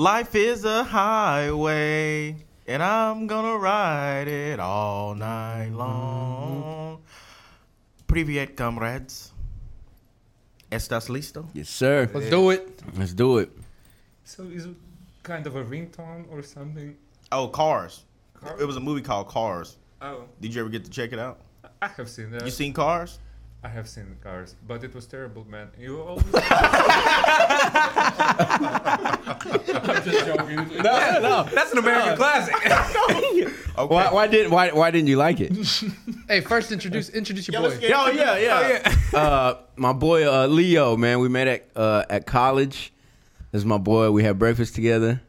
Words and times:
Life 0.00 0.34
is 0.34 0.64
a 0.64 0.82
highway, 0.82 2.34
and 2.66 2.82
I'm 2.82 3.26
gonna 3.26 3.58
ride 3.58 4.28
it 4.28 4.58
all 4.58 5.14
night 5.14 5.66
mm-hmm. 5.66 5.76
long. 5.76 7.02
Privet, 8.06 8.56
comrades. 8.56 9.30
Estás 10.72 11.10
listo? 11.10 11.44
Yes, 11.52 11.68
sir. 11.68 12.08
Let's 12.14 12.30
do 12.30 12.48
it. 12.48 12.82
Let's 12.96 13.12
do 13.12 13.36
it. 13.36 13.50
So 14.24 14.44
is 14.44 14.64
it 14.64 14.76
kind 15.22 15.46
of 15.46 15.56
a 15.56 15.64
ringtone 15.64 16.24
or 16.30 16.42
something? 16.42 16.96
Oh, 17.30 17.48
Cars. 17.48 18.04
Cars? 18.40 18.58
It 18.58 18.64
was 18.64 18.76
a 18.76 18.80
movie 18.80 19.02
called 19.02 19.28
Cars. 19.28 19.76
Oh, 20.00 20.24
Did 20.40 20.54
you 20.54 20.62
ever 20.62 20.70
get 20.70 20.82
to 20.84 20.90
check 20.90 21.12
it 21.12 21.18
out? 21.18 21.40
I 21.82 21.88
have 21.88 22.08
seen 22.08 22.30
that. 22.30 22.46
You 22.46 22.50
seen 22.50 22.72
Cars? 22.72 23.18
I 23.62 23.68
have 23.68 23.86
seen 23.88 24.16
cars, 24.22 24.56
but 24.66 24.82
it 24.84 24.94
was 24.94 25.04
terrible, 25.06 25.44
man. 25.46 25.68
You 25.78 26.00
always. 26.00 26.24
I'm 26.34 26.42
just 30.02 30.26
joking. 30.26 30.56
No, 30.82 31.20
no. 31.20 31.42
That's 31.54 31.70
an 31.72 31.78
American 31.78 32.16
classic. 32.16 32.54
Okay. 33.80 33.94
Why, 33.94 34.12
why 34.12 34.26
didn't 34.26 34.50
why 34.50 34.70
why 34.72 34.90
didn't 34.90 35.08
you 35.08 35.16
like 35.16 35.40
it? 35.40 35.52
hey, 36.28 36.40
first 36.42 36.70
introduce 36.72 37.08
introduce 37.08 37.48
your 37.48 37.62
boy. 37.62 37.68
let's 37.68 37.80
get- 37.80 37.92
Oh 37.94 38.10
yeah, 38.10 38.36
yeah. 38.36 39.18
Uh, 39.18 39.54
my 39.76 39.92
boy 39.94 40.26
uh, 40.30 40.46
Leo, 40.48 40.96
man, 40.98 41.20
we 41.20 41.28
met 41.30 41.46
at 41.48 41.68
uh, 41.76 42.04
at 42.10 42.26
college. 42.26 42.92
This 43.52 43.60
is 43.60 43.64
my 43.64 43.78
boy. 43.78 44.10
We 44.10 44.22
had 44.22 44.38
breakfast 44.38 44.74
together. 44.74 45.22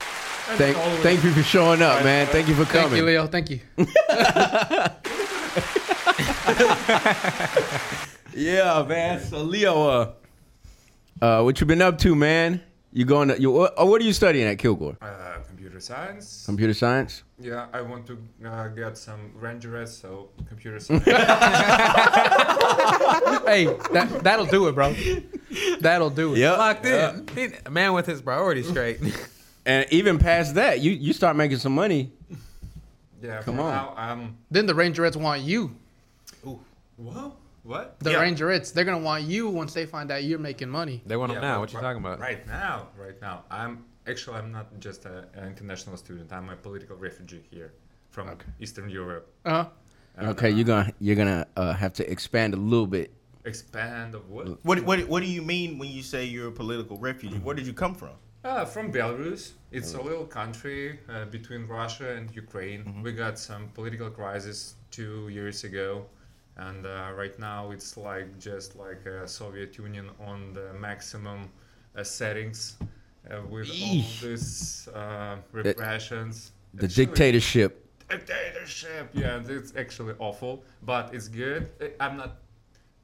Thank 0.00 0.76
thank 1.02 1.24
you 1.24 1.32
for 1.32 1.42
showing 1.42 1.82
up, 1.82 2.04
man. 2.04 2.26
Thank 2.28 2.46
you 2.46 2.54
for 2.54 2.64
Thank 2.66 2.84
coming. 2.90 2.98
you, 2.98 3.04
Leo. 3.04 3.26
Thank 3.26 3.50
you. 3.50 3.60
Yeah, 8.34 8.84
man. 8.88 9.20
So 9.20 9.42
Leo, 9.42 9.88
uh, 9.88 10.12
uh, 11.20 11.42
what 11.42 11.58
you 11.60 11.66
been 11.66 11.82
up 11.82 11.98
to, 11.98 12.14
man? 12.14 12.60
You 12.92 13.04
going 13.04 13.28
to 13.28 13.40
you? 13.40 13.50
What, 13.50 13.74
uh, 13.80 13.84
what 13.84 14.00
are 14.00 14.04
you 14.04 14.12
studying 14.12 14.46
at 14.46 14.58
Kilgore? 14.58 14.96
Uh, 15.00 15.38
computer 15.48 15.80
science. 15.80 16.44
Computer 16.46 16.72
science. 16.74 17.24
Yeah, 17.40 17.66
I 17.72 17.80
want 17.80 18.06
to 18.06 18.18
uh, 18.46 18.68
get 18.68 18.96
some 18.96 19.32
rangerettes, 19.40 19.88
so 20.00 20.28
computer 20.48 20.78
science. 20.84 21.04
hey, 23.46 23.64
that 23.92 24.20
that'll 24.22 24.46
do 24.46 24.68
it, 24.68 24.74
bro. 24.74 24.94
That'll 25.80 26.10
do 26.10 26.34
it. 26.34 26.38
Yep. 26.38 26.58
Locked 26.58 26.86
in. 26.86 27.54
A 27.66 27.70
man 27.70 27.92
with 27.94 28.06
his 28.06 28.22
priorities 28.22 28.68
straight. 28.68 29.00
And 29.66 29.86
even 29.90 30.18
past 30.18 30.54
that, 30.54 30.80
you 30.80 30.92
you 30.92 31.12
start 31.12 31.34
making 31.36 31.58
some 31.58 31.74
money. 31.74 32.12
yeah, 33.20 33.42
Come 33.42 33.56
for 33.56 33.62
on. 33.62 33.70
Now, 33.72 33.94
um, 33.96 34.36
Then 34.50 34.66
the 34.66 34.74
Rangerettes 34.74 35.16
want 35.16 35.42
you. 35.42 35.74
What? 36.98 37.36
What? 37.62 37.98
The 38.00 38.12
Yeah. 38.12 38.22
Rangerettes, 38.22 38.72
they're 38.72 38.84
gonna 38.84 38.98
want 39.10 39.24
you 39.24 39.48
once 39.48 39.72
they 39.74 39.86
find 39.86 40.10
out 40.10 40.22
you're 40.24 40.38
making 40.38 40.68
money. 40.70 41.02
they 41.06 41.16
want 41.16 41.32
him 41.32 41.36
Yeah, 41.36 41.48
now. 41.48 41.54
but 41.56 41.60
What 41.60 41.72
you 41.72 41.78
ri- 41.78 41.82
talking 41.82 42.02
about? 42.04 42.20
Right 42.20 42.46
now, 42.46 42.88
right 42.96 43.20
now. 43.20 43.44
I'm 43.50 43.84
actually 44.06 44.36
I'm 44.38 44.50
not 44.52 44.66
just 44.80 45.04
a, 45.06 45.24
an 45.34 45.44
international 45.48 45.96
student. 45.96 46.32
I'm 46.32 46.48
a 46.50 46.56
political 46.56 46.96
refugee 46.96 47.42
here 47.50 47.72
from 48.10 48.30
Eastern 48.60 48.88
Europe. 48.90 49.26
Uh 49.44 49.50
huh. 49.50 49.68
And, 50.16 50.28
Okay, 50.28 50.50
uh, 50.52 50.56
you're 50.56 50.64
gonna 50.72 50.92
you're 50.98 51.16
gonna 51.16 51.46
uh, 51.56 51.74
have 51.74 51.92
to 51.94 52.10
expand 52.10 52.54
a 52.54 52.56
little 52.72 52.86
bit. 52.86 53.08
expand 53.44 54.14
what? 54.28 54.64
What, 54.64 54.78
what 54.84 54.98
what 55.08 55.20
do 55.22 55.28
you 55.28 55.42
mean 55.42 55.78
when 55.78 55.88
you 55.90 56.02
say 56.02 56.24
you're 56.24 56.48
a 56.48 56.52
political 56.64 56.96
refugee? 56.98 57.38
Where 57.38 57.54
did 57.54 57.66
you 57.66 57.72
come 57.84 57.94
from? 57.94 58.14
Uh, 58.44 58.64
from 58.64 58.90
Belarus. 58.92 59.52
It's 59.72 59.92
a 59.94 60.00
little 60.00 60.24
country 60.24 61.00
uh, 61.08 61.24
between 61.26 61.66
Russia 61.66 62.08
and 62.16 62.24
Ukraine. 62.34 63.02
We 63.02 63.12
got 63.12 63.38
some 63.38 63.68
political 63.74 64.10
crisis 64.10 64.74
two 64.90 65.28
years 65.28 65.64
ago, 65.64 66.06
and 66.58 66.86
uh, 66.86 67.10
right 67.16 67.38
now 67.38 67.70
it's 67.70 67.96
like 67.96 68.38
just 68.38 68.76
like 68.76 69.06
uh, 69.06 69.26
Soviet 69.26 69.76
Union 69.78 70.10
on 70.26 70.52
the 70.54 70.72
maximum 70.78 71.48
uh, 71.96 72.02
settings 72.04 72.76
uh, 73.30 73.40
with 73.48 73.68
all 73.70 73.74
Eesh. 73.74 74.20
this 74.20 74.88
uh, 74.88 75.36
repressions. 75.52 76.52
The 76.74 76.84
Actually, 76.84 77.06
dictatorship. 77.06 77.86
dictatorship. 78.08 79.10
Yeah, 79.14 79.40
it's 79.48 79.72
actually 79.76 80.14
awful, 80.18 80.62
but 80.82 81.14
it's 81.14 81.28
good. 81.28 81.68
I'm 82.00 82.16
not. 82.16 82.36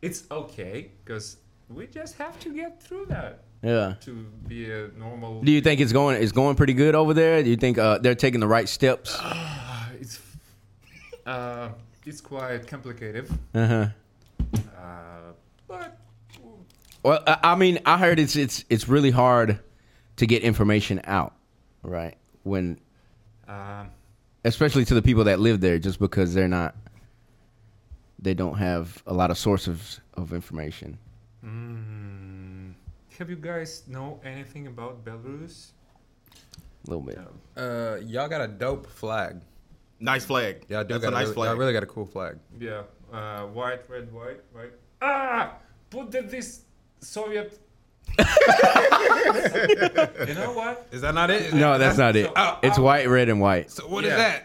It's 0.03 0.25
okay 0.31 0.91
because 1.04 1.38
we 1.70 1.87
just 1.87 2.19
have 2.19 2.38
to 2.41 2.50
get 2.54 2.82
through 2.82 3.06
that 3.06 3.44
Yeah. 3.62 3.94
to 4.03 4.12
be 4.47 4.70
a 4.70 4.88
normal. 4.98 5.43
Do 5.43 5.50
you 5.50 5.60
think 5.62 5.81
it's 5.81 5.93
going 5.93 6.22
it's 6.22 6.32
going 6.32 6.56
pretty 6.56 6.75
good 6.75 6.94
over 6.94 7.14
there? 7.14 7.43
Do 7.43 7.48
you 7.50 7.56
think 7.56 7.78
uh, 7.78 7.98
they're 7.98 8.14
taking 8.14 8.41
the 8.41 8.48
right 8.48 8.69
steps? 8.69 9.16
Uh, 9.19 9.87
it's 10.00 10.20
uh, 11.25 11.69
it's 12.06 12.20
quite 12.20 12.66
complicated, 12.66 13.28
Uh 13.54 13.66
huh. 13.66 13.87
uh, 14.78 15.32
but 15.69 15.98
Well, 17.03 17.22
I 17.26 17.38
I 17.42 17.54
mean, 17.56 17.78
I 17.87 17.98
heard 17.98 18.19
it's 18.19 18.37
it's 18.37 18.65
it's 18.70 18.88
really 18.88 19.10
hard 19.10 19.59
to 20.16 20.26
get 20.26 20.43
information 20.43 21.00
out, 21.04 21.34
right? 21.82 22.16
When 22.44 22.78
um, 23.48 23.91
especially 24.44 24.84
to 24.87 24.94
the 24.94 25.03
people 25.03 25.25
that 25.25 25.41
live 25.41 25.60
there, 25.60 25.78
just 25.78 25.98
because 25.98 26.34
they're 26.34 26.48
not 26.48 26.75
they 28.19 28.34
don't 28.34 28.56
have 28.56 29.03
a 29.06 29.12
lot 29.12 29.31
of 29.31 29.37
sources 29.38 30.00
of 30.14 30.32
information. 30.32 30.97
mm, 31.44 32.72
have 33.19 33.28
you 33.28 33.37
guys 33.37 33.82
know 33.87 34.19
anything 34.25 34.66
about 34.66 35.04
Belarus? 35.04 35.70
A 36.87 36.91
little 36.91 37.03
bit. 37.04 37.19
Uh, 37.56 37.97
y'all 38.04 38.28
got 38.28 38.41
a 38.41 38.48
dope 38.48 38.87
flag. 38.87 39.41
Nice 40.00 40.25
flag. 40.25 40.65
Y'all 40.69 40.84
do 40.84 40.94
That's 40.94 41.05
got 41.05 41.09
a 41.09 41.16
nice 41.16 41.22
really, 41.25 41.34
flag. 41.34 41.49
Y'all 41.50 41.56
really 41.59 41.72
got 41.72 41.82
a 41.82 41.87
cool 41.87 42.06
flag. 42.06 42.38
Yeah, 42.59 42.82
uh, 43.12 43.43
white, 43.47 43.88
red, 43.88 44.12
white, 44.12 44.41
white. 44.53 44.72
Ah, 45.00 45.55
put 45.91 46.10
the, 46.10 46.22
this 46.22 46.62
Soviet. 47.00 47.59
you 48.19 48.25
know 50.34 50.53
what? 50.53 50.87
Is 50.93 51.00
that 51.00 51.15
not 51.15 51.31
it? 51.31 51.53
No, 51.55 51.78
that's 51.78 51.99
not 51.99 52.16
it. 52.16 52.27
So, 52.27 52.32
uh, 52.34 52.59
It's 52.62 52.78
uh, 52.78 52.82
white, 52.82 53.09
red, 53.09 53.28
and 53.28 53.41
white. 53.41 53.71
So 53.71 53.87
what 53.88 54.05
is 54.05 54.10
Yeah. 54.10 54.16
that? 54.19 54.43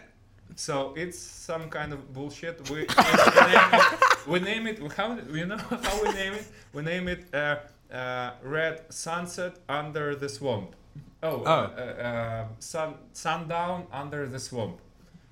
So 0.56 0.92
it's 0.96 1.18
some 1.18 1.68
kind 1.70 1.92
of 1.92 2.12
bullshit. 2.12 2.68
We, 2.70 2.80
we 2.80 2.86
name 2.86 3.74
it. 3.74 4.28
We 4.28 4.40
name 4.40 4.66
it. 4.66 4.92
How 4.92 5.18
you 5.32 5.46
know 5.46 5.56
how 5.82 6.02
we 6.02 6.10
name 6.12 6.34
it? 6.34 6.46
We 6.72 6.82
name 6.82 7.08
it 7.08 7.34
uh, 7.34 7.56
uh, 7.92 8.32
Red 8.42 8.92
Sunset 8.92 9.56
Under 9.68 10.14
the 10.14 10.28
Swamp. 10.28 10.74
Oh, 11.22 11.42
Oh. 11.44 11.50
Uh, 11.50 12.02
uh, 12.02 12.46
sun 12.58 12.94
sundown 13.12 13.86
under 13.92 14.26
the 14.26 14.38
swamp, 14.38 14.80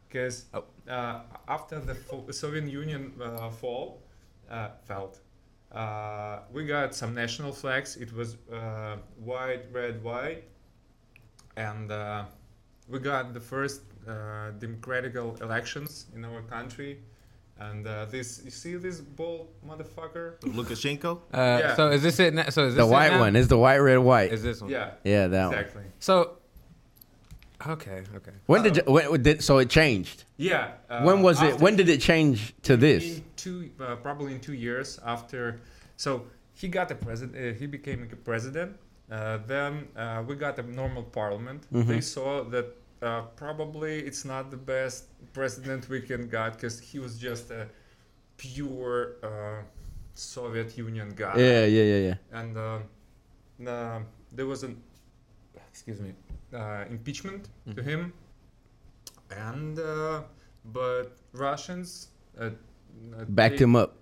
because 0.08 0.46
Oh. 0.54 0.64
uh, 0.88 1.20
after 1.48 1.78
the 1.80 1.94
fo- 1.94 2.30
Soviet 2.30 2.64
Union 2.64 3.12
uh, 3.22 3.50
fall, 3.50 4.02
uh, 4.50 4.68
felt. 4.86 5.20
Uh, 5.72 6.38
we 6.52 6.64
got 6.66 6.94
some 6.94 7.14
national 7.14 7.52
flags. 7.52 7.96
It 7.96 8.10
was 8.12 8.36
uh, 8.50 8.96
white, 9.22 9.64
red, 9.70 10.02
white, 10.02 10.44
and 11.56 11.90
uh, 11.92 12.24
we 12.88 12.98
got 12.98 13.34
the 13.34 13.40
first 13.40 13.82
uh, 14.08 14.50
democratical 14.58 15.36
elections 15.42 16.06
in 16.14 16.24
our 16.24 16.40
country. 16.42 17.00
And 17.60 17.86
uh, 17.86 18.06
this, 18.06 18.40
you 18.44 18.50
see 18.52 18.76
this 18.76 19.00
bald 19.00 19.48
motherfucker? 19.66 20.38
Lukashenko. 20.40 21.18
Uh, 21.34 21.36
Yeah. 21.60 21.74
So 21.76 21.90
is 21.90 22.02
this 22.02 22.18
it? 22.20 22.32
Now? 22.32 22.48
So 22.50 22.66
is 22.66 22.74
this 22.76 22.82
The 22.84 22.88
it 22.88 22.92
white 22.92 23.10
now? 23.12 23.20
one 23.20 23.36
is 23.36 23.48
the 23.48 23.58
white, 23.58 23.78
red, 23.78 23.98
white. 23.98 24.32
Is 24.32 24.42
this 24.44 24.60
one? 24.62 24.70
Yeah, 24.70 24.92
yeah, 25.04 25.26
that 25.26 25.46
one. 25.46 25.54
exactly. 25.58 25.82
So. 25.98 26.36
Okay. 27.66 28.02
Okay. 28.14 28.32
When 28.46 28.62
did 28.62 28.76
you, 28.76 28.82
when, 28.86 29.22
did 29.22 29.42
so 29.42 29.58
it 29.58 29.68
changed? 29.70 30.24
Yeah. 30.36 30.72
Uh, 30.88 31.02
when 31.02 31.22
was 31.22 31.42
it? 31.42 31.58
When 31.60 31.76
did 31.76 31.88
it 31.88 32.00
change 32.00 32.54
to 32.62 32.76
this? 32.76 33.18
In 33.18 33.24
two, 33.36 33.70
uh, 33.80 33.96
probably 33.96 34.32
in 34.34 34.40
two 34.40 34.54
years 34.54 34.98
after. 35.04 35.60
So 35.96 36.26
he 36.54 36.68
got 36.68 36.88
the 36.88 36.94
president. 36.94 37.36
Uh, 37.36 37.58
he 37.58 37.66
became 37.66 38.08
a 38.10 38.16
president. 38.16 38.76
Uh, 39.10 39.38
then 39.46 39.88
uh, 39.96 40.22
we 40.26 40.36
got 40.36 40.58
a 40.58 40.62
normal 40.62 41.02
parliament. 41.02 41.66
Mm-hmm. 41.72 41.88
They 41.88 42.00
saw 42.00 42.44
that 42.44 42.76
uh, 43.02 43.22
probably 43.36 44.00
it's 44.00 44.24
not 44.24 44.50
the 44.50 44.56
best 44.56 45.04
president 45.32 45.88
we 45.88 46.00
can 46.00 46.28
got 46.28 46.54
because 46.54 46.78
he 46.78 46.98
was 46.98 47.18
just 47.18 47.50
a 47.50 47.66
pure 48.36 49.16
uh, 49.22 49.62
Soviet 50.14 50.76
Union 50.76 51.12
guy. 51.16 51.34
Yeah, 51.36 51.64
yeah, 51.64 51.82
yeah, 51.82 51.98
yeah. 52.08 52.14
And 52.32 52.56
uh, 52.56 52.78
uh, 53.66 54.00
there 54.32 54.46
was 54.46 54.62
an 54.62 54.80
excuse 55.70 56.00
me 56.00 56.12
uh, 56.54 56.84
impeachment 56.90 57.48
to 57.76 57.82
him. 57.82 58.12
And 59.30 59.78
uh, 59.78 60.22
but 60.64 61.16
Russians 61.32 62.08
uh, 62.40 62.44
uh, 62.44 63.24
Backed 63.28 63.58
they- 63.58 63.64
him 63.64 63.76
up. 63.76 63.94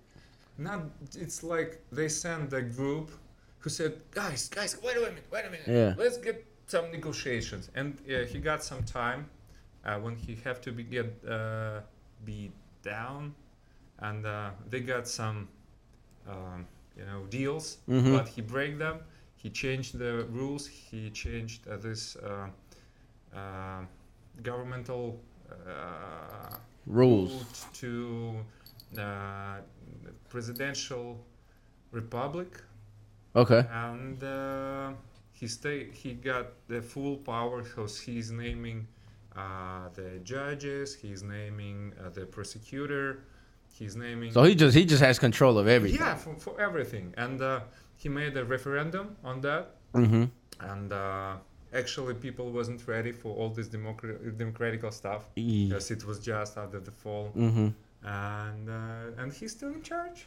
not 0.58 0.81
it's 1.19 1.43
like 1.43 1.81
they 1.93 2.08
sent 2.08 2.52
a 2.52 2.62
group 2.62 3.10
who 3.58 3.69
said 3.70 3.93
guys 4.10 4.48
guys 4.48 4.76
wait 4.82 4.96
a 4.96 5.00
minute 5.00 5.26
wait 5.31 5.44
a 5.44 5.50
minute 5.50 5.69
Yeah. 5.69 5.94
let's 6.02 6.16
get 6.19 6.37
some 6.66 6.87
negotiations 6.90 7.69
and 7.75 7.88
uh, 8.08 8.25
he 8.32 8.38
got 8.38 8.62
some 8.64 8.82
time 8.84 9.26
uh, 9.84 9.99
when 10.04 10.16
he 10.16 10.32
have 10.44 10.58
to 10.62 10.72
be 10.72 10.82
get 10.82 11.08
uh, 11.28 11.81
be 12.25 12.50
down 12.82 13.34
and 13.99 14.25
uh, 14.25 14.50
they 14.70 14.81
got 14.81 15.06
some 15.06 15.38
um, 16.32 16.66
you 16.99 17.04
know 17.04 17.26
deals 17.28 17.78
Mhm. 17.88 18.12
but 18.16 18.26
he 18.28 18.40
break 18.42 18.78
them 18.78 18.96
he 19.36 19.50
changed 19.50 19.98
the 19.98 20.24
rules 20.30 20.66
he 20.66 21.10
changed 21.10 21.66
uh, 21.68 21.76
this 21.76 22.16
uh, 22.16 22.48
uh, 23.36 23.80
governmental 24.42 25.20
uh, 25.50 26.56
Rules. 26.86 27.66
to 27.74 28.36
uh, 28.98 29.58
presidential 30.28 31.18
republic 31.92 32.60
Okay. 33.34 33.64
and 33.70 34.22
uh, 34.24 34.92
he 35.32 35.46
stay 35.46 35.90
he 35.92 36.14
got 36.14 36.46
the 36.68 36.80
full 36.80 37.16
power 37.18 37.62
because 37.62 38.00
he's 38.00 38.30
naming 38.30 38.86
uh, 39.36 39.90
the 39.94 40.18
judges, 40.24 40.94
he's 40.94 41.22
naming 41.22 41.92
uh, 42.02 42.08
the 42.08 42.24
prosecutor, 42.24 43.18
he's 43.78 43.94
naming 43.94 44.32
So 44.32 44.44
he 44.44 44.54
just 44.54 44.74
he 44.74 44.86
just 44.86 45.02
has 45.02 45.18
control 45.18 45.58
of 45.58 45.66
everything. 45.68 46.00
yeah 46.00 46.14
for, 46.14 46.34
for 46.36 46.58
everything, 46.58 47.12
and 47.18 47.42
uh, 47.42 47.60
he 47.96 48.08
made 48.08 48.37
a 48.37 48.44
referendum 48.44 49.16
on 49.25 49.40
that, 49.43 49.64
Mm-hmm. 49.94 50.25
and 50.60 50.93
uh, 50.93 51.37
actually 51.72 52.14
people 52.14 52.50
wasn't 52.50 52.87
ready 52.87 53.12
for 53.12 53.34
all 53.34 53.48
this 53.50 53.69
democra- 53.69 54.37
democratical 54.37 54.90
stuff 54.90 55.22
Mm-hmm. 55.37 55.69
because 55.69 55.90
it 55.90 56.04
was 56.04 56.19
just 56.20 56.56
after 56.58 56.81
the 56.81 56.90
fall 56.90 57.32
and 58.04 58.69
uh, 58.70 59.20
and 59.20 59.32
he's 59.32 59.52
still 59.52 59.72
in 59.72 59.82
charge. 59.82 60.26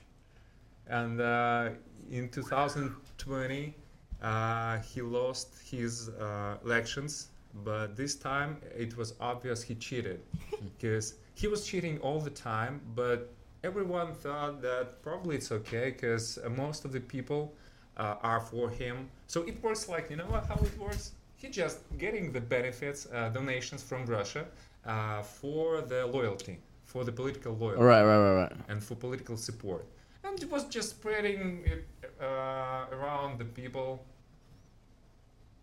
And 0.88 1.22
uh, 1.22 1.70
in 2.12 2.30
2020, 2.30 3.76
uh, 4.22 4.80
he 4.80 5.02
lost 5.02 5.50
his 5.72 6.10
uh, 6.10 6.58
elections, 6.66 7.28
but 7.64 7.96
this 7.96 8.16
time 8.16 8.58
it 8.76 8.98
was 8.98 9.14
obvious 9.22 9.62
he 9.62 9.76
cheated 9.76 10.20
because 10.64 11.16
he 11.36 11.48
was 11.48 11.66
cheating 11.66 12.00
all 12.00 12.20
the 12.20 12.32
time. 12.32 12.82
But 12.96 13.32
everyone 13.64 14.14
thought 14.14 14.62
that 14.62 15.02
probably 15.02 15.36
it's 15.36 15.52
okay 15.52 15.92
because 15.92 16.38
uh, 16.38 16.50
most 16.50 16.86
of 16.86 16.92
the 16.92 17.00
people 17.00 17.54
uh, 17.98 18.16
are 18.22 18.40
for 18.40 18.70
him. 18.70 19.10
So 19.28 19.44
it 19.44 19.62
works 19.64 19.90
like 19.90 20.10
you 20.10 20.16
know 20.16 20.26
what, 20.26 20.46
how 20.46 20.56
it 20.56 20.78
works. 20.80 21.12
He 21.36 21.50
just 21.50 21.80
getting 21.98 22.32
the 22.34 22.42
benefits, 22.42 23.08
uh, 23.14 23.30
donations 23.30 23.82
from 23.84 24.06
Russia 24.06 24.46
uh, 24.86 25.22
for 25.22 25.82
the 25.82 26.06
loyalty, 26.06 26.60
for 26.84 27.04
the 27.06 27.12
political 27.12 27.54
loyalty 27.56 27.82
Right, 27.82 28.04
right, 28.04 28.18
right, 28.18 28.36
right. 28.42 28.54
and 28.68 28.84
for 28.84 28.96
political 28.96 29.38
support. 29.38 29.86
And 30.24 30.42
it 30.42 30.52
was 30.52 30.66
just 30.66 30.90
spreading 30.92 31.64
it 31.66 31.86
uh, 32.22 32.86
around 32.92 33.40
the 33.40 33.46
people. 33.46 34.04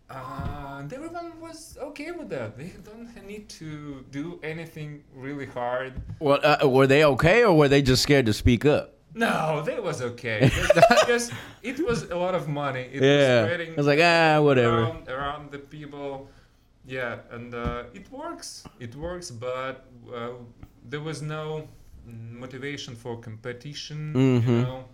Uh, 0.09 0.77
and 0.79 0.91
everyone 0.93 1.39
was 1.41 1.77
okay 1.81 2.11
with 2.11 2.29
that. 2.29 2.57
They 2.57 2.71
don't 2.83 3.09
need 3.27 3.49
to 3.49 4.05
do 4.11 4.39
anything 4.41 5.03
really 5.13 5.45
hard. 5.45 5.93
Well, 6.19 6.39
uh, 6.43 6.67
were 6.67 6.87
they 6.87 7.03
okay 7.03 7.43
or 7.43 7.53
were 7.57 7.67
they 7.67 7.81
just 7.81 8.03
scared 8.03 8.25
to 8.27 8.33
speak 8.33 8.65
up? 8.65 8.93
No, 9.13 9.61
that 9.63 9.83
was 9.83 10.01
okay. 10.01 10.49
because 11.01 11.31
it 11.61 11.85
was 11.85 12.03
a 12.03 12.15
lot 12.15 12.35
of 12.35 12.47
money. 12.47 12.87
It 12.93 13.01
yeah. 13.01 13.41
was 13.41 13.45
spreading 13.49 13.73
I 13.73 13.75
was 13.75 13.87
like, 13.87 13.99
ah, 14.01 14.39
whatever. 14.41 14.83
around, 14.83 15.09
around 15.09 15.51
the 15.51 15.59
people. 15.59 16.29
Yeah, 16.85 17.17
and 17.31 17.53
uh, 17.53 17.83
it 17.93 18.09
works. 18.11 18.63
It 18.79 18.95
works, 18.95 19.29
but 19.29 19.87
uh, 20.13 20.29
there 20.87 21.01
was 21.01 21.21
no 21.21 21.67
motivation 22.05 22.95
for 22.95 23.17
competition, 23.19 24.13
Mm-hmm. 24.13 24.49
you 24.49 24.61
know. 24.61 24.85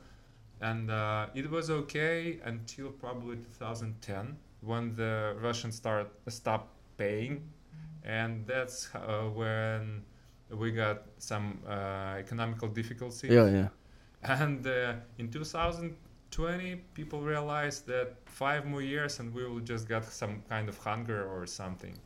And 0.62 0.90
uh, 0.90 1.28
it 1.36 1.52
was 1.52 1.70
okay 1.70 2.40
until 2.46 2.90
probably 2.90 3.36
2010 3.36 4.38
when 4.66 4.96
the 4.96 5.36
Russians 5.42 5.76
start 5.76 6.10
stopped 6.28 6.70
paying, 6.98 7.50
and 8.04 8.46
that's 8.48 8.90
uh, 8.96 9.24
when 9.30 10.04
we 10.50 10.72
got 10.72 11.04
some 11.18 11.60
uh, 11.68 12.16
economical 12.18 12.68
difficulties. 12.68 13.32
Yeah, 13.32 13.48
yeah. 13.50 13.68
And 14.24 14.66
uh, 14.66 14.94
in 15.18 15.30
2020, 15.30 16.76
people 16.94 17.22
realized 17.22 17.88
that 17.88 18.16
five 18.26 18.66
more 18.66 18.82
years 18.82 19.20
and 19.20 19.34
we 19.34 19.46
will 19.46 19.60
just 19.60 19.88
get 19.88 20.06
some 20.06 20.42
kind 20.50 20.70
of 20.70 20.78
hunger 20.78 21.28
or 21.28 21.46
something. 21.46 21.98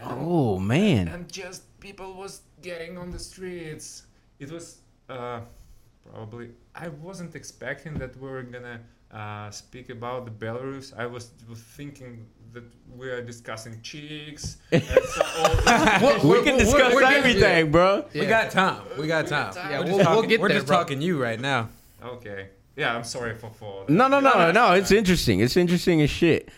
And, 0.00 0.18
Oh 0.20 0.58
man. 0.58 1.08
and 1.08 1.30
just 1.32 1.62
people 1.80 2.14
was 2.14 2.42
getting 2.62 2.98
on 2.98 3.10
the 3.10 3.18
streets. 3.18 4.06
It 4.38 4.50
was 4.52 4.78
uh, 5.08 5.40
probably 6.10 6.50
I 6.74 6.88
wasn't 6.88 7.34
expecting 7.34 7.94
that 7.98 8.16
we 8.20 8.28
were 8.30 8.42
gonna 8.42 8.80
uh, 9.12 9.50
speak 9.50 9.90
about 9.90 10.24
the 10.24 10.30
Belarus. 10.30 10.96
I 10.98 11.06
was 11.06 11.30
thinking 11.76 12.26
that 12.52 12.64
we 12.96 13.08
are 13.10 13.22
discussing 13.22 13.80
chicks. 13.82 14.56
and 14.72 14.82
so 15.04 15.22
all 15.24 16.20
We 16.22 16.28
We're- 16.30 16.44
can 16.44 16.54
we're- 16.56 16.58
discuss 16.58 16.94
we're 16.94 17.00
getting 17.00 17.18
everything, 17.18 17.70
bro. 17.70 18.04
We 18.14 18.26
got 18.26 18.50
time. 18.50 18.82
We 18.98 19.06
got 19.06 19.26
time. 19.26 19.52
Yeah, 19.56 19.80
we're 19.80 19.84
we'll- 19.84 19.96
just 19.98 19.98
we'll 20.10 20.16
talking, 20.16 20.28
get 20.30 20.40
we're 20.40 20.48
there, 20.48 20.56
just 20.58 20.66
bro. 20.66 20.76
talking 20.78 21.00
you 21.02 21.22
right 21.22 21.40
now. 21.40 21.68
okay. 22.02 22.48
Yeah, 22.76 22.94
I'm 22.94 23.02
sorry 23.04 23.34
for 23.34 23.50
for. 23.50 23.84
that. 23.86 23.92
No, 23.92 24.06
no, 24.08 24.20
no, 24.20 24.52
no. 24.52 24.72
It's 24.72 24.92
interesting. 24.92 25.40
It's 25.40 25.56
interesting 25.56 26.00
as 26.00 26.10
shit. 26.10 26.48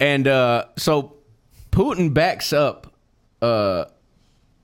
And 0.00 0.26
uh, 0.26 0.66
so 0.76 1.16
Putin 1.70 2.14
backs 2.14 2.52
up. 2.54 2.92
Uh, 3.42 3.84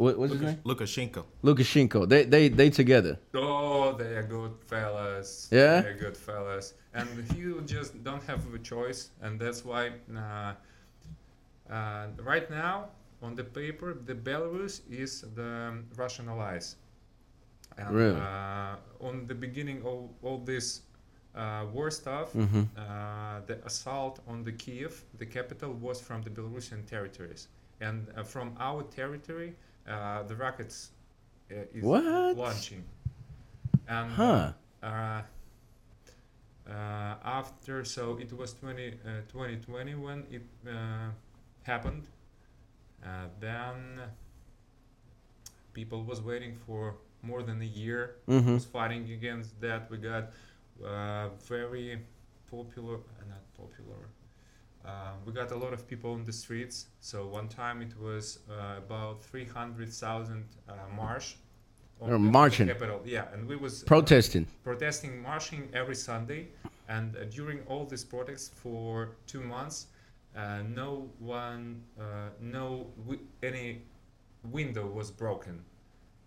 what, 0.02 0.18
what's 0.18 0.32
his 0.32 0.42
name? 0.42 0.58
Lukashenko. 0.64 1.22
Lukashenko. 1.42 2.00
They 2.12 2.22
they 2.24 2.44
they 2.48 2.70
together. 2.70 3.14
Oh, 3.34 3.92
they 4.00 4.12
are 4.18 4.26
good 4.38 4.54
fellas. 4.70 5.48
Yeah? 5.50 5.80
They're 5.82 6.00
good 6.06 6.16
fellas. 6.16 6.74
And 6.94 7.08
he 7.32 7.42
just 7.76 7.90
don't 8.04 8.22
have 8.30 8.42
a 8.54 8.58
choice. 8.72 9.00
And 9.22 9.32
that's 9.40 9.64
why 9.64 9.82
uh, 10.14 10.52
uh, 11.70 12.06
right 12.32 12.48
now, 12.50 12.88
on 13.22 13.34
the 13.34 13.44
paper, 13.44 13.94
the 14.04 14.14
Belarus 14.14 14.74
is 14.90 15.12
the 15.34 15.52
Russian 15.96 16.28
allies. 16.28 16.76
And, 17.78 17.90
Really? 17.94 18.20
Uh, 18.20 18.76
on 19.08 19.26
the 19.26 19.34
beginning 19.34 19.78
of 19.86 20.10
all 20.22 20.38
this 20.52 20.66
uh, 21.34 21.64
war 21.72 21.90
stuff, 21.90 22.28
Mhm. 22.34 22.66
uh, 22.76 23.40
the 23.46 23.56
assault 23.64 24.20
on 24.26 24.44
the 24.44 24.52
Kiev, 24.52 24.92
the 25.18 25.24
capital, 25.26 25.72
was 25.86 25.98
from 26.00 26.20
the 26.22 26.30
Belarusian 26.30 26.84
territories. 26.84 27.48
And 27.80 27.98
uh, 28.16 28.22
from 28.22 28.48
our 28.68 28.82
territory, 29.00 29.54
uh, 29.88 30.22
the 30.24 30.36
rockets 30.36 30.90
uh, 31.50 31.54
is 31.74 31.84
What? 31.84 32.36
launching. 32.36 32.84
And 33.88 34.10
Huh. 34.12 34.52
uh, 34.82 35.22
uh, 36.68 37.14
after, 37.24 37.84
so 37.84 38.18
it 38.18 38.32
was 38.32 38.54
20, 38.54 38.88
uh, 39.04 39.22
2020 39.28 39.94
when 39.94 40.24
it 40.30 40.42
uh, 40.68 41.10
happened. 41.62 42.06
Uh, 43.04 43.26
then 43.40 44.00
people 45.72 46.04
was 46.04 46.20
waiting 46.20 46.56
for 46.56 46.96
more 47.22 47.42
than 47.42 47.60
a 47.62 47.64
year 47.82 48.16
Mhm. 48.26 48.54
was 48.54 48.64
fighting 48.64 49.10
against 49.10 49.60
that. 49.60 49.90
We 49.90 49.98
got 49.98 50.30
uh, 50.84 51.28
very 51.48 51.98
popular, 52.50 52.96
uh, 52.96 53.24
not 53.28 53.44
popular. 53.54 54.08
Uh, 54.84 55.12
we 55.24 55.32
got 55.32 55.50
a 55.52 55.56
lot 55.56 55.72
of 55.72 55.86
people 55.86 56.14
in 56.14 56.24
the 56.24 56.32
streets. 56.32 56.86
So 57.00 57.26
one 57.26 57.48
time 57.48 57.82
it 57.82 57.94
was 58.00 58.40
uh, 58.50 58.78
about 58.78 59.22
300,000 59.22 60.44
uh, 60.68 60.72
march. 60.96 61.36
on 62.00 62.08
Or 62.08 62.18
the- 62.18 62.24
the 62.24 62.30
marching. 62.32 62.66
capital. 62.66 63.00
Yeah, 63.04 63.32
and 63.32 63.46
we 63.46 63.56
was 63.56 63.82
uh, 63.82 63.86
Protesting. 63.86 64.46
protesting, 64.64 65.22
marching 65.22 65.68
every 65.72 65.94
Sunday, 65.94 66.48
and 66.88 67.16
uh, 67.16 67.24
during 67.38 67.60
all 67.68 67.84
these 67.86 68.04
protests 68.04 68.48
for 68.62 69.10
two 69.26 69.40
months, 69.40 69.86
uh, 70.36 70.62
no 70.74 71.08
one, 71.20 71.82
uh, 72.00 72.30
no 72.40 72.86
wi- 73.06 73.22
any 73.42 73.82
window 74.50 74.86
was 74.86 75.10
broken. 75.12 75.62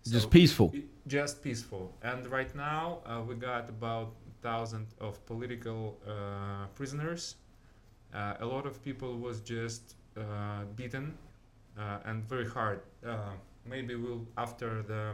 Just 0.08 0.30
peaceful. 0.30 0.70
it- 0.72 0.84
just 1.06 1.42
peaceful. 1.42 1.92
And 2.02 2.26
right 2.38 2.52
now 2.54 3.00
uh, 3.04 3.20
we 3.28 3.34
got 3.34 3.68
about 3.68 4.14
thousand 4.40 4.86
of 5.00 5.14
political 5.26 5.98
uh, 6.06 6.66
prisoners. 6.74 7.36
Uh, 8.14 8.34
a 8.40 8.46
lot 8.46 8.66
of 8.66 8.82
people 8.82 9.18
was 9.18 9.40
just 9.40 9.94
uh, 10.16 10.64
beaten 10.74 11.16
uh, 11.78 11.98
and 12.06 12.24
very 12.28 12.48
hard. 12.48 12.80
Uh, 13.06 13.30
maybe 13.64 13.94
we'll 13.94 14.26
after 14.36 14.82
the 14.82 15.12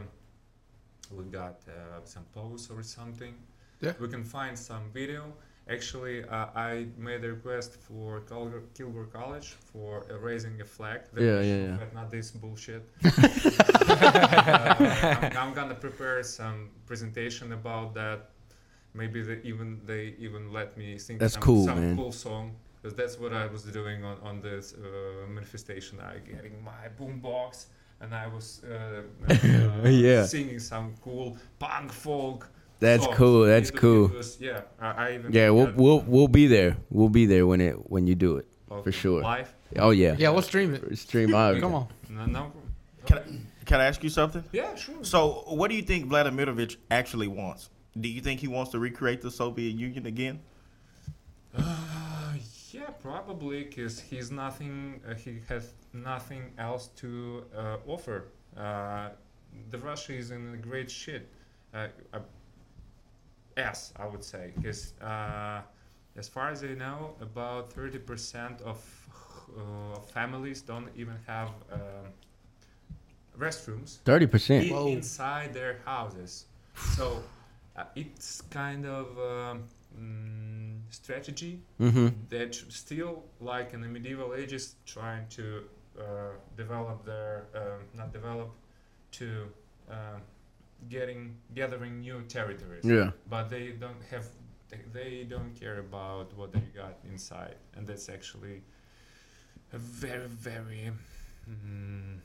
we 1.11 1.25
got 1.25 1.59
uh, 1.67 1.99
some 2.05 2.23
posts 2.33 2.69
or 2.69 2.81
something. 2.83 3.33
Yeah. 3.81 3.93
We 3.99 4.07
can 4.07 4.23
find 4.23 4.57
some 4.57 4.89
video. 4.93 5.33
Actually, 5.69 6.23
uh, 6.25 6.47
I 6.55 6.87
made 6.97 7.23
a 7.23 7.29
request 7.29 7.75
for 7.75 8.21
Kilgore, 8.21 8.63
Kilgore 8.73 9.05
College 9.05 9.55
for 9.71 10.05
uh, 10.09 10.17
raising 10.17 10.59
a 10.61 10.65
flag. 10.65 11.01
The 11.13 11.23
Yeah, 11.23 11.41
yeah, 11.41 11.55
yeah. 11.67 11.77
flag, 11.77 11.93
Not 11.93 12.11
this 12.11 12.31
bullshit. 12.31 12.83
Uh, 13.03 13.11
I'm, 15.31 15.37
I'm 15.37 15.53
gonna 15.53 15.75
prepare 15.75 16.23
some 16.23 16.69
presentation 16.85 17.53
about 17.53 17.93
that. 17.93 18.29
Maybe 18.93 19.21
they 19.23 19.39
even 19.43 19.81
they 19.85 20.15
even 20.19 20.51
let 20.51 20.77
me 20.77 20.97
sing 20.97 21.17
That's 21.17 21.33
some, 21.33 21.43
cool, 21.43 21.65
some 21.65 21.79
man. 21.79 21.95
cool 21.95 22.11
song 22.11 22.55
because 22.83 22.95
that's 22.97 23.17
what 23.17 23.31
I 23.33 23.45
was 23.47 23.63
doing 23.63 24.03
on 24.03 24.17
on 24.23 24.41
this 24.41 24.73
uh, 24.73 25.27
manifestation. 25.29 25.99
I 26.01 26.17
getting 26.19 26.61
my 26.63 26.89
boombox 26.99 27.67
and 28.01 28.13
I 28.13 28.27
was 28.27 28.61
uh, 28.65 29.03
uh, 29.29 29.87
Yeah. 29.87 30.25
singing 30.25 30.59
some 30.59 30.93
cool 31.01 31.37
punk 31.59 31.91
folk. 31.91 32.49
That's 32.79 33.05
songs. 33.05 33.17
cool. 33.17 33.45
That's 33.45 33.69
It- 33.69 33.75
it 33.75 33.79
cool. 33.79 34.07
was- 34.09 34.37
yeah, 34.41 34.61
I, 34.81 34.89
I 34.91 35.13
even 35.15 35.31
Yeah, 35.31 35.49
we'll 35.51 35.67
got, 35.67 35.75
we'll 35.75 36.01
we'll 36.01 36.27
be 36.27 36.47
there. 36.47 36.75
We'll 36.89 37.09
be 37.09 37.25
there 37.25 37.47
when 37.47 37.61
it 37.61 37.75
when 37.89 38.07
you 38.07 38.15
do 38.15 38.37
it 38.37 38.47
okay, 38.69 38.83
for 38.83 38.91
sure. 38.91 39.21
Live? 39.21 39.53
Oh 39.79 39.91
yeah. 39.91 40.15
Yeah, 40.19 40.29
we'll 40.33 40.41
stream 40.41 40.73
it. 40.75 40.97
Stream 40.97 41.33
out. 41.33 41.59
Come 41.61 41.73
on. 41.75 41.87
No, 42.09 42.25
no. 42.25 42.51
Can 43.05 43.17
I, 43.17 43.23
can 43.65 43.79
I 43.81 43.85
ask 43.85 44.03
you 44.03 44.09
something? 44.09 44.43
Yeah, 44.51 44.75
sure. 44.75 45.03
So, 45.03 45.43
what 45.47 45.69
do 45.69 45.75
you 45.75 45.81
think 45.83 46.07
Vladimirovich 46.09 46.75
actually 46.91 47.27
wants? 47.27 47.69
Do 47.99 48.07
you 48.09 48.21
think 48.21 48.39
he 48.41 48.47
wants 48.47 48.71
to 48.71 48.79
recreate 48.79 49.21
the 49.21 49.31
Soviet 49.31 49.73
Union 49.75 50.05
again? 50.05 50.39
Yeah, 52.83 52.89
probably, 53.01 53.63
because 53.63 53.97
he's 53.97 54.29
nothing. 54.29 54.99
Uh, 55.07 55.13
he 55.13 55.39
has 55.47 55.71
nothing 55.93 56.51
else 56.57 56.87
to 56.97 57.45
uh, 57.55 57.77
offer. 57.87 58.25
Uh, 58.57 59.09
the 59.69 59.77
Russia 59.77 60.13
is 60.13 60.31
in 60.31 60.53
a 60.53 60.57
great 60.57 60.91
shit. 60.91 61.29
Uh, 61.73 61.87
uh, 62.13 62.19
yes, 63.55 63.93
I 63.95 64.05
would 64.05 64.23
say, 64.23 64.51
because 64.55 64.93
uh, 65.01 65.61
as 66.17 66.27
far 66.27 66.49
as 66.49 66.61
I 66.61 66.73
know, 66.73 67.15
about 67.21 67.73
30% 67.73 68.61
of 68.63 68.77
uh, 69.57 69.99
families 69.99 70.61
don't 70.61 70.89
even 70.97 71.15
have 71.25 71.51
um, 71.71 71.79
restrooms 73.39 73.99
Thirty 74.03 74.27
percent 74.27 74.69
Whoa. 74.69 74.87
inside 74.87 75.53
their 75.53 75.79
houses. 75.85 76.45
So 76.95 77.23
uh, 77.77 77.85
it's 77.95 78.41
kind 78.41 78.85
of 78.85 79.07
um, 79.17 79.63
mm, 79.97 80.72
strategy 80.89 81.61
Mm-hmm. 81.79 82.07
that 82.29 82.55
still, 82.69 83.23
like 83.39 83.73
in 83.73 83.81
the 83.81 83.87
medieval 83.87 84.33
ages, 84.35 84.75
trying 84.85 85.27
to 85.29 85.63
uh, 85.99 86.03
develop 86.57 87.05
their 87.05 87.45
um, 87.55 87.81
not 87.93 88.11
develop 88.13 88.49
to 89.11 89.47
um 89.89 90.21
getting 90.89 91.35
gathering 91.55 91.99
new 92.01 92.21
territories 92.23 92.83
Yeah. 92.85 93.11
but 93.29 93.49
they 93.49 93.69
don't 93.79 94.01
have 94.11 94.25
they, 94.69 94.79
they 94.93 95.23
don't 95.23 95.53
care 95.59 95.79
about 95.79 96.33
what 96.37 96.51
they 96.51 96.65
got 96.75 96.95
inside 97.09 97.55
and 97.75 97.87
that's 97.87 98.09
actually 98.09 98.61
a 99.73 99.77
very 99.77 100.27
very 100.27 100.91
mm, 101.49 102.19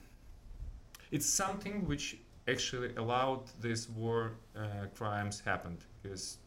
it's 1.10 1.26
something 1.26 1.86
which 1.86 2.18
actually 2.46 2.94
allowed 2.96 3.42
this 3.60 3.88
war 3.88 4.32
uh, 4.56 4.86
crimes 4.96 5.40
happened 5.40 5.84
because 6.02 6.38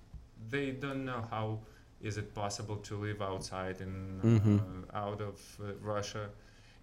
they 0.50 0.72
don't 0.72 1.06
know 1.06 1.24
how 1.30 1.60
is 2.04 2.18
it 2.18 2.34
possible 2.34 2.78
to 2.78 2.96
live 2.96 3.22
outside 3.22 3.82
in 3.82 4.20
Mhm. 4.24 4.60
uh, 4.60 4.98
out 4.98 5.22
of 5.22 5.36
uh, 5.60 5.74
Russia 5.82 6.30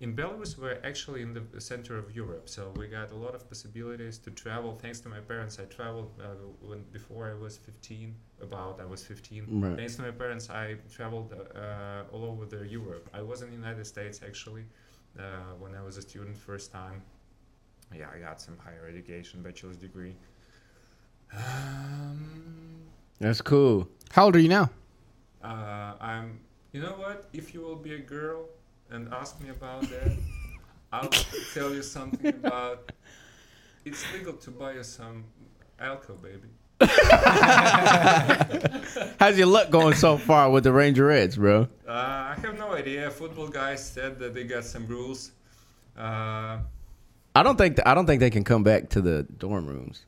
in 0.01 0.15
Belarus, 0.15 0.57
we're 0.57 0.79
actually 0.85 1.23
in 1.23 1.33
the 1.35 1.61
center 1.61 1.99
of 1.99 2.15
Europe, 2.15 2.49
so 2.49 2.73
we 2.77 2.87
got 2.87 3.11
a 3.11 3.17
lot 3.17 3.35
of 3.35 3.49
possibilities 3.49 4.17
to 4.19 4.31
travel. 4.31 4.77
Thanks 4.81 5.01
to 5.01 5.09
my 5.09 5.19
parents, 5.19 5.59
I 5.59 5.65
traveled 5.65 6.13
uh, 6.21 6.27
when 6.69 6.85
before 6.93 7.29
I 7.29 7.35
was 7.35 7.57
15. 7.57 8.15
About 8.41 8.81
I 8.81 8.85
was 8.85 9.03
15. 9.05 9.61
Right. 9.61 9.77
Thanks 9.77 9.97
to 9.97 10.03
my 10.03 10.13
parents, 10.13 10.51
I 10.51 10.77
traveled 10.89 11.33
uh, 11.35 12.05
all 12.13 12.25
over 12.25 12.47
the 12.47 12.65
Europe. 12.69 13.11
I 13.13 13.23
was 13.23 13.43
in 13.43 13.49
the 13.51 13.57
United 13.57 13.87
States 13.87 14.21
actually 14.25 14.65
uh, 15.19 15.23
when 15.59 15.75
I 15.75 15.83
was 15.83 15.97
a 15.97 16.03
student 16.03 16.37
first 16.37 16.71
time. 16.71 17.03
Yeah, 17.93 18.09
I 18.15 18.21
got 18.21 18.41
some 18.41 18.57
higher 18.59 18.87
education, 18.89 19.43
bachelor's 19.43 19.79
degree. 19.79 20.15
Um, 21.35 22.83
That's 23.19 23.41
cool. 23.41 23.89
How 24.13 24.27
old 24.27 24.37
are 24.37 24.39
you 24.39 24.49
now? 24.49 24.71
Uh, 25.43 25.95
I'm. 26.01 26.41
You 26.73 26.83
know 26.83 26.97
what? 26.99 27.29
If 27.33 27.55
you 27.55 27.61
will 27.61 27.77
be 27.77 27.95
a 27.95 27.99
girl 27.99 28.49
and 28.91 29.13
ask 29.13 29.41
me 29.41 29.49
about 29.49 29.83
that, 29.83 30.13
I'll 30.93 31.09
tell 31.55 31.73
you 31.73 31.83
something 31.83 32.29
about. 32.29 32.93
It's 33.85 34.05
legal 34.13 34.35
to 34.35 34.51
buy 34.51 34.73
you 34.75 34.83
some 34.83 35.25
alcohol, 35.81 36.17
baby. 36.17 36.49
How's 39.19 39.37
your 39.39 39.47
luck 39.47 39.71
going 39.71 39.95
so 39.95 40.17
far 40.17 40.51
with 40.51 40.65
the 40.65 40.71
Rangerettes, 40.71 41.37
bro? 41.37 41.69
Uh, 41.87 41.91
I 41.91 42.37
have 42.41 42.59
no 42.59 42.73
idea. 42.73 43.11
Football 43.11 43.49
guys 43.49 43.85
said 43.85 44.19
that 44.21 44.35
they 44.35 44.45
got 44.45 44.65
some 44.65 44.87
rules. 44.87 45.33
Uh, 45.97 46.59
I 47.35 47.43
don't 47.43 47.57
think 47.57 47.79
I 47.87 47.95
don't 47.95 48.07
think 48.07 48.21
they 48.21 48.31
can 48.31 48.45
come 48.45 48.63
back 48.63 48.91
to 48.91 49.01
the 49.01 49.25
dorm 49.25 49.67
rooms, 49.67 50.05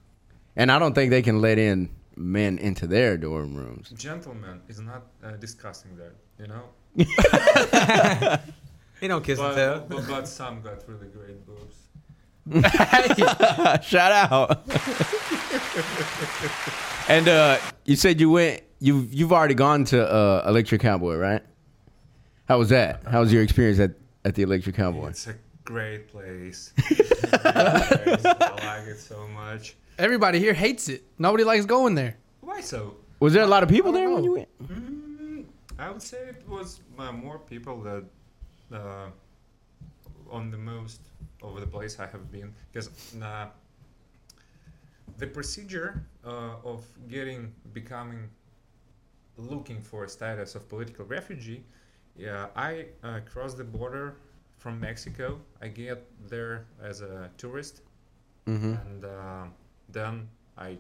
and 0.56 0.70
I 0.70 0.78
don't 0.78 0.94
think 0.94 1.10
they 1.10 1.22
can 1.22 1.40
let 1.40 1.58
in 1.58 1.88
men 2.21 2.59
into 2.59 2.87
their 2.87 3.17
dorm 3.17 3.55
rooms. 3.55 3.91
gentleman 3.91 4.61
is 4.69 4.81
not 4.81 5.07
uh, 5.25 5.33
discussing 5.33 5.97
that, 5.97 6.12
you 6.39 6.47
know. 6.47 6.62
He 9.00 9.09
don't 9.09 9.25
kiss 9.25 9.39
and 9.39 9.49
But, 9.49 9.55
tell. 9.55 9.81
but, 9.89 10.07
but 10.09 10.29
some 10.29 10.61
got 10.61 10.87
really 10.87 11.09
great 11.09 11.47
boobs. 11.47 11.77
Shout 13.87 14.12
out. 14.12 14.62
and 17.09 17.27
uh, 17.29 17.59
you 17.87 17.97
said 17.97 18.21
you 18.21 18.31
went. 18.31 18.62
You've 18.79 19.12
you've 19.12 19.33
already 19.33 19.55
gone 19.55 19.85
to 19.87 20.07
uh, 20.07 20.45
Electric 20.47 20.83
Cowboy, 20.83 21.17
right? 21.17 21.43
How 22.47 22.59
was 22.59 22.69
that? 22.71 23.03
How 23.07 23.21
was 23.21 23.33
your 23.33 23.43
experience 23.43 23.79
at, 23.79 23.93
at 24.25 24.35
the 24.35 24.43
Electric 24.43 24.75
Cowboy? 24.77 25.09
It's 25.09 25.27
a 25.29 25.35
great 25.65 26.09
place. 26.09 26.73
It's 26.91 27.23
a 27.23 28.00
great 28.05 28.21
place. 28.21 28.25
I 28.27 28.79
like 28.79 28.87
it 28.89 28.99
so 28.99 29.27
much. 29.29 29.77
Everybody 30.00 30.38
here 30.38 30.54
hates 30.54 30.88
it. 30.88 31.02
Nobody 31.19 31.45
likes 31.45 31.66
going 31.66 31.95
there. 31.95 32.16
Why 32.40 32.62
so? 32.62 32.97
Was 33.21 33.35
there 33.35 33.42
a 33.42 33.47
lot 33.47 33.62
of 33.62 33.69
people 33.69 33.90
I 33.90 34.00
don't 34.00 34.00
there 34.07 34.14
when 34.14 34.25
you 34.25 34.33
went? 34.33 34.49
Mm, 34.66 35.45
I 35.78 35.90
would 35.90 36.00
say 36.02 36.16
it 36.16 36.42
was 36.49 36.80
uh, 36.99 37.12
more 37.12 37.38
people 37.38 37.83
that 37.83 38.04
uh, 38.73 39.09
on 40.30 40.50
the 40.50 40.57
most 40.57 41.00
over 41.42 41.61
the 41.61 41.66
place 41.66 42.00
I 42.00 42.07
have 42.07 42.33
been 42.33 42.50
because 42.73 42.88
uh, 43.23 43.47
the 45.19 45.26
procedure 45.26 46.02
uh, 46.25 46.54
of 46.64 46.83
getting 47.09 47.52
becoming 47.75 48.30
looking 49.37 49.83
for 49.83 50.04
a 50.04 50.09
status 50.09 50.54
of 50.54 50.66
political 50.69 51.04
refugee. 51.04 51.62
Yeah, 52.16 52.47
I 52.57 52.87
uh, 53.04 53.21
cross 53.30 53.52
the 53.52 53.64
border 53.64 54.16
from 54.57 54.80
Mexico. 54.80 55.38
I 55.61 55.69
get 55.69 56.07
there 56.28 56.64
as 56.83 57.02
a 57.02 57.30
tourist, 57.37 57.83
Mm-hmm. 58.47 58.75
and 58.75 59.04
uh, 59.04 59.45
then 59.92 60.28
I 60.59 60.78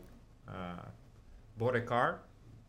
uh, 0.48 0.84
bought 1.58 1.76
a 1.76 1.80
car 1.80 2.20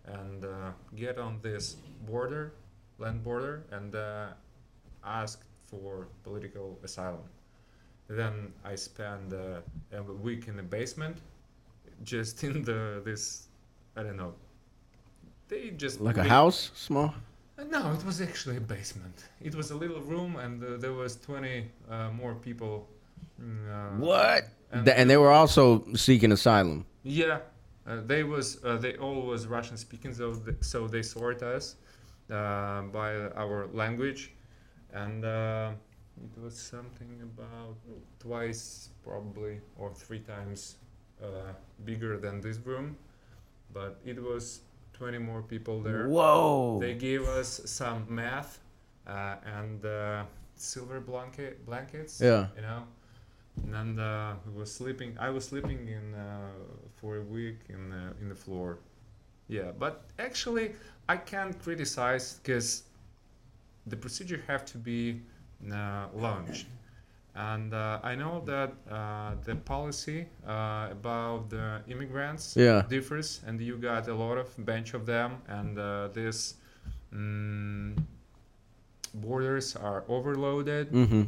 and 0.06 0.44
uh, 0.46 0.72
get 0.96 1.18
on 1.18 1.40
this 1.42 1.76
border, 2.06 2.54
land 3.00 3.24
border, 3.24 3.64
and 3.72 3.96
uh, 3.96 4.28
asked 5.04 5.44
for 5.68 6.08
political 6.24 6.78
asylum. 6.84 7.24
Then 8.08 8.54
I 8.66 8.76
spent 8.76 9.34
uh, 9.34 9.62
a 9.98 10.04
week 10.04 10.48
in 10.48 10.56
the 10.58 10.64
basement, 10.64 11.18
just 12.04 12.44
in 12.50 12.64
the 12.64 13.02
this, 13.06 13.48
I 13.96 14.04
don't 14.04 14.18
know. 14.18 14.34
They 15.48 15.72
just 15.72 16.00
Like 16.02 16.18
a 16.18 16.24
house, 16.24 16.72
small. 16.76 17.14
No, 17.70 17.92
it 17.94 18.04
was 18.06 18.22
actually 18.22 18.58
a 18.58 18.62
basement. 18.62 19.26
It 19.40 19.54
was 19.54 19.70
a 19.72 19.76
little 19.76 20.02
room, 20.02 20.36
and 20.38 20.64
uh, 20.64 20.78
there 20.78 20.94
was 20.94 21.16
twenty 21.18 21.70
uh, 21.90 22.10
more 22.12 22.34
people. 22.36 22.88
mm, 23.40 23.68
Uh, 23.70 23.98
What? 24.00 24.50
And, 24.72 24.88
and 24.88 25.10
they 25.10 25.18
were 25.18 25.32
also 25.32 25.84
seeking 25.96 26.32
asylum. 26.32 26.86
yeah, 27.04 27.40
uh, 27.88 28.02
they 28.06 28.24
was 28.24 28.64
uh, 28.64 28.78
they 28.78 28.96
all 28.98 29.22
was 29.22 29.48
Russian 29.48 29.78
speaking, 29.78 30.14
so 30.14 30.34
th- 30.36 30.58
so 30.62 30.88
they 30.88 31.02
sort 31.04 31.42
us 31.44 31.76
uh, 32.30 32.82
by 32.94 33.16
our 33.36 33.68
language, 33.74 34.32
and 34.94 35.26
uh, 35.26 35.72
it 36.24 36.42
was 36.42 36.56
something 36.58 37.20
about 37.22 37.76
twice 38.20 38.90
probably 39.04 39.60
or 39.78 39.92
three 39.94 40.20
times 40.20 40.76
uh, 41.24 41.54
bigger 41.84 42.18
than 42.18 42.40
this 42.42 42.58
room, 42.66 42.96
but 43.74 44.00
it 44.06 44.22
was 44.22 44.62
twenty 44.94 45.18
more 45.18 45.42
people 45.42 45.82
there. 45.82 46.08
Whoa. 46.08 46.80
They 46.80 46.94
gave 46.94 47.24
us 47.28 47.62
some 47.66 48.06
math 48.08 48.60
uh, 49.08 49.36
and 49.60 49.84
uh, 49.86 50.24
silver 50.56 51.00
blanket 51.00 51.66
blankets. 51.66 52.22
Yeah. 52.22 52.48
You 52.56 52.62
know, 52.62 52.84
and 53.74 54.00
uh, 54.00 54.34
we 54.46 54.60
was 54.60 54.72
sleeping. 54.74 55.18
I 55.20 55.30
was 55.30 55.46
sleeping 55.46 55.88
in 55.88 56.14
uh, 56.16 56.50
for 56.96 57.18
a 57.18 57.22
week 57.24 57.60
in 57.70 57.92
uh, 57.92 58.14
in 58.22 58.30
the 58.30 58.36
floor. 58.36 58.80
Yeah, 59.48 59.72
but 59.78 60.06
actually, 60.20 60.74
I 61.10 61.18
can't 61.18 61.58
criticize 61.62 62.40
because 62.44 62.84
the 63.88 63.96
procedure 63.98 64.42
have 64.48 64.66
to 64.66 64.78
be 64.78 65.22
uh, 65.72 66.08
launched. 66.14 66.68
And 67.36 67.74
uh, 67.74 68.00
I 68.04 68.16
know 68.16 68.42
that 68.46 68.74
uh, 68.92 69.36
the 69.46 69.56
policy 69.56 70.28
uh, 70.46 70.90
about 70.92 71.50
the 71.50 71.82
immigrants 71.88 72.56
Yeah. 72.58 72.84
differs, 72.90 73.42
and 73.48 73.60
you 73.62 73.78
got 73.78 74.08
a 74.08 74.14
lot 74.14 74.38
of 74.38 74.48
bunch 74.66 74.94
of 74.94 75.06
them, 75.06 75.38
and 75.48 75.78
uh, 75.80 76.10
this 76.14 76.56
mm, 77.14 77.98
borders 79.14 79.76
are 79.76 80.04
overloaded, 80.08 80.92
Mm-hmm. 80.92 81.24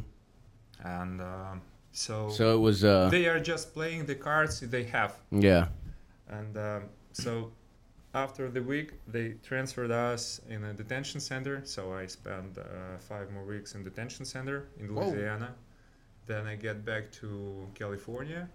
and 0.84 1.20
so, 1.94 2.28
So 2.28 2.44
it 2.56 2.60
was. 2.60 2.82
uh 2.84 3.08
they 3.10 3.26
are 3.32 3.40
just 3.52 3.72
playing 3.74 4.06
the 4.06 4.14
cards 4.28 4.60
they 4.60 4.84
have, 4.96 5.12
Yeah. 5.30 5.68
and 6.28 6.56
um, 6.56 6.82
so 7.12 7.52
after 8.24 8.44
the 8.50 8.62
week 8.62 8.88
they 9.14 9.26
transferred 9.50 9.90
us 9.90 10.40
in 10.54 10.60
a 10.64 10.72
detention 10.72 11.20
center. 11.20 11.56
So 11.64 11.80
I 12.02 12.06
spent 12.06 12.58
uh, 12.58 12.64
five 13.10 13.26
more 13.30 13.44
weeks 13.54 13.74
in 13.74 13.82
detention 13.84 14.24
center 14.24 14.58
in 14.80 14.86
Whoa. 14.94 15.08
Louisiana. 15.08 15.50
Then 16.26 16.46
I 16.46 16.56
get 16.56 16.84
back 16.84 17.04
to 17.20 17.28
California. 17.74 18.48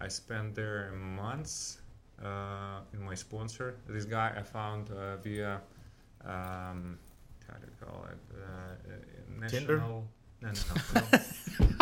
I 0.00 0.08
spent 0.08 0.54
there 0.54 0.92
months 1.22 1.78
uh, 2.22 2.80
in 2.94 3.00
my 3.10 3.14
sponsor. 3.14 3.68
This 3.88 4.04
guy 4.06 4.28
I 4.40 4.42
found 4.42 4.90
uh, 4.90 5.16
via 5.24 5.60
um, 6.24 6.98
how 7.46 7.56
do 7.60 7.66
you 7.70 7.76
call 7.86 8.00
it? 8.12 8.18
Uh, 8.34 8.42
uh, 8.42 9.40
national. 9.40 9.60
Tinder? 9.60 9.78
No, 9.78 10.04
no, 10.42 10.50
no. 10.50 11.00
no. 11.60 11.75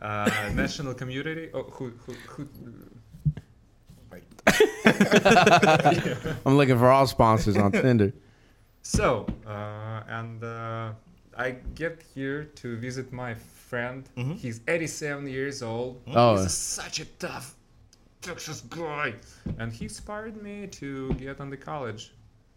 Uh, 0.00 0.30
national 0.54 0.94
community. 0.94 1.50
Oh, 1.54 1.62
who, 1.64 1.92
who, 2.06 2.14
who? 2.28 2.48
Wait. 4.12 4.22
I'm 6.46 6.56
looking 6.56 6.78
for 6.78 6.90
all 6.90 7.06
sponsors 7.06 7.56
on 7.56 7.72
Tinder. 7.72 8.12
So, 8.82 9.26
uh, 9.46 10.02
and 10.08 10.42
uh, 10.44 10.92
I 11.36 11.52
get 11.74 12.02
here 12.14 12.44
to 12.56 12.76
visit 12.76 13.12
my 13.12 13.34
friend. 13.34 14.08
Mhm. 14.16 14.36
He's 14.36 14.60
87 14.68 15.26
years 15.26 15.62
old. 15.62 16.00
Oh. 16.14 16.42
He's 16.42 16.52
such 16.52 17.00
a 17.00 17.06
tough 17.18 17.56
Texas 18.20 18.60
guy. 18.62 19.14
And 19.58 19.72
he 19.72 19.84
inspired 19.84 20.40
me 20.42 20.66
to 20.68 21.12
get 21.14 21.40
on 21.40 21.50
the 21.50 21.56
college. 21.56 22.12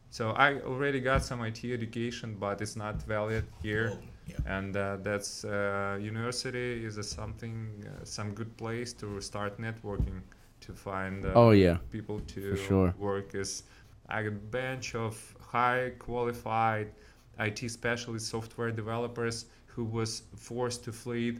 So 0.09 0.31
I 0.31 0.59
already 0.61 0.99
got 0.99 1.23
some 1.23 1.41
IT 1.43 1.63
education, 1.65 2.35
but 2.39 2.61
it's 2.61 2.75
not 2.75 3.01
valid 3.03 3.45
here. 3.61 3.91
Oh, 3.93 3.99
yeah. 4.27 4.35
And 4.45 4.75
uh, 4.75 4.97
that's 5.01 5.43
uh, 5.45 5.97
university 6.01 6.83
is 6.85 6.97
a 6.97 7.03
something, 7.03 7.83
uh, 7.85 8.03
some 8.05 8.33
good 8.33 8.55
place 8.57 8.93
to 8.93 9.21
start 9.21 9.59
networking, 9.59 10.21
to 10.61 10.73
find 10.73 11.25
uh, 11.25 11.31
Oh 11.35 11.51
yeah. 11.51 11.77
people 11.91 12.19
to 12.21 12.55
sure. 12.55 12.93
work 12.97 13.35
as 13.35 13.63
a 14.09 14.29
bunch 14.29 14.95
of 14.95 15.35
high 15.39 15.91
qualified 15.99 16.91
IT 17.39 17.69
specialist 17.69 18.27
software 18.27 18.71
developers 18.71 19.45
who 19.67 19.83
was 19.85 20.23
forced 20.35 20.83
to 20.85 20.91
flee. 20.91 21.37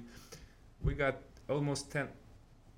We 0.84 0.94
got 0.94 1.15
almost 1.50 1.91
10 1.91 2.08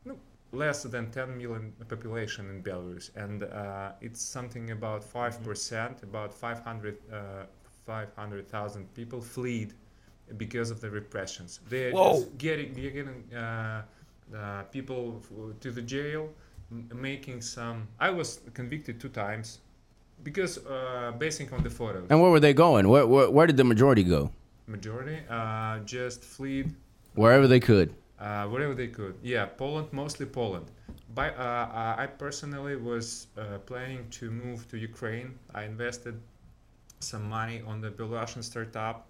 no, 0.05 0.17
less 0.51 0.83
than 0.83 1.11
10 1.11 1.37
million 1.37 1.73
population 1.87 2.49
in 2.49 2.63
Belarus 2.63 3.09
and 3.15 3.43
uh, 3.43 3.91
it's 4.01 4.21
something 4.21 4.71
about 4.71 5.01
5% 5.03 6.03
about 6.03 6.33
500 6.33 6.97
uh, 7.11 7.45
500,000 7.85 8.93
people 8.93 9.19
fled 9.19 9.73
because 10.38 10.71
of 10.71 10.79
the 10.81 10.89
repressions. 10.89 11.59
They're 11.69 11.91
Whoa. 11.91 12.24
getting, 12.38 12.74
they're 12.74 12.91
getting 12.91 13.24
uh, 13.36 13.81
uh, 14.36 14.63
people 14.63 15.21
f- 15.24 15.59
to 15.62 15.71
the 15.71 15.81
jail, 15.81 16.29
m- 16.71 16.89
making 16.93 17.41
some. 17.41 17.88
I 18.00 18.09
was 18.09 18.39
convicted 18.53 19.00
two 19.00 19.09
times 19.09 19.59
because 20.24 20.57
uh, 20.65 21.12
basing 21.17 21.51
on 21.53 21.63
the 21.63 21.69
photos. 21.69 22.05
And 22.09 22.21
where 22.21 22.31
were 22.31 22.39
they 22.39 22.53
going? 22.53 22.88
Where 22.89 23.05
where, 23.07 23.29
where 23.29 23.48
did 23.48 23.57
the 23.57 23.63
majority 23.63 24.03
go? 24.03 24.31
Majority 24.67 25.19
uh, 25.29 25.79
just 25.79 26.24
fled 26.24 26.74
Wherever 27.15 27.48
they 27.48 27.59
could. 27.59 27.93
uh, 28.19 28.45
wherever 28.45 28.75
they 28.75 28.88
could. 28.88 29.15
Yeah, 29.24 29.45
Poland, 29.45 29.88
mostly 29.91 30.25
Poland. 30.27 30.67
By, 31.15 31.31
uh, 31.31 31.33
uh, 31.33 31.95
I 31.98 32.05
personally 32.05 32.75
was 32.75 33.27
uh, 33.36 33.57
planning 33.65 34.05
to 34.12 34.29
move 34.29 34.67
to 34.69 34.77
Ukraine. 34.77 35.33
I 35.55 35.63
invested 35.63 36.19
some 37.00 37.24
money 37.29 37.63
on 37.65 37.81
the 37.81 37.89
Belarusian 37.89 38.43
startup. 38.43 39.07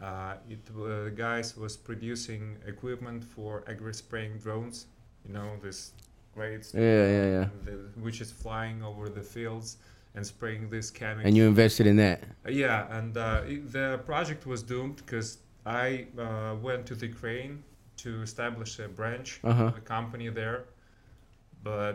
Uh, 0.00 0.34
it 0.48 0.60
uh, 0.70 1.04
the 1.04 1.12
guys 1.14 1.56
was 1.56 1.76
producing 1.76 2.56
equipment 2.66 3.24
for 3.24 3.64
agri 3.68 3.92
spraying 3.94 4.38
drones. 4.38 4.86
You 5.26 5.32
know 5.34 5.50
this 5.62 5.92
great 6.34 6.62
Yeah, 6.74 6.82
yeah, 6.82 7.26
yeah. 7.36 7.48
the, 7.64 7.72
which 8.00 8.20
is 8.20 8.30
flying 8.30 8.82
over 8.82 9.08
the 9.08 9.22
fields 9.22 9.78
and 10.14 10.24
spraying 10.24 10.70
this 10.70 10.90
chemical. 10.90 11.26
And 11.26 11.36
you 11.36 11.46
invested 11.48 11.86
in 11.86 11.96
that. 11.96 12.22
Uh, 12.46 12.50
Yeah, 12.50 12.96
and 12.98 13.16
uh, 13.16 13.42
it, 13.46 13.72
the 13.72 14.00
project 14.06 14.46
was 14.46 14.62
doomed 14.62 14.96
because 14.96 15.38
I 15.66 16.06
uh, 16.18 16.54
went 16.62 16.86
to 16.86 16.94
the 16.94 17.06
Ukraine 17.06 17.62
to 18.04 18.22
establish 18.22 18.78
a 18.78 18.88
branch 18.88 19.40
Uh-huh. 19.42 19.64
of 19.64 19.76
a 19.76 19.80
company 19.80 20.28
there, 20.30 20.58
but 21.64 21.94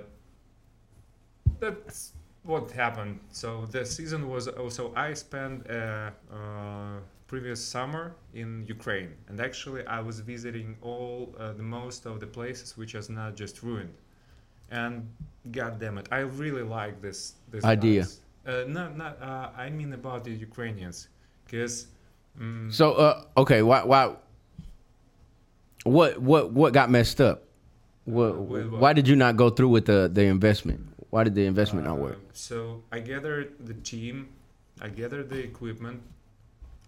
that's 1.59 2.11
what 2.43 2.71
happened. 2.71 3.19
So 3.31 3.65
the 3.71 3.85
season 3.85 4.29
was 4.29 4.47
also 4.47 4.93
I 4.95 5.13
spent 5.13 5.69
uh, 5.69 6.11
uh, 6.31 6.99
previous 7.27 7.63
summer 7.63 8.15
in 8.33 8.65
Ukraine, 8.67 9.11
and 9.27 9.39
actually 9.39 9.85
I 9.87 9.99
was 9.99 10.19
visiting 10.19 10.75
all 10.81 11.35
uh, 11.39 11.53
the 11.53 11.63
most 11.63 12.05
of 12.05 12.19
the 12.19 12.27
places 12.27 12.77
which 12.77 12.93
is 12.95 13.09
not 13.09 13.35
just 13.35 13.63
ruined. 13.63 13.93
And 14.71 15.07
God 15.51 15.79
damn 15.79 15.97
it, 15.97 16.07
I 16.11 16.19
really 16.19 16.63
like 16.63 17.01
this 17.01 17.35
this 17.51 17.63
Idea. 17.63 18.07
Uh, 18.45 18.63
no, 18.67 18.89
not. 18.89 19.21
Uh, 19.21 19.49
I 19.55 19.69
mean 19.69 19.93
about 19.93 20.23
the 20.23 20.31
Ukrainians, 20.31 21.07
because. 21.45 21.87
Mm, 22.39 22.73
So 22.73 22.85
uh 23.05 23.41
okay, 23.41 23.61
why 23.61 23.79
why 23.91 24.01
what 25.83 26.21
what 26.21 26.51
what 26.51 26.73
got 26.73 26.89
messed 26.89 27.21
up? 27.21 27.43
What, 28.05 28.31
Uh, 28.35 28.79
why 28.83 28.91
did 28.93 29.07
you 29.07 29.15
not 29.15 29.37
go 29.37 29.49
through 29.49 29.69
with 29.69 29.85
the 29.85 30.09
the 30.11 30.23
investment? 30.23 30.81
Why 31.09 31.23
did 31.23 31.35
the 31.35 31.45
investment 31.45 31.85
not 31.85 31.97
work? 31.99 32.17
Uh, 32.17 32.31
So 32.33 32.57
I 32.91 32.99
gathered 32.99 33.53
the 33.69 33.75
team, 33.75 34.29
I 34.81 34.89
gathered 34.89 35.29
the 35.29 35.39
equipment, 35.39 36.01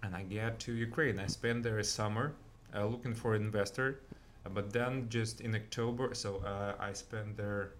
and 0.03 0.15
I 0.15 0.23
get 0.23 0.59
to 0.61 0.73
Ukraine. 0.73 1.19
I 1.19 1.27
spend 1.27 1.63
there 1.63 1.79
a 1.79 1.83
summer 1.83 2.33
uh, 2.75 2.85
looking 2.85 3.13
for 3.15 3.35
an 3.35 3.41
investor, 3.43 3.99
uh, 4.45 4.49
but 4.49 4.71
then 4.71 5.07
just 5.09 5.41
in 5.41 5.55
October, 5.55 6.13
so 6.13 6.37
uh, 6.45 6.73
I 6.79 6.93
spent 6.93 7.37
there. 7.37 7.71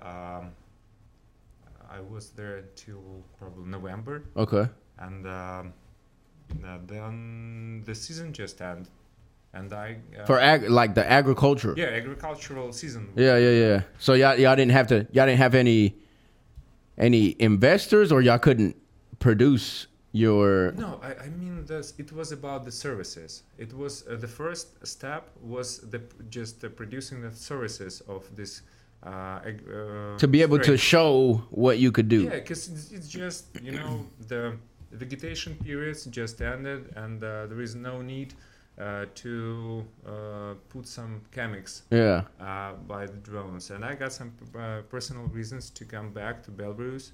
Um, 0.00 0.50
I 1.90 2.00
was 2.00 2.30
there 2.30 2.56
until 2.58 3.22
probably 3.38 3.66
November, 3.70 4.24
Okay. 4.36 4.66
and 4.98 5.26
um, 5.26 5.72
uh, 6.64 6.78
then 6.86 7.82
the 7.84 7.94
season 7.94 8.32
just 8.32 8.60
ended, 8.60 8.88
and 9.52 9.72
I 9.72 9.98
uh, 10.18 10.24
For 10.24 10.40
ag 10.40 10.68
like 10.68 10.94
the 10.94 11.08
agriculture. 11.08 11.74
yeah 11.76 11.86
agricultural 11.86 12.72
season. 12.72 13.12
Yeah, 13.16 13.36
yeah, 13.36 13.50
yeah. 13.50 13.82
So 13.98 14.14
y'all 14.14 14.34
y'all 14.36 14.56
didn't 14.56 14.72
have 14.72 14.86
to 14.88 15.06
y'all 15.12 15.26
didn't 15.26 15.38
have 15.38 15.54
any 15.54 15.94
any 16.98 17.36
investors 17.38 18.10
or 18.10 18.22
y'all 18.22 18.38
couldn't 18.38 18.76
produce 19.20 19.86
your 20.14 20.72
No, 20.72 21.00
I, 21.02 21.24
I 21.24 21.28
mean 21.28 21.64
this. 21.66 21.92
It 21.98 22.12
was 22.12 22.30
about 22.32 22.64
the 22.64 22.70
services. 22.72 23.42
It 23.58 23.72
was 23.74 24.06
uh, 24.06 24.16
the 24.16 24.28
first 24.28 24.86
step 24.86 25.28
was 25.42 25.80
the 25.90 26.00
just 26.30 26.64
producing 26.76 27.20
the 27.20 27.32
services 27.32 28.00
of 28.08 28.22
this. 28.34 28.62
Uh, 29.02 29.08
uh, 29.08 30.16
to 30.16 30.28
be 30.28 30.40
able 30.40 30.58
to 30.58 30.76
show 30.78 31.42
what 31.50 31.78
you 31.78 31.92
could 31.92 32.08
do. 32.08 32.22
Yeah, 32.22 32.30
because 32.40 32.68
it's, 32.68 32.90
it's 32.92 33.08
just 33.08 33.44
you 33.60 33.72
know 33.72 34.06
the 34.28 34.56
vegetation 34.92 35.56
periods 35.56 36.04
just 36.06 36.40
ended, 36.40 36.92
and 36.96 37.22
uh, 37.22 37.46
there 37.46 37.60
is 37.60 37.74
no 37.74 38.00
need 38.00 38.34
uh, 38.78 39.06
to 39.14 39.84
uh, 40.06 40.54
put 40.68 40.86
some 40.86 41.20
chemics 41.32 41.82
Yeah. 41.90 42.22
uh, 42.40 42.74
by 42.86 43.06
the 43.06 43.18
drones. 43.18 43.70
And 43.70 43.84
I 43.84 43.94
got 43.94 44.12
some 44.12 44.32
uh, 44.58 44.82
personal 44.88 45.24
reasons 45.24 45.70
to 45.70 45.84
come 45.84 46.12
back 46.12 46.42
to 46.44 46.50
Belarus. 46.50 47.12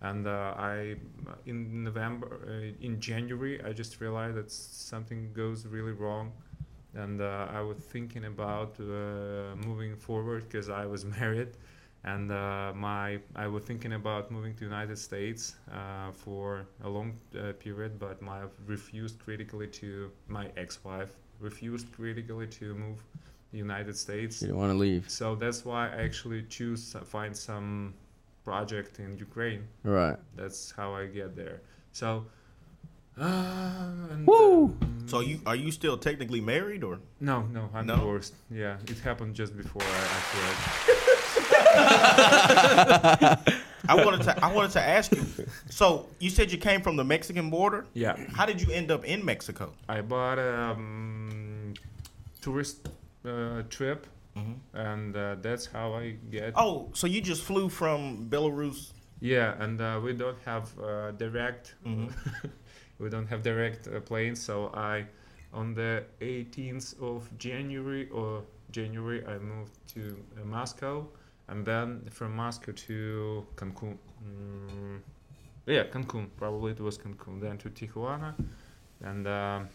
And 0.00 0.26
uh, 0.26 0.54
I, 0.56 0.94
in 1.46 1.82
November, 1.82 2.40
uh, 2.46 2.84
in 2.84 3.00
January, 3.00 3.60
I 3.64 3.72
just 3.72 4.00
realized 4.00 4.36
that 4.36 4.50
something 4.50 5.32
goes 5.32 5.66
really 5.66 5.92
wrong. 5.92 6.32
And 6.94 7.20
uh, 7.20 7.48
I 7.52 7.60
was 7.60 7.78
thinking 7.78 8.24
about 8.24 8.76
uh, 8.80 9.56
moving 9.66 9.96
forward 9.96 10.44
because 10.48 10.68
I 10.70 10.86
was 10.86 11.04
married, 11.20 11.48
and 12.04 12.30
uh, 12.32 12.72
my 12.74 13.18
I 13.36 13.46
was 13.46 13.64
thinking 13.64 13.92
about 13.92 14.30
moving 14.30 14.54
to 14.54 14.64
United 14.64 14.98
States 14.98 15.56
uh, 15.72 16.10
for 16.12 16.66
a 16.82 16.88
long 16.88 17.12
uh, 17.38 17.52
period, 17.58 17.98
but 17.98 18.22
my 18.22 18.40
refused 18.66 19.18
critically 19.18 19.66
to 19.66 20.10
my 20.28 20.46
ex-wife 20.56 21.10
refused 21.40 21.92
critically 21.92 22.46
to 22.46 22.74
move 22.74 23.02
the 23.52 23.58
United 23.58 23.96
States. 23.96 24.40
You 24.40 24.48
didn't 24.48 24.60
want 24.60 24.72
to 24.72 24.78
leave. 24.78 25.08
So 25.10 25.34
that's 25.34 25.64
why 25.64 25.88
I 25.88 26.02
actually 26.02 26.42
choose 26.44 26.92
to 26.92 27.00
find 27.00 27.36
some 27.36 27.94
project 28.52 28.92
in 29.04 29.10
Ukraine. 29.28 29.62
Right. 29.98 30.18
That's 30.40 30.60
how 30.78 30.88
I 31.00 31.02
get 31.18 31.30
there. 31.42 31.58
So, 32.00 32.08
uh, 33.20 34.12
and, 34.12 34.20
Woo! 34.26 34.64
um, 34.64 35.06
So 35.12 35.16
you 35.28 35.36
are 35.50 35.58
you 35.64 35.70
still 35.80 35.96
technically 36.08 36.42
married 36.54 36.82
or? 36.88 36.94
no, 37.30 37.36
no, 37.56 37.62
I'm 37.76 37.86
No? 37.90 37.94
divorced. 37.96 38.34
Yeah, 38.62 38.92
it 38.92 38.98
happened 39.08 39.32
just 39.42 39.52
before 39.62 39.86
I, 39.98 40.00
I 40.16 40.18
fled. 40.30 40.56
I 43.92 43.94
wanted 44.04 44.22
to 44.28 44.32
I 44.46 44.48
wanted 44.56 44.72
to 44.80 44.84
ask 44.96 45.06
you. 45.18 45.24
So 45.80 45.86
you 46.24 46.30
said 46.36 46.46
you 46.54 46.60
came 46.68 46.80
from 46.86 46.94
the 47.00 47.06
Mexican 47.14 47.46
border. 47.56 47.80
Yeah, 48.04 48.14
How 48.38 48.44
did 48.50 48.58
you 48.62 48.68
end 48.80 48.88
up 48.96 49.02
in 49.12 49.18
Mexico? 49.32 49.64
I 49.96 49.98
bought 50.12 50.38
a 50.38 50.52
um, 50.72 51.72
tourist 52.44 52.76
uh, 53.24 53.62
trip, 53.76 54.00
and 54.74 55.16
uh, 55.16 55.36
that's 55.40 55.66
how 55.66 55.94
I 55.94 56.16
get. 56.30 56.52
Oh, 56.56 56.90
so 56.94 57.06
you 57.06 57.20
just 57.20 57.42
flew 57.42 57.68
from 57.68 58.28
Belarus? 58.30 58.92
Yeah, 59.20 59.54
and 59.62 59.80
uh, 59.80 60.00
we 60.02 60.12
don't 60.12 60.38
have 60.44 60.70
uh, 60.78 61.10
direct. 61.12 61.74
Mhm. 61.84 62.12
we 62.98 63.08
don't 63.08 63.26
have 63.26 63.42
direct 63.42 63.88
uh, 63.88 64.00
planes, 64.00 64.40
so 64.40 64.70
I, 64.74 65.06
on 65.52 65.74
the 65.74 66.04
18th 66.20 67.00
of 67.00 67.28
January 67.38 68.08
or 68.10 68.42
January, 68.70 69.24
I 69.26 69.38
moved 69.38 69.72
to 69.94 70.00
uh, 70.40 70.44
Moscow, 70.44 71.06
and 71.48 71.64
then 71.64 72.02
from 72.10 72.36
Moscow 72.36 72.72
to 72.72 73.46
Cancun. 73.56 73.96
Mm, 74.24 75.00
yeah, 75.66 75.84
Cancun. 75.84 76.28
Probably 76.36 76.72
it 76.72 76.80
was 76.80 76.98
Cancun. 76.98 77.40
Then 77.40 77.58
to 77.58 77.70
Tijuana, 77.70 78.34
and 79.02 79.26
um, 79.26 79.68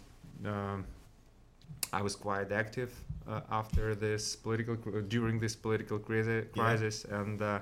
I 1.91 2.01
was 2.01 2.15
quite 2.15 2.51
active 2.51 2.91
uh, 3.27 3.41
after 3.51 3.95
this 3.95 4.35
political 4.35 4.75
during 5.07 5.39
this 5.39 5.55
political 5.55 5.99
crisi- 5.99 6.45
Yeah. 6.55 6.63
crisis, 6.63 7.05
and 7.05 7.41
uh, 7.41 7.59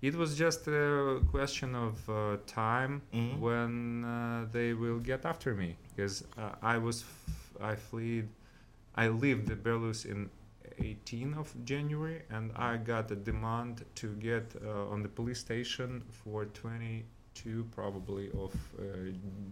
it 0.00 0.14
was 0.14 0.36
just 0.38 0.68
a 0.68 1.20
question 1.30 1.74
of 1.74 2.08
uh, 2.08 2.36
time 2.46 3.02
Mhm. 3.12 3.38
when 3.40 4.04
uh, 4.04 4.46
they 4.52 4.72
will 4.74 5.00
get 5.00 5.24
after 5.24 5.54
me 5.54 5.76
because 5.90 6.24
uh, 6.36 6.54
I 6.74 6.78
was 6.78 7.02
f- 7.02 7.62
I 7.72 7.74
fled 7.76 8.28
I 9.04 9.08
lived 9.08 9.50
in 9.50 9.58
Belarus 9.58 10.04
in 10.04 10.30
18 10.78 11.34
of 11.34 11.52
January 11.64 12.22
and 12.30 12.52
I 12.56 12.76
got 12.76 13.10
a 13.10 13.16
demand 13.16 13.84
to 13.96 14.06
get 14.28 14.54
uh, 14.64 14.92
on 14.92 15.02
the 15.02 15.08
police 15.08 15.40
station 15.40 16.02
for 16.10 16.44
22 16.46 17.64
probably 17.74 18.30
of 18.44 18.52
uh, 18.78 18.82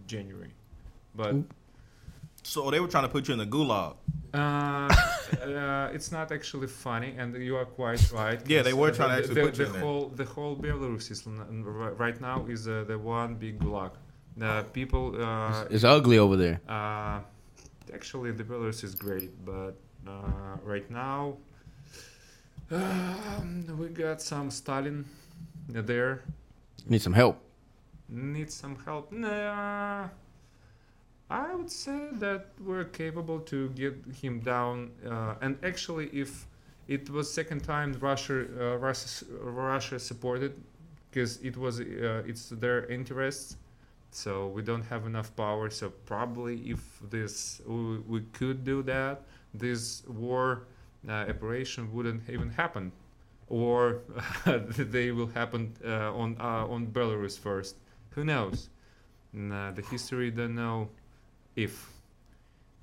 January 0.07 0.53
but 1.15 1.35
So 2.51 2.71
they 2.71 2.79
were 2.79 2.87
trying 2.87 3.03
to 3.03 3.09
put 3.09 3.27
you 3.27 3.33
in 3.33 3.39
the 3.39 3.45
gulag. 3.55 3.95
Uh, 4.33 4.37
uh, 5.43 5.89
it's 5.95 6.11
not 6.17 6.31
actually 6.31 6.67
funny, 6.67 7.11
and 7.17 7.35
you 7.47 7.57
are 7.57 7.65
quite 7.65 8.03
right. 8.11 8.39
Yeah, 8.47 8.61
they 8.61 8.71
'cause, 8.71 8.79
were 8.81 8.91
uh, 8.91 8.99
trying 8.99 9.09
to 9.09 9.17
actually 9.19 9.35
the, 9.35 9.41
put 9.47 9.57
you 9.57 9.65
the 9.65 9.65
in 9.65 9.73
there. 9.73 9.81
whole 9.81 10.05
the 10.21 10.27
whole 10.35 10.55
Belarus 10.55 11.11
is 11.11 11.21
n- 11.27 11.43
n- 11.49 11.63
ri- 11.65 11.95
right 12.05 12.19
now 12.29 12.37
is 12.53 12.61
uh, 12.67 12.85
the 12.87 12.97
one 12.97 13.35
big 13.35 13.55
gulag. 13.59 13.91
The 14.37 14.53
people. 14.77 15.03
Uh, 15.21 15.65
It's 15.75 15.83
ugly 15.83 16.17
over 16.25 16.37
there. 16.37 16.57
uh, 16.69 17.19
actually, 17.97 18.31
the 18.31 18.45
Belarus 18.51 18.81
is 18.87 18.93
great, 18.95 19.31
but 19.51 19.73
uh, 20.07 20.55
right 20.73 20.89
now 20.89 21.21
um, 22.71 23.65
we 23.79 23.87
got 23.89 24.21
some 24.21 24.51
Stalin 24.51 25.05
there. 25.67 26.21
Need 26.87 27.01
some 27.01 27.13
help. 27.13 27.35
Need 28.09 28.49
some 28.51 28.75
help? 28.85 29.11
Nah. 29.11 30.07
I 31.29 31.53
would 31.55 31.69
say 31.69 32.07
that 32.13 32.47
we're 32.63 32.85
capable 32.85 33.39
to 33.41 33.69
get 33.69 33.95
him 34.21 34.39
down. 34.39 34.91
Uh, 35.05 35.35
and 35.41 35.57
actually, 35.61 36.07
if 36.07 36.47
it 36.87 37.09
was 37.09 37.31
second 37.31 37.63
time 37.65 37.97
Russia 37.99 38.45
uh, 38.59 38.77
Russia, 38.77 39.25
Russia 39.41 39.99
supported, 39.99 40.53
because 41.09 41.37
it 41.43 41.57
was 41.57 41.81
uh, 41.81 42.23
it's 42.25 42.49
their 42.49 42.85
interests. 42.85 43.57
So 44.11 44.47
we 44.47 44.61
don't 44.61 44.83
have 44.83 45.05
enough 45.05 45.35
power. 45.35 45.69
So 45.69 45.89
probably 46.05 46.61
if 46.69 46.79
this 47.09 47.61
we, 47.67 47.97
we 48.07 48.21
could 48.31 48.63
do 48.63 48.81
that, 48.83 49.23
this 49.53 50.03
war 50.07 50.63
uh, 51.09 51.25
operation 51.27 51.91
wouldn't 51.93 52.21
even 52.29 52.49
happen, 52.49 52.93
or 53.49 53.99
they 54.45 55.11
will 55.11 55.27
happen 55.27 55.73
uh, 55.83 56.13
on 56.15 56.37
uh, 56.39 56.73
on 56.73 56.87
Belarus 56.87 57.37
first. 57.37 57.75
Who 58.11 58.23
knows? 58.23 58.69
The 59.33 59.83
history 59.91 60.31
don't 60.31 60.55
know 60.55 60.89
if. 61.57 61.91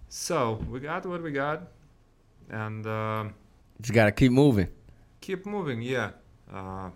So 0.09 0.65
we 0.71 0.81
got 0.81 1.07
what 1.07 1.23
we 1.23 1.33
got, 1.33 1.69
and 2.51 2.87
um 2.87 3.35
Just 3.81 3.95
gotta 3.95 4.13
keep 4.13 4.33
moving. 4.33 4.69
keep 5.21 5.47
moving. 5.47 5.83
Yeah, 5.83 6.13
uh, 6.53 6.91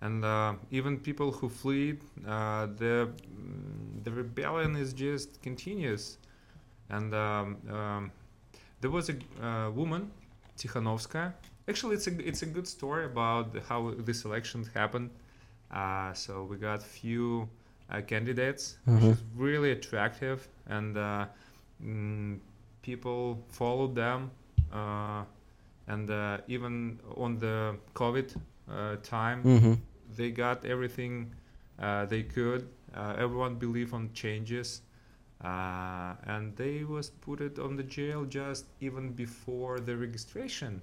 and 0.00 0.24
uh, 0.24 0.54
even 0.70 0.98
people 0.98 1.32
who 1.32 1.48
flee, 1.48 1.98
uh, 2.26 2.66
the 2.78 3.10
the 4.04 4.10
rebellion 4.10 4.76
is 4.76 4.92
just 4.92 5.42
continuous. 5.42 6.18
And 6.90 7.14
um, 7.14 7.56
um, 7.70 8.12
there 8.80 8.90
was 8.90 9.10
a 9.10 9.16
uh, 9.42 9.70
woman, 9.70 10.10
Tikhanovskaya. 10.58 11.32
Actually, 11.68 11.96
it's 11.96 12.06
a 12.08 12.28
it's 12.28 12.42
a 12.42 12.46
good 12.46 12.68
story 12.68 13.04
about 13.06 13.56
how 13.68 13.94
this 13.98 14.24
election 14.24 14.64
happened. 14.74 15.10
Uh, 15.70 16.12
so 16.14 16.44
we 16.44 16.56
got 16.58 16.82
few 16.82 17.48
uh, 17.92 18.02
candidates, 18.02 18.78
which 18.90 19.08
Mhm. 19.08 19.12
is 19.12 19.22
really 19.36 19.72
attractive, 19.72 20.48
and 20.66 20.98
uh, 20.98 21.26
mm, 21.84 22.40
people 22.82 23.44
followed 23.50 23.96
them. 23.96 24.32
Uh, 24.72 25.24
and 25.88 26.10
uh, 26.10 26.38
even 26.48 27.00
on 27.16 27.38
the 27.38 27.76
COVID 27.94 28.36
uh, 28.70 28.96
time, 29.02 29.46
Mm-hmm. 29.46 29.74
they 30.16 30.30
got 30.30 30.64
everything 30.66 31.34
uh, 31.78 32.06
they 32.06 32.22
could. 32.22 32.68
Uh, 32.94 33.14
everyone 33.18 33.56
believed 33.56 33.94
on 33.94 34.10
changes, 34.14 34.82
uh, 35.44 36.14
and 36.26 36.56
they 36.56 36.84
was 36.84 37.10
put 37.10 37.40
it 37.40 37.58
on 37.58 37.76
the 37.76 37.84
jail 37.84 38.24
just 38.24 38.66
even 38.80 39.12
before 39.12 39.80
the 39.80 39.96
registration 39.96 40.82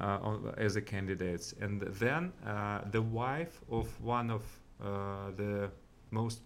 uh, 0.00 0.18
on, 0.22 0.54
as 0.58 0.76
a 0.76 0.82
candidates. 0.82 1.54
And 1.60 1.82
then 1.82 2.32
uh, 2.46 2.82
the 2.90 3.02
wife 3.02 3.60
of 3.70 4.00
one 4.02 4.30
of 4.30 4.42
uh, 4.82 5.30
the 5.36 5.70
most 6.12 6.40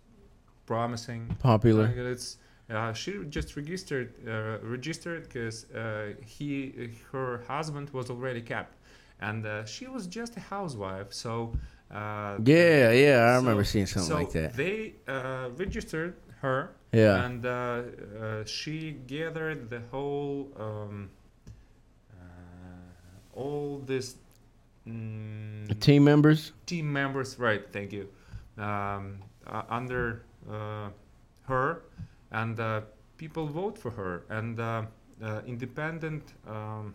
promising 0.67 1.37
Popular. 1.41 1.87
candidates. 1.89 2.39
Uh, 2.69 2.93
she 2.93 3.13
just 3.29 3.55
registered 3.57 4.09
uh, 4.27 4.59
registered 4.63 5.23
because 5.29 5.71
uh, 5.71 6.15
he 6.25 6.91
her 7.13 7.45
husband 7.47 7.91
was 7.91 8.11
already 8.11 8.41
capped, 8.41 8.75
and 9.21 9.47
uh, 9.47 9.65
she 9.65 9.87
was 9.87 10.07
just 10.09 10.37
a 10.37 10.41
housewife. 10.41 11.13
So 11.13 11.53
uh, 11.93 12.39
Yeah, 12.45 12.91
yeah, 12.91 13.25
I 13.29 13.35
so- 13.35 13.41
remember 13.43 13.65
seeing 13.65 13.87
something 13.87 14.09
so 14.09 14.17
like 14.17 14.33
that. 14.33 14.55
They 14.57 14.95
uh, 15.07 15.51
registered 15.57 16.15
her, 16.43 16.71
Yeah. 16.93 17.25
and 17.25 17.47
uh, 17.47 17.51
uh, 17.51 18.45
she 18.45 18.97
gathered 19.07 19.71
the 19.71 19.81
whole 19.93 20.51
um, 20.59 21.11
uh, 22.11 23.41
all 23.41 23.83
this. 23.87 24.17
Mm, 24.89 25.81
team 25.81 26.05
members. 26.05 26.53
team 26.65 26.93
members 26.93 27.41
right 27.41 27.65
thank 27.73 27.93
you 27.93 28.07
um, 28.57 29.19
under 29.69 30.23
uh, 30.51 30.89
her 31.49 31.83
and 32.31 32.59
uh, 32.61 32.81
people 33.17 33.47
vote 33.47 33.79
for 33.79 33.91
her 33.91 34.25
and 34.29 34.59
uh, 34.61 34.83
uh, 35.23 35.41
independent 35.47 36.35
um, 36.49 36.95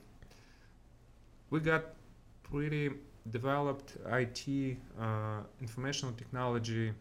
we 1.50 1.60
got 1.60 1.84
pretty 2.44 2.90
developed 3.30 3.98
IT 4.08 4.78
uh, 5.00 5.42
informational 5.60 6.14
technology 6.16 6.92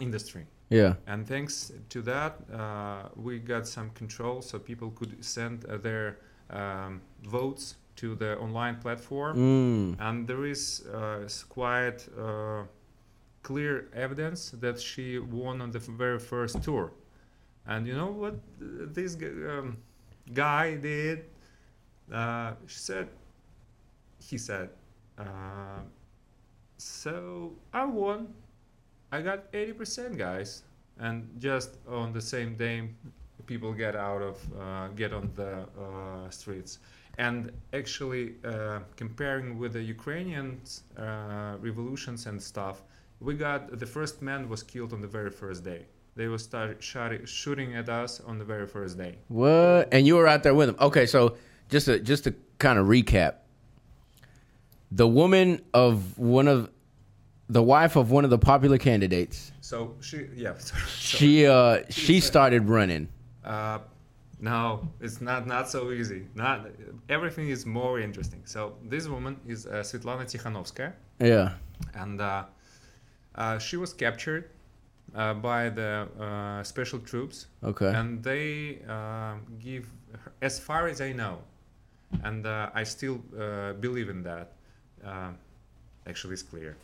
industry 0.00 0.46
Yeah. 0.70 0.94
and 1.06 1.26
thanks 1.26 1.72
to 1.90 2.02
that 2.02 2.32
uh, 2.52 3.08
we 3.16 3.38
got 3.38 3.66
some 3.66 3.90
control 3.90 4.42
so 4.42 4.58
people 4.58 4.90
could 4.90 5.24
send 5.24 5.64
uh, 5.64 5.76
their 5.76 6.18
um, 6.50 7.00
votes 7.24 7.76
to 7.96 8.14
the 8.14 8.36
online 8.38 8.76
platform 8.76 9.36
Mm. 9.36 9.96
and 10.00 10.26
there 10.26 10.44
is 10.44 10.84
uh, 10.92 11.28
quite 11.48 12.08
uh, 12.18 12.64
clear 13.46 13.88
evidence 13.94 14.40
that 14.64 14.76
she 14.80 15.20
won 15.20 15.60
on 15.60 15.70
the 15.70 15.78
very 15.78 16.18
first 16.18 16.64
tour. 16.64 16.92
And 17.64 17.86
you 17.86 17.94
know 17.94 18.10
what 18.22 18.34
this 18.96 19.14
um, 19.14 19.76
guy 20.34 20.74
did? 20.74 21.26
Uh, 22.12 22.54
she 22.66 22.78
said, 22.78 23.08
he 24.18 24.36
said, 24.36 24.70
uh, 25.16 25.80
so 26.76 27.52
I 27.72 27.84
won. 27.84 28.34
I 29.12 29.22
got 29.22 29.52
80%, 29.52 30.18
guys. 30.18 30.64
And 30.98 31.28
just 31.38 31.70
on 31.88 32.12
the 32.12 32.20
same 32.20 32.56
day, 32.56 32.88
people 33.46 33.72
get 33.72 33.94
out 33.94 34.22
of, 34.22 34.36
uh, 34.60 34.88
get 34.88 35.12
on 35.12 35.30
the 35.36 35.52
uh, 35.84 36.30
streets 36.30 36.80
and 37.18 37.50
actually 37.72 38.34
uh, 38.44 38.80
comparing 38.96 39.58
with 39.58 39.72
the 39.72 39.82
Ukrainian 39.82 40.60
uh, 40.98 41.56
revolutions 41.60 42.26
and 42.26 42.42
stuff, 42.42 42.82
we 43.20 43.34
got 43.34 43.78
the 43.78 43.86
first 43.86 44.22
man 44.22 44.48
was 44.48 44.62
killed 44.62 44.92
on 44.92 45.00
the 45.00 45.08
very 45.08 45.30
first 45.30 45.64
day. 45.64 45.86
They 46.16 46.28
were 46.28 46.38
start 46.38 46.82
shot- 46.82 47.28
shooting 47.28 47.74
at 47.74 47.88
us 47.88 48.20
on 48.20 48.38
the 48.38 48.44
very 48.44 48.66
first 48.66 48.96
day. 48.96 49.18
What? 49.28 49.88
And 49.92 50.06
you 50.06 50.16
were 50.16 50.26
out 50.26 50.42
there 50.42 50.54
with 50.54 50.68
them 50.68 50.76
Okay, 50.80 51.06
so 51.06 51.36
just 51.68 51.86
to 51.86 51.98
just 52.00 52.24
to 52.24 52.34
kind 52.58 52.78
of 52.78 52.86
recap, 52.86 53.34
the 54.90 55.06
woman 55.06 55.60
of 55.74 56.18
one 56.18 56.48
of 56.48 56.70
the 57.48 57.62
wife 57.62 57.96
of 57.96 58.10
one 58.10 58.24
of 58.24 58.30
the 58.30 58.38
popular 58.38 58.78
candidates. 58.78 59.52
So 59.60 59.94
she, 60.00 60.26
yeah, 60.34 60.56
sorry. 60.58 60.82
She 60.98 61.46
uh 61.46 61.82
she 61.90 62.20
started 62.20 62.68
running. 62.68 63.08
Uh, 63.44 63.78
no, 64.40 64.88
it's 65.00 65.20
not 65.20 65.46
not 65.46 65.68
so 65.68 65.90
easy. 65.92 66.26
Not 66.34 66.66
everything 67.08 67.48
is 67.48 67.64
more 67.66 68.00
interesting. 68.00 68.42
So 68.44 68.74
this 68.82 69.06
woman 69.08 69.38
is 69.46 69.66
uh, 69.66 69.82
Svetlana 69.82 70.24
Tikhanovskaya. 70.24 70.92
Yeah. 71.20 71.52
and 71.94 72.20
uh, 72.20 72.44
she 73.58 73.76
was 73.76 73.92
captured 73.92 74.50
uh, 75.14 75.34
by 75.34 75.68
the 75.68 76.08
uh, 76.20 76.62
special 76.62 76.98
troops. 76.98 77.46
Okay. 77.62 77.92
and 77.94 78.22
they 78.22 78.78
uh, 78.88 79.34
give 79.58 79.86
her, 80.12 80.32
as 80.42 80.58
far 80.58 80.88
as 80.88 81.00
i 81.00 81.12
know 81.12 81.38
and 82.22 82.46
uh, 82.46 82.70
i 82.74 82.82
still 82.84 83.20
uh, 83.38 83.72
believe 83.74 84.08
in 84.08 84.22
that 84.22 84.52
uh, 85.04 85.30
actually 86.06 86.34
it's 86.34 86.42
clear. 86.42 86.76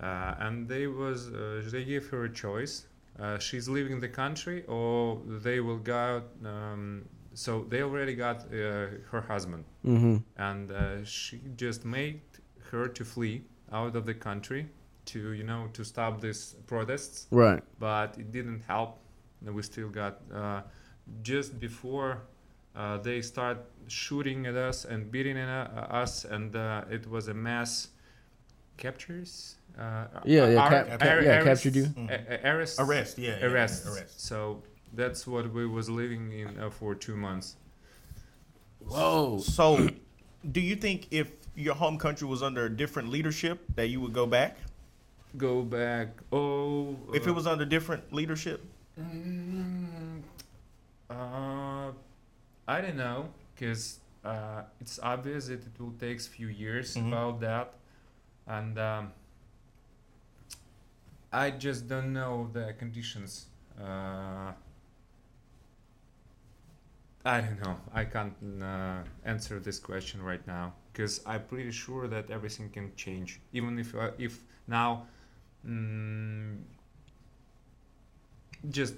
Uh, 0.00 0.34
and 0.38 0.68
they 0.68 0.86
was 0.86 1.28
uh, 1.28 1.62
they 1.72 1.84
gave 1.84 2.08
her 2.08 2.24
a 2.24 2.32
choice. 2.32 2.86
Uh, 3.18 3.38
she's 3.38 3.68
leaving 3.68 3.98
the 4.00 4.08
country 4.08 4.64
or 4.68 5.20
they 5.26 5.58
will 5.58 5.78
go 5.78 6.22
um, 6.44 7.04
so 7.34 7.64
they 7.68 7.82
already 7.82 8.14
got 8.14 8.36
uh, 8.46 8.86
her 9.10 9.24
husband. 9.26 9.64
Mm-hmm. 9.84 10.16
and 10.36 10.70
uh, 10.70 11.04
she 11.04 11.40
just 11.56 11.84
made 11.84 12.20
her 12.70 12.86
to 12.88 13.04
flee 13.04 13.42
out 13.72 13.96
of 13.96 14.06
the 14.06 14.14
country 14.14 14.68
to 15.12 15.32
you 15.32 15.44
know 15.44 15.68
to 15.72 15.82
stop 15.84 16.20
these 16.20 16.54
protests 16.66 17.26
Right. 17.30 17.62
but 17.78 18.16
it 18.18 18.30
didn't 18.32 18.62
help 18.66 18.98
we 19.56 19.62
still 19.62 19.88
got 19.88 20.14
uh, 20.34 20.60
just 21.22 21.58
before 21.60 22.10
uh, 22.76 22.98
they 22.98 23.20
start 23.22 23.58
shooting 23.88 24.46
at 24.46 24.54
us 24.68 24.84
and 24.84 25.10
beating 25.10 25.38
at 25.38 25.48
uh, 25.48 26.02
us 26.02 26.24
and 26.24 26.54
uh, 26.56 26.84
it 26.96 27.08
was 27.10 27.28
a 27.28 27.34
mass 27.34 27.88
captures 28.76 29.56
uh, 29.78 30.06
Yeah, 30.24 30.48
yeah, 30.48 30.58
ar- 30.60 30.70
cap- 30.70 31.02
ar- 31.02 31.22
yeah, 31.22 31.40
arrest- 31.40 31.46
captured 31.64 31.76
you. 31.76 31.86
a- 32.08 32.34
a- 32.34 32.52
arrests 32.52 32.78
Arrest, 32.80 33.18
yeah, 33.18 33.36
yeah, 33.38 33.46
arrests 33.46 33.86
arrest. 33.86 34.20
so 34.20 34.62
that's 34.94 35.26
what 35.26 35.52
we 35.52 35.66
was 35.66 35.88
living 35.88 36.32
in 36.32 36.48
uh, 36.58 36.70
for 36.70 36.94
two 36.94 37.16
months 37.16 37.56
Whoa. 38.86 39.38
So, 39.40 39.88
do 40.52 40.60
you 40.60 40.76
think 40.76 41.08
if 41.10 41.30
your 41.54 41.74
home 41.74 41.98
country 41.98 42.26
was 42.26 42.42
under 42.42 42.64
a 42.64 42.70
different 42.70 43.10
leadership 43.10 43.60
that 43.74 43.88
you 43.88 44.00
would 44.00 44.12
go 44.14 44.24
back? 44.26 44.56
Go 45.36 45.62
back 45.62 46.08
oh 46.32 46.96
If 47.12 47.26
uh, 47.26 47.30
it 47.30 47.34
was 47.34 47.46
under 47.46 47.64
different 47.64 48.12
leadership? 48.12 48.64
Mm, 48.98 50.22
uh, 51.10 51.92
I 52.66 52.80
don't 52.80 52.96
know, 52.96 53.28
because 53.54 54.00
uh, 54.24 54.62
it's 54.80 54.98
obvious 55.02 55.46
that 55.48 55.64
it 55.64 55.78
will 55.78 55.94
take 55.98 56.18
a 56.18 56.30
few 56.36 56.48
years 56.48 56.96
Mhm. 56.96 57.08
about 57.08 57.40
that, 57.40 57.74
and 58.46 58.78
um, 58.78 59.12
I 61.32 61.50
just 61.50 61.88
don't 61.88 62.12
know 62.12 62.48
the 62.52 62.74
conditions. 62.78 63.46
Uh, 63.80 64.52
I 67.24 67.40
don't 67.40 67.60
know. 67.62 67.76
I 67.92 68.04
can't 68.04 68.34
uh, 68.62 69.02
answer 69.24 69.58
this 69.60 69.78
question 69.78 70.22
right 70.22 70.44
now 70.46 70.72
because 70.92 71.20
I'm 71.26 71.44
pretty 71.44 71.70
sure 71.72 72.08
that 72.08 72.30
everything 72.30 72.70
can 72.70 72.94
change. 72.96 73.40
Even 73.52 73.78
if 73.78 73.94
uh, 73.94 74.12
if 74.18 74.40
now, 74.66 75.06
mm, 75.66 76.58
just 78.70 78.94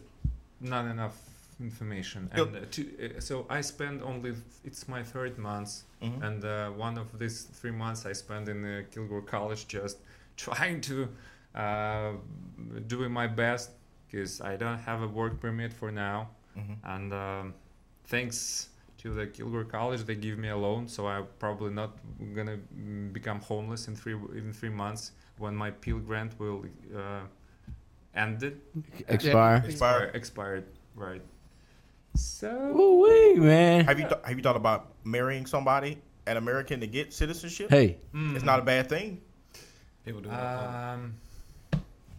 not 0.60 0.86
enough 0.86 1.16
information. 1.60 2.28
And 2.32 2.56
uh, 2.56 2.60
to, 2.70 3.16
uh, 3.16 3.20
so 3.20 3.46
I 3.50 3.60
spend 3.60 4.02
only. 4.02 4.34
It's 4.64 4.88
my 4.88 5.02
third 5.02 5.38
month, 5.38 5.82
Mhm. 6.02 6.22
and 6.22 6.44
uh, 6.44 6.70
one 6.70 6.98
of 6.98 7.18
these 7.18 7.42
three 7.60 7.70
months 7.72 8.06
I 8.06 8.12
spent 8.14 8.48
in 8.48 8.64
uh, 8.64 8.82
Kilgore 8.90 9.22
College 9.22 9.66
just 9.68 9.98
trying 10.36 10.80
to 10.82 11.08
uh, 11.54 12.12
doing 12.86 13.12
my 13.12 13.26
best 13.26 13.70
because 14.06 14.40
I 14.40 14.56
don't 14.56 14.78
have 14.78 15.02
a 15.02 15.08
work 15.08 15.40
permit 15.40 15.72
for 15.72 15.90
now, 15.92 16.28
Mhm. 16.56 16.76
and 16.84 17.12
um, 17.12 17.54
thanks 18.04 18.68
to 18.98 19.14
the 19.14 19.26
Kilgore 19.26 19.64
College, 19.64 20.04
they 20.04 20.14
give 20.14 20.38
me 20.38 20.48
a 20.48 20.56
loan, 20.56 20.86
so 20.88 21.06
I'm 21.06 21.26
probably 21.38 21.72
not 21.72 21.90
gonna 22.34 22.58
mm, 22.76 23.12
become 23.12 23.40
homeless 23.40 23.88
in 23.88 23.96
three 23.96 24.14
in 24.34 24.52
three 24.52 24.70
months 24.70 25.12
when 25.40 25.56
my 25.56 25.70
Peel 25.70 25.98
grant 25.98 26.38
will 26.38 26.64
uh, 26.96 27.20
ended 28.14 28.60
Expire. 29.08 29.62
Expired. 29.64 30.14
expired 30.14 30.64
right. 30.94 31.22
So 32.14 32.50
Ooh 32.76 33.02
wee, 33.02 33.34
man. 33.40 33.84
Have 33.84 33.98
you 33.98 34.06
th- 34.08 34.20
have 34.24 34.36
you 34.36 34.42
thought 34.42 34.56
about 34.56 34.92
marrying 35.04 35.46
somebody, 35.46 35.98
an 36.26 36.36
American, 36.36 36.80
to 36.80 36.86
get 36.86 37.12
citizenship? 37.12 37.70
Hey, 37.70 37.98
It's 38.14 38.44
not 38.44 38.58
a 38.58 38.62
bad 38.62 38.88
thing. 38.88 39.20
People 40.04 40.20
do 40.20 40.28
that. 40.28 40.94
Um, 40.94 41.14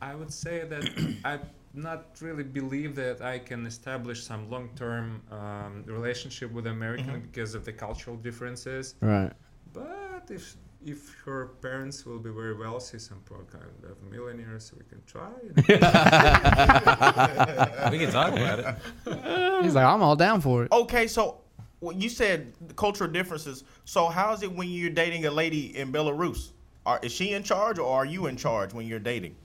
I 0.02 0.16
would 0.16 0.32
say 0.32 0.64
that 0.66 0.84
I 1.26 1.40
not 1.74 2.06
really 2.22 2.44
believe 2.44 2.96
that 2.96 3.22
I 3.22 3.40
can 3.40 3.66
establish 3.66 4.24
some 4.24 4.50
long-term 4.50 5.22
um, 5.32 5.84
relationship 5.86 6.52
with 6.52 6.68
American 6.68 7.16
Mhm. 7.16 7.22
because 7.32 7.54
of 7.56 7.64
the 7.66 7.74
cultural 7.74 8.16
differences. 8.18 8.96
right. 9.02 9.32
But 9.74 10.24
if 10.30 10.56
if 10.86 11.16
her 11.26 11.48
parents 11.62 12.06
will 12.06 12.20
be 12.20 12.30
very 12.30 12.56
wealthy, 12.56 13.00
some 13.00 13.22
pro 13.26 13.40
kind 13.40 13.66
of 13.84 14.02
millionaires, 14.12 14.72
we 14.78 14.84
can 14.86 15.02
try. 15.06 15.30
we 17.92 18.00
can 18.00 18.12
talk 18.12 18.34
about 18.34 18.60
it. 18.60 18.76
He's 19.64 19.76
like, 19.76 19.86
I'm 19.86 20.02
all 20.02 20.16
down 20.16 20.42
for 20.42 20.64
it. 20.64 20.72
Okay, 20.72 21.08
so 21.08 21.42
well, 21.82 21.96
you 21.96 22.10
said 22.10 22.54
the 22.68 22.74
cultural 22.74 23.12
differences. 23.12 23.64
So 23.86 24.08
how 24.08 24.34
is 24.34 24.44
it 24.44 24.52
when 24.52 24.70
you're 24.70 24.90
dating 24.90 25.26
a 25.26 25.32
lady 25.32 25.78
in 25.78 25.92
Belarus? 25.92 26.52
Are, 26.86 27.00
is 27.04 27.12
she 27.12 27.34
in 27.34 27.44
charge 27.44 27.78
or 27.78 27.88
are 27.88 28.06
you 28.06 28.28
in 28.28 28.38
charge 28.38 28.74
when 28.74 28.88
you're 28.88 29.00
dating? 29.00 29.36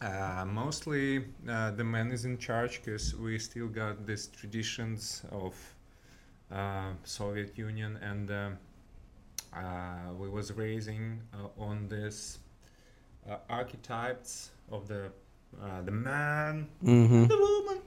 Uh, 0.00 0.44
mostly 0.46 1.24
uh, 1.48 1.72
the 1.72 1.82
man 1.82 2.12
is 2.12 2.24
in 2.24 2.38
charge 2.38 2.80
because 2.84 3.16
we 3.16 3.36
still 3.38 3.66
got 3.66 4.06
these 4.06 4.28
traditions 4.28 5.22
of 5.32 5.56
uh, 6.52 6.92
Soviet 7.02 7.58
Union 7.58 7.98
and 8.00 8.30
um 8.30 8.58
uh, 9.54 10.12
we 10.18 10.28
was 10.28 10.52
raising 10.52 11.20
uh, 11.34 11.62
on 11.62 11.88
this 11.88 12.38
uh, 13.28 13.36
archetypes 13.48 14.50
of 14.70 14.88
the 14.88 15.10
uh, 15.62 15.80
the 15.82 15.90
man, 15.90 16.68
Mm-hmm. 16.84 17.26
the 17.26 17.36
woman, 17.38 17.78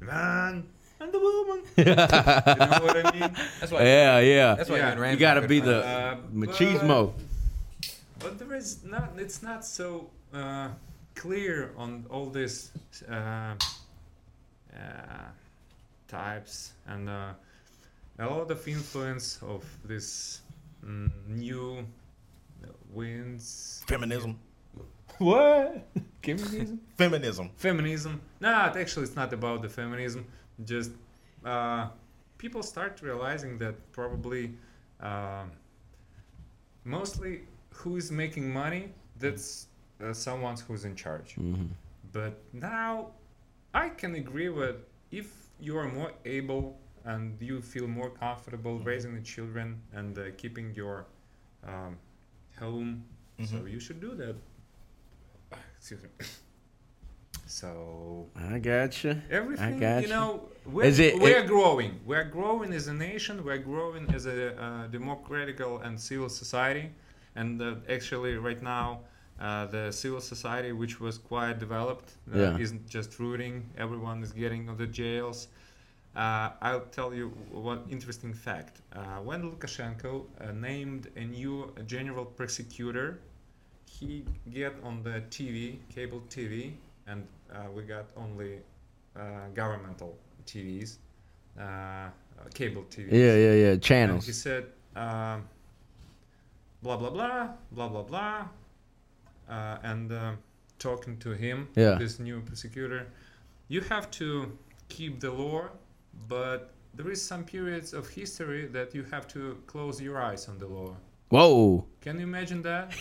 the 0.00 0.06
man 0.06 0.66
and 1.00 1.12
the 1.12 1.18
woman. 1.18 1.62
you 1.76 1.84
know 1.84 2.84
what 2.84 3.06
I 3.06 3.12
mean? 3.12 3.30
That's 3.60 3.72
why. 3.72 3.82
Yeah, 3.82 4.18
yeah. 4.18 4.54
That's 4.54 4.70
why 4.70 4.78
Yeah. 4.78 4.96
you 4.96 5.04
You 5.12 5.16
gotta 5.16 5.46
be 5.46 5.60
the 5.60 5.84
Uh, 5.84 6.16
machismo. 6.34 7.12
But 8.18 8.38
there 8.38 8.54
is 8.56 8.82
not. 8.84 9.10
It's 9.18 9.42
not 9.42 9.64
so 9.64 10.10
uh, 10.34 10.68
clear 11.14 11.70
on 11.76 12.04
all 12.10 12.30
these 12.30 12.70
uh, 13.08 13.14
uh, 13.14 13.54
types 16.08 16.72
and 16.86 17.08
uh, 17.08 17.32
a 18.18 18.26
lot 18.26 18.50
of 18.50 18.66
influence 18.68 19.38
of 19.42 19.64
this 19.84 20.40
new 20.82 21.86
winds. 22.90 23.82
Feminism. 23.86 24.38
What? 25.18 25.86
Feminism? 26.22 26.80
Feminism. 26.96 27.50
feminism. 27.56 28.20
No, 28.40 28.66
it 28.66 28.76
actually, 28.76 29.04
it's 29.04 29.16
not 29.16 29.32
about 29.32 29.62
the 29.62 29.68
feminism. 29.68 30.26
Just 30.64 30.92
uh, 31.44 31.88
people 32.38 32.62
start 32.62 33.00
realizing 33.02 33.58
that 33.58 33.74
probably 33.92 34.52
um 35.00 35.50
mostly 36.84 37.42
who 37.70 37.96
is 37.96 38.10
making 38.12 38.52
money, 38.52 38.90
that's 39.18 39.66
uh, 40.02 40.12
someone 40.12 40.56
who's 40.66 40.84
in 40.84 40.94
charge. 40.94 41.36
Mhm. 41.36 41.68
But 42.12 42.34
now 42.52 43.10
I 43.74 43.88
can 43.88 44.14
agree 44.14 44.48
with 44.50 44.76
if 45.10 45.28
you 45.60 45.76
are 45.78 45.88
more 45.88 46.12
able 46.24 46.78
and 47.04 47.40
you 47.40 47.60
feel 47.62 47.86
more 47.88 48.10
comfortable 48.10 48.78
raising 48.80 49.14
the 49.14 49.22
children 49.22 49.80
and 49.92 50.18
uh, 50.18 50.22
keeping 50.36 50.74
your 50.74 51.06
um, 51.66 51.98
home, 52.58 53.04
so 53.44 53.56
Mhm. 53.56 53.70
you 53.72 53.80
should 53.80 54.00
do 54.00 54.14
that. 54.14 54.36
Excuse 55.78 56.02
me. 56.02 56.08
So 57.46 58.28
I 58.36 58.58
got 58.58 59.04
you. 59.04 59.20
everything, 59.30 59.78
got 59.78 60.02
you 60.02 60.08
you. 60.08 60.14
know, 60.14 60.48
we're, 60.64 60.84
Is 60.84 60.98
it- 60.98 61.18
we're 61.20 61.40
it- 61.44 61.46
growing. 61.46 62.00
We're 62.06 62.24
growing 62.24 62.72
as 62.72 62.86
a 62.88 62.94
nation. 62.94 63.44
We're 63.44 63.58
growing 63.58 64.08
as 64.14 64.26
a 64.26 64.56
uh, 64.60 64.86
democratical 64.86 65.78
and 65.80 66.00
civil 66.00 66.28
society. 66.28 66.90
And 67.34 67.60
uh, 67.60 67.74
actually, 67.90 68.36
right 68.36 68.62
now, 68.62 69.00
uh, 69.40 69.66
the 69.66 69.90
civil 69.92 70.20
society, 70.20 70.72
which 70.72 71.00
was 71.00 71.18
quite 71.18 71.58
developed, 71.58 72.12
uh, 72.34 72.38
Yeah. 72.38 72.58
isn't 72.58 72.88
just 72.88 73.18
rooting. 73.18 73.68
Everyone 73.76 74.22
is 74.22 74.32
getting 74.32 74.68
on 74.70 74.76
the 74.76 74.86
jails. 74.86 75.48
Uh, 76.14 76.50
I'll 76.60 76.86
tell 76.92 77.14
you 77.14 77.28
one 77.50 77.80
interesting 77.90 78.34
fact. 78.34 78.82
Uh, 78.94 79.00
when 79.24 79.50
Lukashenko 79.50 80.24
uh, 80.40 80.52
named 80.52 81.08
a 81.16 81.24
new 81.24 81.72
general 81.86 82.24
prosecutor, 82.26 83.18
he 83.86 84.24
get 84.50 84.74
on 84.84 85.02
the 85.02 85.22
TV, 85.30 85.78
cable 85.94 86.22
TV, 86.28 86.72
and 87.06 87.26
uh, 87.50 87.70
we 87.74 87.82
got 87.84 88.06
only 88.16 88.58
uh, 89.16 89.20
governmental 89.54 90.14
TVs, 90.46 90.96
uh, 91.58 92.08
cable 92.52 92.84
TVs. 92.90 93.12
Yeah, 93.12 93.34
yeah, 93.36 93.52
yeah. 93.54 93.72
And 93.72 93.82
Channels. 93.82 94.26
he 94.26 94.32
said, 94.32 94.66
blah 94.94 95.38
blah 96.82 97.10
blah, 97.10 97.48
blah 97.72 97.88
blah 97.88 98.02
blah, 98.02 98.48
uh, 99.48 99.78
and 99.82 100.12
uh, 100.12 100.32
talking 100.78 101.16
to 101.18 101.30
him, 101.30 101.68
Yeah. 101.74 101.94
this 101.94 102.18
new 102.18 102.40
prosecutor, 102.40 103.06
you 103.68 103.80
have 103.82 104.10
to 104.12 104.58
keep 104.88 105.20
the 105.20 105.30
law, 105.30 105.68
but 106.28 106.70
there 106.94 107.10
is 107.10 107.20
some 107.22 107.44
periods 107.44 107.92
of 107.92 108.08
history 108.08 108.66
that 108.66 108.94
you 108.94 109.02
have 109.04 109.26
to 109.28 109.58
close 109.66 110.00
your 110.00 110.20
eyes 110.20 110.48
on 110.48 110.58
the 110.58 110.66
law. 110.66 110.94
Whoa. 111.30 111.86
Can 112.00 112.18
you 112.18 112.24
imagine 112.26 112.62
that? 112.62 112.92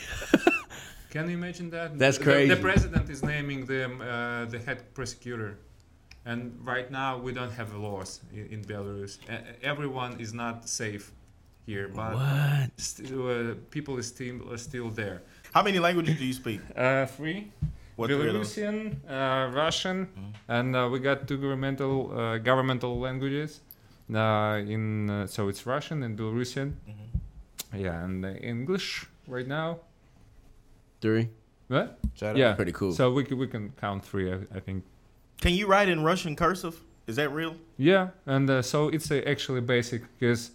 Can 1.10 1.30
you 1.30 1.36
imagine 1.36 1.70
that? 1.72 1.98
That's 2.00 2.18
The- 2.18 2.24
crazy. 2.24 2.54
The, 2.56 2.62
president 2.62 3.10
is 3.10 3.22
naming 3.22 3.66
the 3.66 3.82
uh, 3.86 4.46
the 4.46 4.60
head 4.60 4.94
prosecutor, 4.94 5.58
and 6.26 6.58
right 6.64 6.90
now 6.90 7.18
we 7.18 7.34
don't 7.34 7.52
have 7.52 7.76
laws 7.76 8.22
in, 8.34 8.46
in 8.54 8.60
Belarus. 8.64 9.18
Uh, 9.30 9.38
everyone 9.62 10.20
is 10.22 10.34
not 10.34 10.70
safe 10.70 11.12
here, 11.66 11.90
but 11.90 12.14
What? 12.16 12.70
still, 12.78 13.28
uh, 13.28 13.56
people 13.72 13.98
is 14.00 14.08
still 14.08 14.38
are 14.54 14.58
still 14.58 14.90
there. 14.90 15.22
How 15.54 15.62
many 15.64 15.80
languages 15.80 16.18
do 16.18 16.26
you 16.26 16.34
speak? 16.34 16.62
Uh, 16.78 17.06
three. 17.08 17.52
What 18.02 18.10
three 18.10 18.28
of 18.30 18.34
those? 18.34 18.56
Belarusian, 18.56 18.96
uh, 19.10 19.52
Russian, 19.54 20.08
Mhm. 20.08 20.34
and 20.48 20.76
uh, 20.76 20.90
we 20.92 21.00
got 21.00 21.28
two 21.28 21.38
governmental 21.38 22.12
uh, 22.18 22.38
governmental 22.40 23.00
languages. 23.00 23.62
Uh, 24.14 24.60
in 24.68 25.10
uh, 25.10 25.28
so 25.28 25.48
it's 25.50 25.66
Russian 25.66 26.04
and 26.04 26.18
Belarusian. 26.18 26.74
Mhm. 26.90 27.80
Yeah, 27.80 28.04
and 28.04 28.26
uh, 28.26 28.30
English 28.42 29.06
right 29.28 29.48
now. 29.48 29.80
Three. 31.02 31.30
What? 31.68 31.98
Shout. 32.16 32.36
Yeah, 32.38 32.54
Pretty 32.56 32.74
cool. 32.74 32.92
So 32.92 33.12
we 33.14 33.24
can, 33.24 33.38
we 33.38 33.48
can 33.48 33.72
count 33.80 34.04
three, 34.04 34.32
I, 34.32 34.40
I 34.58 34.60
think. 34.60 34.84
Can 35.40 35.54
you 35.54 35.68
write 35.68 35.88
in 35.90 36.04
Russian 36.04 36.36
cursive? 36.36 36.76
Is 37.08 37.16
that 37.16 37.30
real? 37.34 37.56
Yeah, 37.78 38.10
and 38.26 38.50
uh, 38.50 38.62
so 38.62 38.90
it's 38.90 39.10
uh, 39.12 39.22
actually 39.26 39.62
basic 39.62 40.02
because 40.20 40.52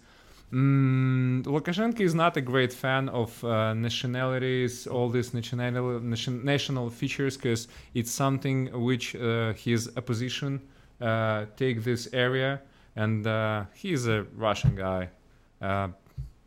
mm, 0.51 1.43
Lukashenko 1.43 1.99
is 2.01 2.15
not 2.15 2.37
a 2.37 2.41
great 2.41 2.73
fan 2.73 3.09
of 3.09 3.43
uh, 3.43 3.73
nationalities, 3.73 4.87
all 4.87 5.09
these 5.09 5.33
national 5.33 5.99
nation, 5.99 6.43
national 6.45 6.89
features, 6.89 7.37
because 7.37 7.67
it's 7.93 8.11
something 8.11 8.71
which 8.83 9.15
uh, 9.15 9.53
his 9.53 9.89
opposition 9.97 10.61
uh, 11.01 11.45
take 11.55 11.83
this 11.83 12.07
area, 12.13 12.61
and 12.95 13.27
uh, 13.27 13.65
he's 13.73 14.07
a 14.07 14.23
Russian 14.35 14.75
guy, 14.75 15.09
uh, 15.61 15.89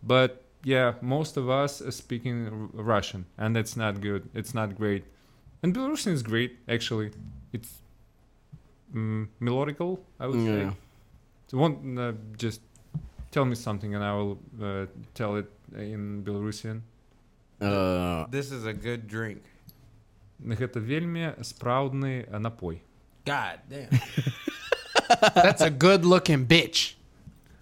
but 0.03 0.45
yeah, 0.65 0.95
most 1.01 1.37
of 1.37 1.49
us 1.49 1.81
are 1.81 1.91
speaking 1.93 2.47
R- 2.47 2.83
Russian, 2.83 3.27
and 3.39 3.55
that's 3.55 3.77
not 3.77 4.01
good. 4.01 4.29
It's 4.35 4.55
not 4.55 4.77
great, 4.77 5.05
and 5.63 5.75
Belarusian 5.75 6.13
is 6.13 6.23
great 6.23 6.59
actually. 6.69 7.11
It's 7.53 7.81
mm, 8.95 9.29
melodical, 9.41 10.01
I 10.19 10.27
would 10.27 10.41
say. 10.41 10.61
Yeah. 10.65 10.73
So 11.49 11.59
one 11.59 11.99
uh, 11.99 12.13
just 12.37 12.61
tell 13.32 13.46
me 13.46 13.56
something, 13.56 13.94
and 13.96 14.04
I 14.04 14.14
will 14.14 14.38
uh, 14.62 14.86
tell 15.14 15.36
it 15.36 15.50
in 15.76 16.24
Belarusian. 16.24 16.82
Uh, 17.62 18.26
This 18.30 18.52
is 18.52 18.66
a 18.66 18.74
good 18.74 19.08
drink. 19.08 19.42
Гэта 20.44 20.80
вельмі 20.80 21.34
спраўдны 21.42 22.26
э, 22.28 22.38
напой. 22.40 22.82
God 23.26 23.60
damn. 23.70 23.90
That's 25.34 25.62
a 25.62 25.70
good 25.70 26.04
looking 26.06 26.46
bitch. 26.46 26.96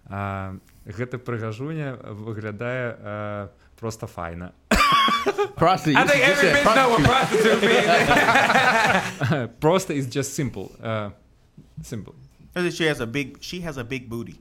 А, 0.08 0.56
гэта 0.86 1.18
прыгажуня 1.20 1.96
выглядае 2.02 2.98
а, 3.00 3.50
проста 3.80 4.08
файна. 4.08 4.54
prostitute. 5.56 5.96
I 5.98 6.08
think 6.08 6.18
you 6.18 6.24
every 6.24 6.50
said 6.50 6.66
bitch 6.66 6.76
know 6.76 6.90
what 6.90 7.04
prostitute. 7.04 7.62
prostitute 7.62 9.30
means. 9.30 9.50
Просто 9.60 9.94
is 9.94 10.08
just 10.08 10.34
simple. 10.34 10.72
Uh, 10.82 11.12
simple. 11.82 12.16
She 12.72 12.86
has 12.86 13.00
a 13.00 13.06
big. 13.08 13.38
She 13.42 13.62
has 13.62 13.78
a 13.78 13.84
big 13.84 14.10
booty. 14.10 14.40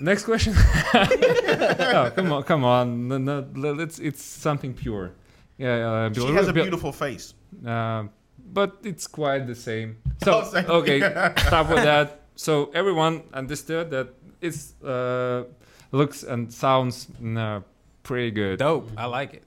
Next 0.00 0.24
question. 0.24 0.54
oh, 0.94 2.12
come 2.14 2.32
on, 2.32 2.42
come 2.44 2.64
on. 2.64 3.08
No, 3.08 3.18
no, 3.18 3.44
let's. 3.54 3.98
It's 3.98 4.22
something 4.22 4.74
pure. 4.74 5.12
Yeah, 5.58 5.88
uh, 6.08 6.12
She 6.12 6.20
Belarus- 6.20 6.34
has 6.34 6.48
a 6.48 6.52
Bel- 6.52 6.64
beautiful 6.64 6.92
face. 6.92 7.34
Uh, 7.66 8.04
but 8.52 8.78
it's 8.84 9.06
quite 9.06 9.46
the 9.46 9.54
same. 9.54 9.96
So 10.22 10.40
Oh, 10.40 10.44
same. 10.44 10.66
okay, 10.70 11.00
stop 11.46 11.68
with 11.68 11.82
that. 11.82 12.20
So 12.36 12.70
everyone 12.74 13.22
understood 13.34 13.90
that 13.90 14.08
it's 14.40 14.74
uh, 14.84 15.44
looks 15.90 16.22
and 16.22 16.52
sounds 16.52 17.08
uh, 17.36 17.60
pretty 18.04 18.30
good. 18.30 18.58
Dope. 18.60 18.88
I 18.96 19.06
like 19.06 19.34
it. 19.34 19.42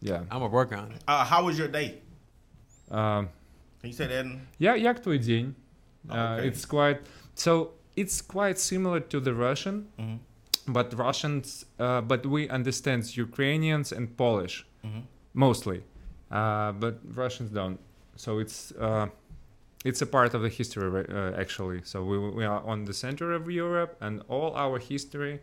Yeah. 0.00 0.20
I'm 0.30 0.40
gonna 0.40 0.48
work 0.48 0.72
on 0.72 0.92
it. 0.92 1.04
Uh, 1.06 1.24
how 1.24 1.44
was 1.44 1.58
your 1.58 1.68
day? 1.68 1.98
Um, 2.90 3.28
Can 3.80 3.90
you 3.90 3.92
say 3.92 4.06
that? 4.06 4.24
In, 4.24 4.40
Yeah, 4.58 4.74
як 4.76 5.02
твой 5.02 5.18
день? 5.18 5.54
Uh, 6.08 6.14
Okay. 6.38 6.48
It's 6.48 6.64
quite 6.64 7.00
so. 7.34 7.72
it's 7.95 8.21
quite 8.21 8.59
similar 8.59 8.99
to 8.99 9.19
the 9.19 9.33
Russian, 9.33 9.87
Mhm. 9.99 10.19
but 10.67 10.93
Russians, 10.93 11.65
uh, 11.79 12.01
but 12.01 12.25
we 12.25 12.49
understand 12.49 13.15
Ukrainians 13.17 13.91
and 13.91 14.05
Polish 14.17 14.65
Mhm. 14.83 15.03
mostly, 15.33 15.79
uh, 16.31 16.71
but 16.83 16.95
Russians 17.23 17.49
don't. 17.51 17.79
So 18.15 18.39
it's 18.39 18.71
uh, 18.79 19.07
it's 19.89 20.01
a 20.01 20.05
part 20.17 20.33
of 20.33 20.41
the 20.41 20.49
history 20.49 20.87
uh, 21.09 21.41
actually. 21.43 21.81
So 21.83 21.97
we 22.03 22.17
we 22.39 22.43
are 22.45 22.61
on 22.71 22.85
the 22.85 22.93
center 22.93 23.27
of 23.33 23.43
Europe, 23.49 23.91
and 24.05 24.21
all 24.27 24.49
our 24.55 24.77
history, 24.79 25.39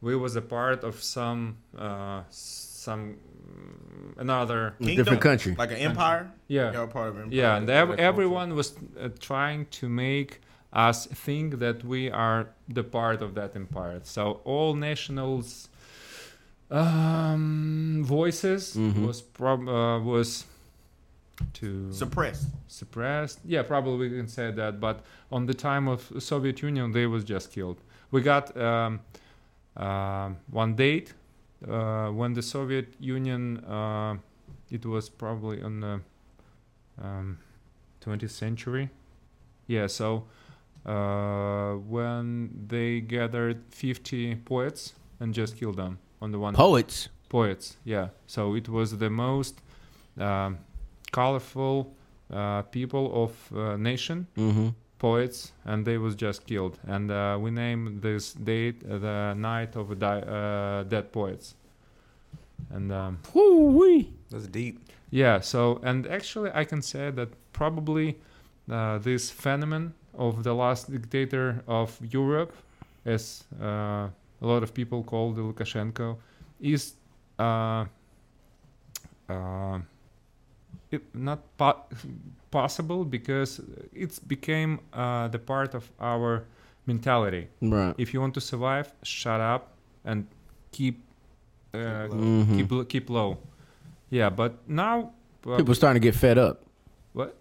we 0.00 0.14
was 0.16 0.36
a 0.36 0.42
part 0.42 0.84
of 0.84 0.94
some 1.02 1.42
uh, 1.78 2.22
some 2.30 3.02
mm, 3.14 4.20
another 4.24 4.60
kingdom? 4.78 4.96
different 4.96 5.22
country. 5.22 5.54
like 5.62 5.72
an 5.72 5.78
empire. 5.90 6.22
yeah 6.48 6.72
You're 6.72 6.84
a 6.90 6.94
part 6.98 7.08
of 7.10 7.16
empire. 7.16 7.40
yeah, 7.42 7.56
and 7.58 7.68
ev- 7.70 7.98
everyone 8.10 8.54
was 8.54 8.68
uh, 8.76 9.08
trying 9.28 9.66
to 9.80 9.88
make 9.88 10.40
us 10.76 11.06
think 11.06 11.58
that 11.58 11.82
we 11.84 12.10
are 12.10 12.48
the 12.68 12.84
part 12.84 13.22
of 13.22 13.34
that 13.34 13.56
empire. 13.56 14.00
So 14.04 14.40
all 14.44 14.74
nationals' 14.74 15.68
um, 16.70 18.02
voices 18.04 18.76
Mhm. 18.76 19.06
was 19.06 19.22
prob- 19.22 19.68
uh, 19.68 20.00
was 20.00 20.44
to 21.54 21.92
suppressed. 21.92 22.48
suppressed. 22.68 23.40
Yeah, 23.44 23.62
probably 23.62 24.08
we 24.10 24.16
can 24.16 24.28
say 24.28 24.50
that. 24.52 24.80
But 24.80 25.04
on 25.30 25.46
the 25.46 25.54
time 25.54 25.88
of 25.88 26.00
Soviet 26.18 26.62
Union, 26.62 26.92
they 26.92 27.06
was 27.06 27.24
just 27.24 27.52
killed. 27.52 27.78
We 28.10 28.20
got 28.22 28.56
um, 28.56 29.00
uh, 29.76 30.30
one 30.50 30.74
date 30.74 31.14
uh, 31.68 32.08
when 32.10 32.34
the 32.34 32.42
Soviet 32.42 32.94
Union. 33.00 33.58
Uh, 33.64 34.16
it 34.70 34.84
was 34.84 35.08
probably 35.08 35.62
on 35.62 35.80
the 35.80 36.00
um, 37.02 37.38
20th 38.00 38.30
century. 38.30 38.88
Yeah, 39.68 39.86
so 39.88 40.24
when 40.86 42.50
they 42.68 43.00
gathered 43.00 43.58
50 43.70 44.36
poets 44.44 44.94
and 45.20 45.34
just 45.34 45.56
killed 45.56 45.76
them 45.76 45.98
on 46.22 46.30
the 46.32 46.38
one 46.38 46.54
Poets. 46.54 47.08
poets 47.28 47.76
yeah 47.84 48.08
so 48.26 48.54
it 48.54 48.68
was 48.68 48.96
the 48.98 49.10
most 49.10 49.60
um, 50.18 50.58
colorful 51.12 51.92
uh, 52.32 52.62
people 52.62 53.10
of 53.24 53.32
uh, 53.56 53.76
nation 53.76 54.26
Mm-hmm. 54.36 54.68
poets 54.98 55.52
and 55.64 55.84
they 55.84 55.98
was 55.98 56.14
just 56.14 56.46
killed 56.46 56.78
and 56.86 57.10
uh, 57.10 57.36
we 57.40 57.50
named 57.50 58.02
this 58.02 58.32
date 58.32 58.82
uh, 58.90 58.98
the 58.98 59.34
night 59.34 59.76
of 59.76 59.98
di- 59.98 60.22
uh, 60.26 60.82
dead 60.84 61.12
poets 61.12 61.54
and 62.70 62.90
um, 62.92 63.18
That's 64.30 64.46
deep. 64.48 64.78
yeah 65.10 65.40
so 65.40 65.80
and 65.82 66.06
actually 66.06 66.50
i 66.54 66.64
can 66.64 66.82
say 66.82 67.10
that 67.10 67.28
probably 67.52 68.16
uh, 68.70 68.98
this 68.98 69.30
phenomenon 69.30 69.92
of 70.18 70.42
the 70.42 70.54
last 70.54 70.90
dictator 70.90 71.62
of 71.66 71.98
europe 72.12 72.52
as 73.04 73.44
uh, 73.60 74.08
a 74.42 74.46
lot 74.46 74.62
of 74.62 74.72
people 74.74 75.02
call 75.02 75.32
the 75.32 75.40
lukashenko 75.42 76.16
is 76.60 76.94
uh, 77.38 77.84
uh, 79.28 79.78
it 80.90 81.02
not 81.14 81.40
po- 81.56 81.84
possible 82.50 83.04
because 83.04 83.60
it 83.92 84.18
became 84.28 84.78
uh, 84.92 85.28
the 85.28 85.38
part 85.38 85.74
of 85.74 85.90
our 86.00 86.44
mentality 86.86 87.48
Right. 87.60 87.94
if 87.98 88.14
you 88.14 88.20
want 88.20 88.34
to 88.34 88.40
survive 88.40 88.92
shut 89.02 89.40
up 89.40 89.72
and 90.04 90.26
keep 90.72 91.02
uh, 91.74 91.78
Mhm. 92.08 92.56
keep 92.56 92.88
keep 92.88 93.10
low 93.10 93.36
yeah 94.10 94.30
but 94.30 94.52
now 94.68 95.10
uh, 95.46 95.56
People 95.56 95.74
starting 95.74 96.00
to 96.00 96.06
get 96.08 96.14
fed 96.14 96.38
up. 96.38 96.62
what 97.12 97.34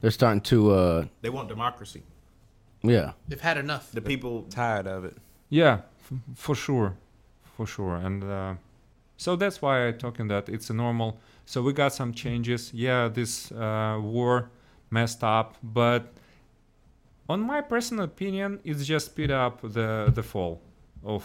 They're 0.00 0.10
starting 0.10 0.40
to, 0.50 0.70
uh, 0.72 1.04
They 1.22 1.30
want 1.30 1.48
democracy. 1.48 2.02
Yeah. 2.82 3.12
They've 3.28 3.40
had 3.40 3.58
enough. 3.58 3.90
The 3.92 4.00
people. 4.00 4.42
Tired 4.50 4.86
of 4.86 5.04
it. 5.04 5.16
yeah 5.50 5.80
f- 6.00 6.18
for 6.34 6.54
sure 6.54 6.94
for 7.56 7.66
sure 7.66 7.96
and 7.96 8.24
uh, 8.24 8.54
so 9.16 9.36
that's 9.36 9.60
why 9.62 9.86
i 9.88 9.92
talking 9.92 10.28
that 10.28 10.48
it's 10.48 10.70
a 10.70 10.74
normal 10.74 11.10
so 11.44 11.60
we 11.62 11.72
got 11.72 11.92
some 11.92 12.12
changes 12.14 12.70
yeah 12.74 13.08
this 13.18 13.52
uh, 13.52 13.98
war 14.00 14.48
messed 14.90 15.22
up 15.22 15.48
but 15.62 16.02
on 17.28 17.40
my 17.40 17.60
personal 17.60 18.04
opinion 18.04 18.58
it's 18.64 18.84
just 18.86 19.06
speed 19.12 19.30
up 19.30 19.60
the 19.62 20.10
the 20.14 20.22
fall 20.22 20.60
of 21.04 21.22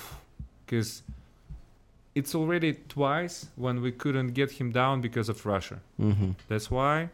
because 0.65 1.01
it's 2.15 2.33
already 2.35 2.73
twice 2.89 3.47
when 3.55 3.81
we 3.81 3.91
couldn't 3.91 4.33
get 4.33 4.51
him 4.59 4.71
down 4.71 5.01
because 5.01 5.29
of 5.29 5.45
russia 5.45 5.79
Mm-hmm. 5.99 6.31
That's 6.49 6.69
why 6.69 7.09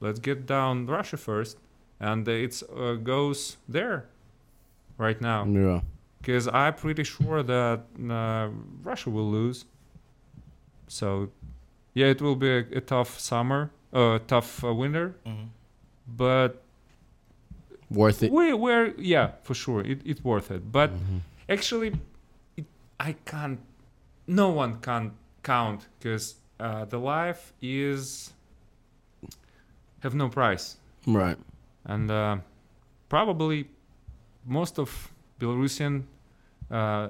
let's 0.00 0.18
get 0.20 0.46
down 0.46 0.86
Russia 0.86 1.16
first, 1.16 1.56
and 2.02 2.26
it 2.28 2.62
uh, 2.76 2.94
goes 2.94 3.56
there 3.68 4.04
right 4.98 5.20
now. 5.20 5.44
Yeah. 5.46 5.80
Because 6.20 6.48
I'm 6.48 6.74
pretty 6.74 7.04
sure 7.04 7.42
that 7.42 7.80
uh, 8.10 8.48
Russia 8.82 9.10
will 9.10 9.30
lose. 9.30 9.64
So, 10.88 11.30
yeah, 11.94 12.06
it 12.10 12.20
will 12.20 12.36
be 12.36 12.50
a, 12.50 12.58
a 12.76 12.80
tough 12.80 13.18
summer, 13.18 13.70
uh, 13.92 14.18
tough 14.26 14.62
uh, 14.64 14.74
winter, 14.74 15.14
Mhm. 15.26 15.48
but 16.06 16.62
Worth 17.90 18.22
it. 18.22 18.32
we 18.32 18.52
we're 18.54 18.94
yeah 18.98 19.30
for 19.42 19.54
sure 19.54 19.80
it, 19.82 20.00
it's 20.04 20.22
worth 20.24 20.50
it. 20.50 20.62
But 20.72 20.90
Mhm. 20.90 21.20
actually, 21.48 21.92
it, 22.56 22.66
I 23.00 23.14
can't. 23.24 23.58
No 24.26 24.48
one 24.50 24.80
can 24.80 25.12
count 25.42 25.88
because 25.98 26.36
uh, 26.60 26.84
the 26.84 26.98
life 26.98 27.52
is 27.60 28.32
have 30.00 30.14
no 30.14 30.28
price. 30.28 30.76
Right. 31.06 31.36
And 31.84 32.10
uh, 32.10 32.36
probably 33.08 33.68
most 34.46 34.78
of 34.78 35.10
Belarusian 35.40 36.02
uh, 36.70 37.08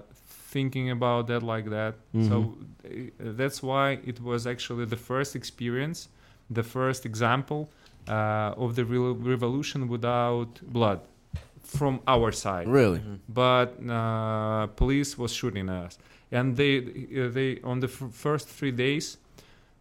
thinking 0.52 0.90
about 0.90 1.26
that 1.28 1.42
like 1.42 1.70
that. 1.70 1.94
So 2.28 2.54
uh, 2.85 2.88
that's 3.18 3.62
why 3.62 3.98
it 4.04 4.20
was 4.20 4.46
actually 4.46 4.85
the 4.87 4.96
first 4.96 5.35
experience, 5.37 6.08
the 6.50 6.62
first 6.62 7.06
example 7.06 7.70
uh, 8.08 8.54
of 8.56 8.75
the 8.75 8.85
real 8.85 9.14
revolution 9.14 9.88
without 9.88 10.60
blood 10.73 11.00
from 11.62 12.00
our 12.06 12.33
side. 12.33 12.68
Really? 12.68 13.00
But 13.29 13.68
uh, 13.88 14.66
police 14.77 15.16
was 15.16 15.33
shooting 15.33 15.68
at 15.68 15.87
us, 15.87 15.98
and 16.31 16.56
they 16.56 16.81
they 17.37 17.60
on 17.62 17.81
the 17.81 17.88
f- 17.88 18.12
first 18.12 18.48
three 18.48 18.73
days 18.73 19.16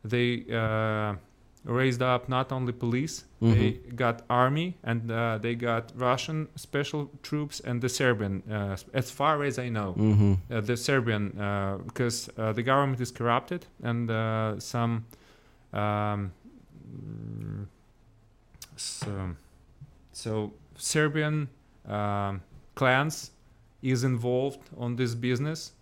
they 0.04 0.46
uh, 0.52 1.16
raised 1.64 2.02
up 2.02 2.28
not 2.28 2.52
only 2.52 2.74
police 2.74 3.26
they 3.42 3.72
got 3.96 4.22
army 4.30 4.78
and 4.84 5.12
uh, 5.12 5.38
they 5.42 5.56
got 5.56 5.92
russian 5.96 6.48
special 6.56 7.10
troops 7.24 7.60
and 7.60 7.82
the 7.82 7.90
serbian 7.90 8.42
uh, 8.52 8.76
as 8.94 9.12
far 9.12 9.44
as 9.44 9.58
i 9.60 9.70
know 9.70 9.94
Mm-hmm. 9.98 10.34
uh, 10.52 10.62
the 10.62 10.76
serbian 10.78 11.30
because 11.88 12.30
uh, 12.38 12.54
the 12.54 12.64
government 12.64 13.00
is 13.02 13.12
corrupted 13.12 13.66
and 13.84 14.10
uh, 14.10 14.60
some 14.60 15.06
um, 15.74 16.32
so, 18.76 19.36
so 20.12 20.52
serbian 20.76 21.48
um, 21.88 22.42
clans 22.76 23.32
is 23.82 24.04
involved 24.04 24.60
on 24.78 24.96
this 24.96 25.16
business 25.16 25.74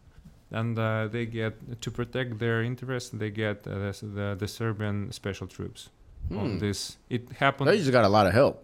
and 0.52 0.78
uh, 0.80 1.08
they 1.08 1.26
get 1.26 1.82
to 1.82 1.91
protect 1.91 2.39
their 2.39 2.62
interests 2.64 3.10
they 3.12 3.30
get 3.30 3.68
uh, 3.68 3.72
the, 3.91 3.93
the, 4.18 4.36
the 4.39 4.47
serbian 4.47 5.12
special 5.12 5.47
troops 5.47 5.89
on 6.32 6.52
Hmm. 6.52 6.58
this 6.60 6.97
it 7.10 7.24
happened 7.39 7.70
They 7.70 7.78
just 7.78 7.91
got 7.91 8.06
a 8.06 8.10
lot 8.10 8.26
of 8.28 8.34
help. 8.34 8.56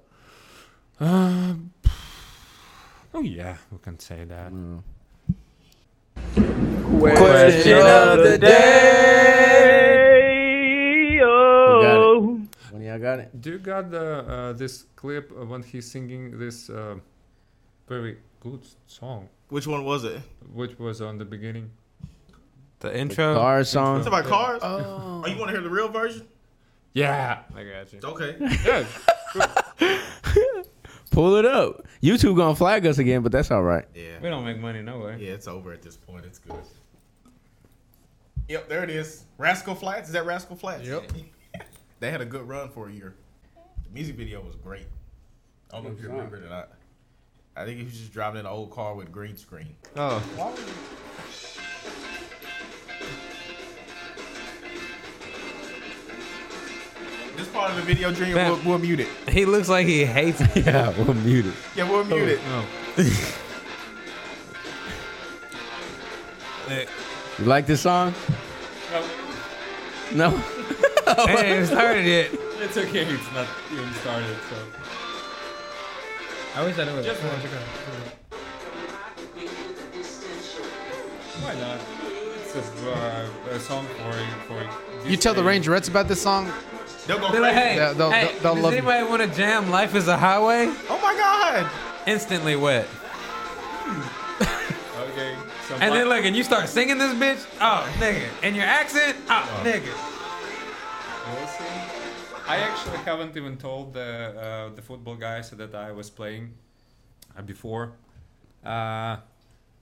uh, 1.00 1.54
oh 3.14 3.22
yeah 3.22 3.58
we 3.72 3.78
can 3.80 3.98
say 4.00 4.24
that 4.26 4.52
Mm. 4.52 4.82
Question 7.00 7.78
of 7.80 8.18
the 8.24 8.38
day. 9.46 11.20
Oh. 11.24 12.40
When 12.72 12.82
y'all 12.82 13.00
got 13.00 13.20
it? 13.20 13.42
Do 13.42 13.52
you 13.52 13.58
got 13.60 13.92
the 13.92 14.06
uh, 14.28 14.54
this 14.54 14.84
clip 14.96 15.32
when 15.32 15.64
he's 15.64 15.90
singing 15.92 16.38
this 16.40 16.70
uh, 16.70 16.96
very 17.88 18.18
good 18.40 18.62
song, 18.88 19.30
Which 19.50 19.68
one 19.68 19.86
was 19.86 20.04
it? 20.04 20.22
which 20.54 20.78
was 20.80 21.02
on 21.02 21.18
the 21.18 21.26
beginning? 21.26 21.70
The 22.80 22.98
intro. 22.98 23.36
Car 23.36 23.62
It's 23.62 23.70
song. 23.70 24.06
about 24.06 24.26
cars. 24.26 24.62
Oh. 24.64 25.24
Oh, 25.24 25.28
you 25.28 25.38
want 25.38 25.50
to 25.50 25.54
hear 25.54 25.62
the 25.62 25.70
real 25.70 25.88
version? 25.90 26.28
Yeah, 26.94 27.40
I 27.56 27.64
got 27.64 27.92
you. 27.92 28.00
Okay. 28.04 28.36
yeah. 28.66 28.86
Pull 31.12 31.36
it 31.36 31.46
up. 31.46 31.86
YouTube 32.02 32.36
gonna 32.36 32.56
flag 32.56 32.86
us 32.86 32.98
again, 32.98 33.22
but 33.22 33.32
that's 33.32 33.52
all 33.52 33.64
right. 33.64 33.86
Yeah. 33.94 34.20
We 34.22 34.30
don't 34.30 34.46
make 34.46 34.60
money 34.60 34.82
no 34.82 35.00
way. 35.00 35.18
Yeah, 35.20 35.32
it's 35.32 35.48
over 35.48 35.72
at 35.74 35.82
this 35.82 35.98
point. 35.98 36.26
It's 36.26 36.40
good. 36.40 36.56
Yep, 38.48 38.70
there 38.70 38.84
it 38.84 38.90
is. 38.90 39.24
Rascal 39.38 39.76
Flatts. 39.76 40.08
Is 40.08 40.14
that 40.14 40.26
Rascal 40.26 40.56
Flatts? 40.56 40.88
Yep. 40.88 41.12
they 42.00 42.12
had 42.12 42.22
a 42.22 42.26
good 42.26 42.48
run 42.48 42.70
for 42.70 42.90
a 42.90 42.92
year. 42.92 43.16
The 43.56 43.90
music 43.94 44.16
video 44.16 44.42
was 44.42 44.56
great. 44.56 44.88
I 45.72 45.78
don't 45.78 45.86
know 45.86 45.92
if 45.92 46.02
you 46.02 46.10
remember 46.10 46.38
it 46.38 46.44
or 46.44 46.50
not. 46.50 46.70
I 47.58 47.64
think 47.64 47.78
he 47.78 47.86
was 47.86 47.94
just 47.98 48.12
driving 48.12 48.42
in 48.42 48.46
an 48.46 48.52
old 48.52 48.72
car 48.72 48.96
with 48.96 49.12
green 49.12 49.38
screen. 49.38 49.76
Oh, 49.96 50.22
This 57.38 57.48
part 57.50 57.70
of 57.72 57.78
the 57.78 57.82
video, 57.84 58.12
Junior, 58.12 58.36
Man. 58.36 58.52
we'll, 58.52 58.62
we'll 58.66 58.80
mute 58.80 59.02
it. 59.02 59.08
he 59.30 59.46
looks 59.46 59.68
like 59.70 59.88
he 59.88 60.06
hates 60.06 60.40
me. 60.40 60.64
Yeah, 60.64 60.94
we're 60.98 61.14
muted. 61.14 61.54
Yeah, 61.76 61.90
we'll 61.90 62.06
mute 62.06 62.22
oh, 62.22 62.28
it. 62.28 62.40
Oh. 62.98 63.36
Hey, 66.68 66.88
You 67.38 67.46
like 67.46 67.68
this 67.68 67.82
song? 67.82 68.14
No. 70.14 70.30
I 71.08 71.26
ain't 71.30 71.46
even 71.46 71.66
started 71.68 72.06
yet. 72.06 72.32
It's 72.34 72.78
okay. 72.78 73.06
It's 73.06 73.34
not 73.34 73.48
even 73.72 73.94
started. 73.96 74.36
So 74.50 74.56
I 76.56 76.64
wish 76.66 76.78
I 76.80 76.86
knew 76.86 76.98
it. 76.98 77.06
why 81.42 81.54
not? 81.56 81.80
It's 82.44 82.56
a, 82.56 82.92
uh, 82.92 83.28
a 83.56 83.60
song 83.60 83.86
for 83.88 84.14
for. 84.48 85.08
You 85.10 85.18
tell 85.18 85.34
the 85.34 85.42
Rangerettes 85.42 85.90
about 85.90 86.08
this 86.08 86.22
song. 86.22 86.52
They'll 87.08 87.20
go 87.20 87.32
They're 87.32 87.42
like, 87.42 87.54
crazy. 87.54 87.70
hey, 87.70 87.76
Yeah, 87.76 87.94
they'll- 87.94 88.10
hey 88.12 88.26
they'll- 88.26 88.40
they'll 88.42 88.56
does 88.56 88.64
love 88.64 88.74
anybody 88.74 89.06
want 89.08 89.22
to 89.22 89.28
jam 89.38 89.70
Life 89.70 89.94
is 89.96 90.08
a 90.08 90.18
Highway? 90.18 90.68
Oh 90.90 91.00
my 91.04 91.14
God! 91.16 91.70
Instantly 92.08 92.56
wet. 92.56 92.88
Okay. 95.12 95.36
So 95.68 95.76
And 95.76 95.90
my- 95.92 95.98
then 95.98 96.10
look, 96.10 96.26
and 96.26 96.36
you 96.36 96.44
start 96.44 96.68
singing 96.70 96.98
this 96.98 97.14
bitch? 97.14 97.46
Oh, 97.62 97.88
nigga. 98.00 98.24
And 98.44 98.56
your 98.56 98.66
accent? 98.66 99.18
Oh, 99.30 99.62
nigga. 99.64 99.92
I 102.48 102.58
actually 102.58 102.98
haven't 102.98 103.36
even 103.36 103.58
told 103.58 103.94
the 103.94 104.02
uh, 104.02 104.76
the 104.76 104.82
football 104.82 105.16
guys 105.16 105.50
that 105.50 105.74
I 105.74 105.92
was 105.92 106.12
playing 106.12 106.54
uh, 107.36 107.42
before, 107.42 107.94
uh, 108.64 109.18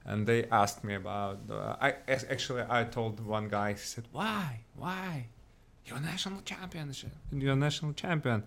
and 0.05 0.26
they 0.26 0.45
asked 0.45 0.84
me 0.84 0.95
about. 0.95 1.39
Uh, 1.49 1.76
I 1.82 1.95
actually 2.07 2.64
I 2.70 2.86
told 2.86 3.20
one 3.20 3.49
guy. 3.49 3.74
He 3.74 3.80
said, 3.80 4.05
"Why? 4.14 4.61
Why? 4.78 5.28
You're 5.86 5.99
national 5.99 6.41
championship. 6.43 7.11
You're 7.34 7.57
national 7.57 7.93
champion." 7.93 8.43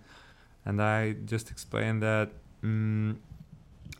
And 0.65 0.81
I 0.81 1.13
just 1.25 1.51
explained 1.51 2.01
that 2.01 2.31
mm, 2.63 3.17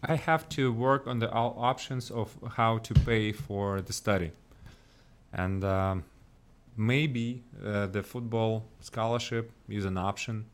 I 0.03 0.15
have 0.15 0.49
to 0.49 0.74
work 0.74 1.05
on 1.05 1.20
the 1.20 1.30
all 1.32 1.55
options 1.59 2.09
of 2.09 2.36
how 2.55 2.80
to 2.80 2.93
pay 2.93 3.34
for 3.34 3.82
the 3.82 3.93
study, 3.93 4.32
and. 5.32 5.63
Um, 5.63 6.03
maybe 6.78 7.43
uh, 7.65 7.88
the 7.88 8.03
football 8.03 8.63
scholarship 8.80 9.51
is 9.67 9.86
an 9.86 9.97
option. 9.97 10.45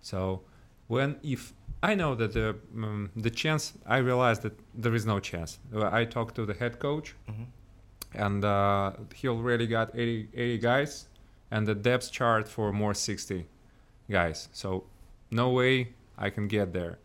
So 0.00 0.42
when 0.88 1.16
if 1.22 1.52
I 1.82 1.94
know 1.94 2.14
that 2.14 2.32
the 2.32 2.56
um, 2.76 3.10
the 3.16 3.30
chance, 3.30 3.72
I 3.86 3.98
realize 3.98 4.38
that 4.40 4.52
there 4.74 4.94
is 4.94 5.04
no 5.04 5.18
chance. 5.20 5.58
Uh, 5.74 5.90
I 5.92 6.04
talked 6.04 6.34
to 6.36 6.46
the 6.46 6.54
head 6.54 6.78
coach, 6.78 7.14
Mhm. 7.28 7.46
and 8.14 8.44
uh, 8.44 8.92
he 9.14 9.28
already 9.28 9.66
got 9.66 9.90
80, 9.94 10.28
80 10.34 10.58
guys, 10.58 11.08
and 11.50 11.66
the 11.66 11.74
depth 11.74 12.12
chart 12.12 12.46
for 12.48 12.72
more 12.72 12.94
60 12.94 13.46
guys. 14.10 14.48
So 14.52 14.84
no 15.30 15.50
way 15.50 15.94
I 16.16 16.30
can 16.30 16.46
get 16.48 16.72
there. 16.72 16.98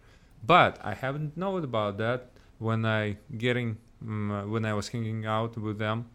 But 0.46 0.78
I 0.84 0.94
haven't 0.94 1.36
known 1.36 1.64
about 1.64 1.98
that 1.98 2.30
when 2.60 2.86
I 2.86 3.18
getting 3.38 3.78
um, 4.02 4.52
when 4.52 4.64
I 4.66 4.74
was 4.74 4.90
hanging 4.90 5.26
out 5.26 5.58
with 5.58 5.80
them. 5.80 6.06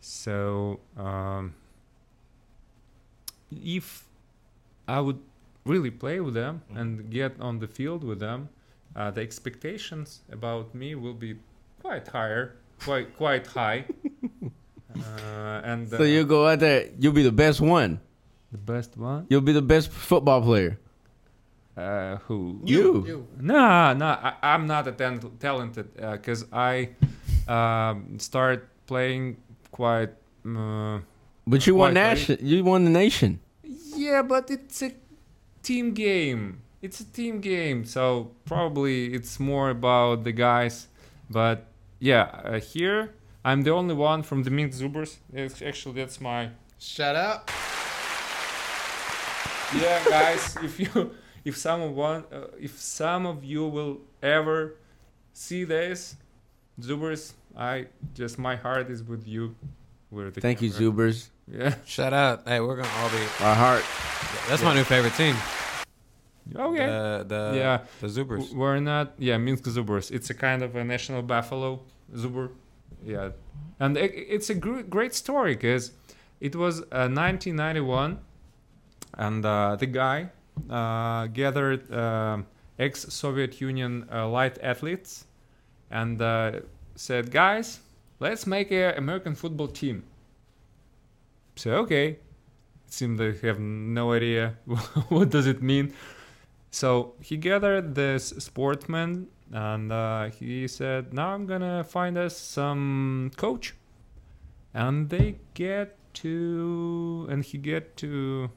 So 0.00 0.80
um, 0.96 1.54
if 3.50 4.06
I 4.88 5.00
would 5.00 5.18
really 5.64 5.90
play 5.90 6.20
with 6.20 6.34
them 6.34 6.62
and 6.74 7.10
get 7.10 7.38
on 7.40 7.58
the 7.58 7.66
field 7.68 8.04
with 8.04 8.20
them, 8.20 8.48
uh, 8.94 9.10
the 9.10 9.20
expectations 9.20 10.20
about 10.30 10.74
me 10.74 10.94
will 10.94 11.14
be 11.14 11.36
quite 11.82 12.08
higher, 12.08 12.56
quite 12.84 13.16
quite 13.16 13.46
high. 13.46 13.84
uh, 14.96 15.60
and 15.64 15.92
uh, 15.92 15.98
So 15.98 16.04
you 16.04 16.24
go 16.24 16.46
out 16.46 16.60
there, 16.60 16.88
you'll 16.98 17.12
be 17.12 17.22
the 17.22 17.32
best 17.32 17.60
one. 17.60 18.00
the 18.52 18.58
best 18.58 18.96
one, 18.96 19.26
You'll 19.28 19.40
be 19.44 19.52
the 19.52 19.62
best 19.62 19.90
football 19.90 20.40
player. 20.42 20.78
uh, 21.76 22.16
who? 22.26 22.60
You. 22.64 23.26
No, 23.40 23.92
no, 23.92 24.06
I, 24.06 24.34
I'm 24.42 24.66
not 24.66 24.86
a 24.88 24.92
tan- 24.92 25.20
talented 25.38 25.92
because 25.94 26.46
I 26.52 26.90
um, 27.48 28.18
start 28.18 28.68
playing 28.86 29.36
quite. 29.70 30.10
But 31.46 31.66
you 31.66 31.74
won 31.76 31.92
Quite 31.92 32.02
right. 32.02 32.14
nation. 32.14 32.38
You 32.42 32.64
won 32.64 32.84
the 32.84 32.90
nation. 32.90 33.40
Yeah, 33.62 34.22
but 34.22 34.50
it's 34.50 34.82
a 34.82 34.92
team 35.62 35.94
game. 35.94 36.62
It's 36.82 37.00
a 37.00 37.04
team 37.04 37.40
game, 37.40 37.84
so 37.84 38.32
probably 38.44 39.14
it's 39.14 39.38
more 39.40 39.70
about 39.70 40.24
the 40.24 40.32
guys. 40.32 40.88
But 41.30 41.66
yeah, 41.98 42.22
uh, 42.44 42.60
here 42.60 43.14
I'm 43.44 43.62
the 43.62 43.70
only 43.70 43.94
one 43.94 44.22
from 44.24 44.42
the 44.42 44.50
Minsk 44.50 44.80
Zubers. 44.80 45.18
It's 45.32 45.62
actually 45.62 45.94
that's 45.94 46.20
my 46.20 46.50
Shut 46.78 47.16
up. 47.16 47.50
yeah, 49.74 50.04
guys. 50.08 50.56
if 50.62 50.78
you 50.80 51.14
if 51.44 51.56
someone 51.56 52.24
uh, 52.32 52.48
if 52.60 52.78
some 52.78 53.24
of 53.24 53.44
you 53.44 53.66
will 53.66 54.00
ever 54.22 54.76
see 55.32 55.64
this, 55.64 56.16
Zubers, 56.80 57.32
I 57.56 57.86
just 58.14 58.38
my 58.38 58.56
heart 58.56 58.90
is 58.90 59.02
with 59.02 59.26
you. 59.26 59.54
We're 60.10 60.30
the 60.30 60.40
Thank 60.40 60.60
you. 60.60 60.70
Zubers. 60.70 61.30
Yeah. 61.50 61.74
Shout 61.84 62.12
out. 62.12 62.46
Hey, 62.46 62.60
we're 62.60 62.76
going 62.76 62.88
to 62.88 62.94
all 62.96 63.08
be. 63.10 63.18
My 63.40 63.54
heart. 63.54 63.84
That's 64.48 64.62
my 64.62 64.74
new 64.74 64.84
favorite 64.84 65.14
team. 65.14 65.36
Okay. 66.54 66.86
The, 66.86 67.24
the, 67.26 67.52
Yeah. 67.56 67.80
The 68.00 68.06
Zubers. 68.08 68.52
We're 68.52 68.80
not, 68.80 69.14
yeah, 69.18 69.36
Minsk 69.38 69.64
Zubers. 69.64 70.10
It's 70.10 70.30
a 70.30 70.34
kind 70.34 70.62
of 70.62 70.74
a 70.76 70.84
national 70.84 71.22
buffalo 71.22 71.80
Zuber. 72.14 72.50
Yeah. 73.04 73.30
And 73.80 73.96
it, 73.96 74.12
it's 74.14 74.50
a 74.50 74.54
gr- 74.54 74.82
great 74.82 75.14
story 75.14 75.54
because 75.54 75.92
it 76.40 76.56
was 76.56 76.80
uh, 76.80 77.08
1991 77.10 78.18
and 79.14 79.44
uh, 79.46 79.76
the 79.76 79.86
guy 79.86 80.30
uh, 80.70 81.26
gathered 81.28 81.92
um 81.92 82.46
ex 82.78 83.06
Soviet 83.12 83.60
Union 83.60 84.06
uh, 84.12 84.28
light 84.28 84.58
athletes 84.62 85.24
and 85.90 86.20
uh, 86.20 86.52
said, 86.94 87.30
guys, 87.30 87.80
let's 88.20 88.46
make 88.46 88.70
an 88.70 88.94
American 88.96 89.34
football 89.34 89.68
team. 89.68 90.02
So, 91.56 91.72
okay. 91.84 92.08
It 92.86 92.92
seemed 92.92 93.18
they 93.18 93.32
have 93.48 93.58
no 93.58 94.12
idea 94.12 94.54
what 95.08 95.30
does 95.30 95.46
it 95.46 95.62
mean. 95.62 95.92
So 96.70 97.14
he 97.20 97.36
gathered 97.36 97.94
this 97.94 98.28
sportsman 98.38 99.26
and 99.52 99.90
uh, 99.90 100.30
he 100.30 100.68
said, 100.68 101.12
"Now 101.12 101.30
I'm 101.34 101.46
gonna 101.46 101.82
find 101.84 102.16
us 102.18 102.36
some 102.36 103.30
coach." 103.36 103.74
And 104.74 105.08
they 105.08 105.38
get 105.54 105.96
to, 106.22 107.26
and 107.30 107.42
he 107.44 107.58
get 107.58 107.96
to, 107.98 108.50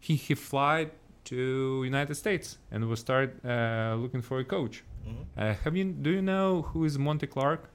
he 0.00 0.14
he 0.16 0.34
fly 0.34 0.90
to 1.24 1.82
United 1.84 2.14
States 2.14 2.58
and 2.70 2.86
will 2.88 2.96
start 2.96 3.42
uh, 3.44 3.96
looking 3.98 4.22
for 4.22 4.38
a 4.40 4.44
coach. 4.44 4.84
Mhm. 5.06 5.24
Uh, 5.36 5.54
have 5.64 5.76
you? 5.76 5.84
Do 5.92 6.10
you 6.10 6.22
know 6.22 6.62
who 6.62 6.84
is 6.84 6.98
Monte 6.98 7.26
Clark? 7.26 7.70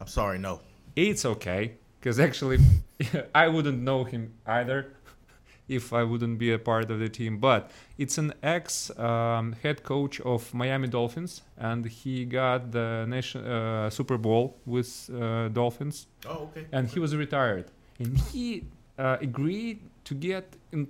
I'm 0.00 0.08
sorry, 0.08 0.38
no. 0.38 0.60
It's 0.96 1.24
okay, 1.24 1.74
because 2.02 2.18
actually, 2.18 2.58
I 3.34 3.46
wouldn't 3.46 3.80
know 3.80 4.02
him 4.02 4.32
either 4.44 4.92
if 5.68 5.92
I 5.92 6.02
wouldn't 6.02 6.36
be 6.38 6.50
a 6.52 6.58
part 6.58 6.90
of 6.90 6.98
the 6.98 7.08
team. 7.08 7.38
But 7.38 7.70
it's 7.96 8.18
an 8.18 8.32
ex 8.42 8.90
um, 8.98 9.54
head 9.62 9.84
coach 9.84 10.20
of 10.22 10.52
Miami 10.52 10.88
Dolphins, 10.88 11.42
and 11.56 11.86
he 11.86 12.24
got 12.24 12.72
the 12.72 13.06
nation 13.08 13.46
uh, 13.46 13.88
Super 13.88 14.18
Bowl 14.18 14.56
with 14.66 15.08
uh, 15.14 15.48
Dolphins, 15.48 16.08
Oh, 16.26 16.50
okay. 16.50 16.66
and 16.72 16.88
he 16.88 16.98
was 16.98 17.14
retired. 17.14 17.66
And 18.00 18.18
he 18.18 18.64
uh, 18.98 19.18
agreed 19.20 19.78
to 20.04 20.14
get 20.14 20.56
in 20.72 20.88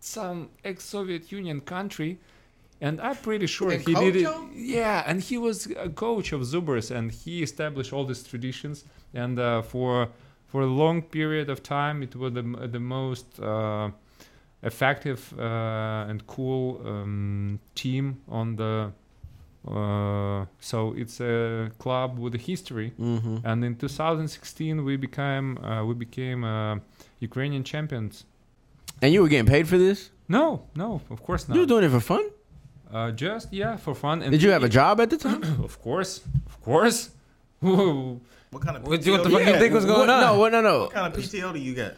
some 0.00 0.50
ex-Soviet 0.62 1.32
Union 1.32 1.62
country 1.62 2.18
and 2.80 3.00
I'm 3.00 3.16
pretty 3.16 3.46
sure 3.46 3.70
And 3.70 3.80
he 3.80 3.94
did 3.94 4.16
it. 4.16 4.28
Yeah, 4.52 5.04
and 5.06 5.22
he 5.22 5.38
was 5.38 5.68
a 5.78 5.88
coach 5.88 6.32
of 6.32 6.42
Zubers, 6.42 6.90
and 6.90 7.10
he 7.10 7.42
established 7.42 7.92
all 7.94 8.04
these 8.04 8.22
traditions. 8.22 8.84
And 9.14 9.38
uh, 9.38 9.62
for 9.62 10.08
for 10.54 10.62
a 10.62 10.66
long 10.82 11.02
period 11.02 11.48
of 11.50 11.58
time, 11.62 11.96
it 12.06 12.14
was 12.14 12.32
the 12.38 12.42
the 12.76 12.78
most 12.98 13.26
uh, 13.40 13.90
effective 14.62 15.20
uh, 15.38 16.10
and 16.10 16.18
cool 16.34 16.64
um, 16.86 17.58
team 17.74 18.04
on 18.28 18.46
the. 18.60 18.74
Uh, 19.66 20.44
so 20.60 20.78
it's 21.02 21.18
a 21.20 21.70
club 21.78 22.10
with 22.24 22.34
a 22.34 22.38
history, 22.50 22.88
Mm-hmm. 23.00 23.36
and 23.48 23.64
in 23.64 23.74
2016 23.76 24.84
we 24.84 24.94
became 25.06 25.48
uh, 25.58 25.82
we 25.88 25.94
became 25.94 26.40
uh, 26.44 26.76
Ukrainian 27.28 27.64
champions. 27.64 28.14
And 29.02 29.08
you 29.14 29.20
were 29.22 29.28
getting 29.34 29.50
paid 29.56 29.66
for 29.72 29.78
this? 29.86 30.10
No, 30.28 30.44
no, 30.82 31.00
of 31.14 31.18
course 31.26 31.42
not. 31.48 31.54
You 31.56 31.62
were 31.62 31.72
doing 31.74 31.84
it 31.88 31.90
for 31.98 32.04
fun? 32.14 32.24
Uh, 32.96 33.10
just 33.24 33.46
yeah, 33.52 33.76
for 33.84 33.94
fun. 33.94 34.16
And 34.22 34.30
Did 34.34 34.42
you 34.46 34.52
have 34.56 34.64
a 34.70 34.72
job 34.80 34.94
at 35.04 35.08
the 35.10 35.16
time? 35.28 35.42
Of 35.68 35.74
course, 35.86 36.12
of 36.50 36.54
course. 36.68 36.98
Whoa. 38.54 38.58
What 38.58 38.62
kind 38.64 38.76
of 38.76 38.82
PTO 38.84 38.88
What, 38.88 38.90
what 38.90 39.02
the 39.02 39.06
do 39.06 39.22
fuck 39.22 39.30
you 39.32 39.38
you 39.38 39.52
get? 39.52 39.58
think 39.60 39.74
was 39.74 39.84
going 39.84 39.98
What- 40.00 40.10
on? 40.10 40.20
No, 40.20 40.38
what, 40.38 40.52
no, 40.52 40.60
no. 40.60 40.78
What 40.80 40.92
kind 40.92 41.06
of 41.14 41.20
PTO 41.20 41.52
do 41.52 41.58
you 41.58 41.74
get? 41.74 41.96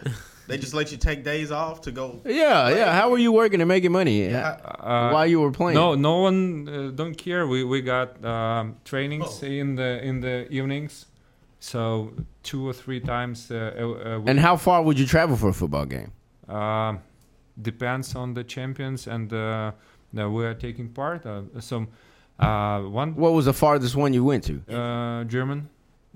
They 0.48 0.58
just 0.58 0.74
let 0.74 0.92
you 0.92 0.96
take 0.96 1.24
days 1.24 1.50
off 1.50 1.80
to 1.82 1.90
go. 1.90 2.20
Yeah, 2.24 2.68
yeah. 2.68 2.92
How 2.92 3.10
were 3.10 3.18
you 3.18 3.32
working 3.32 3.60
and 3.60 3.66
making 3.68 3.90
money 3.90 4.28
Yeah. 4.30 4.58
Uh, 4.64 5.10
while 5.10 5.26
you 5.26 5.40
were 5.40 5.50
playing? 5.50 5.74
no, 5.74 5.94
no 5.96 6.20
one 6.20 6.68
uh, 6.68 6.90
don't 6.94 7.16
care. 7.16 7.46
We 7.48 7.64
we 7.64 7.80
got 7.82 8.24
um, 8.24 8.76
trainings 8.84 9.40
Oh. 9.42 9.46
in 9.46 9.74
the 9.74 9.90
in 10.08 10.20
the 10.20 10.46
evenings, 10.58 11.06
so 11.58 12.12
two 12.44 12.62
or 12.68 12.72
three 12.72 13.00
times 13.00 13.50
uh, 13.50 13.56
a, 13.76 13.84
a. 14.18 14.22
And 14.30 14.38
how 14.38 14.56
far 14.56 14.82
would 14.84 14.98
you 15.00 15.06
travel 15.06 15.36
for 15.36 15.48
a 15.48 15.52
football 15.52 15.84
game? 15.86 16.12
Uh, 16.48 16.94
depends 17.60 18.14
on 18.14 18.34
the 18.34 18.44
champions 18.44 19.06
and 19.08 19.32
uh, 19.32 19.72
that 20.12 20.30
we 20.30 20.44
are 20.44 20.54
taking 20.54 20.88
part. 20.90 21.26
Uh, 21.26 21.42
some 21.60 21.88
uh, 22.38 22.80
one 22.82 23.16
What 23.16 23.32
was 23.32 23.46
the 23.46 23.52
farthest 23.52 23.96
one 23.96 24.12
you 24.14 24.22
went 24.24 24.44
to? 24.44 24.54
uh, 24.72 25.24
German, 25.24 25.68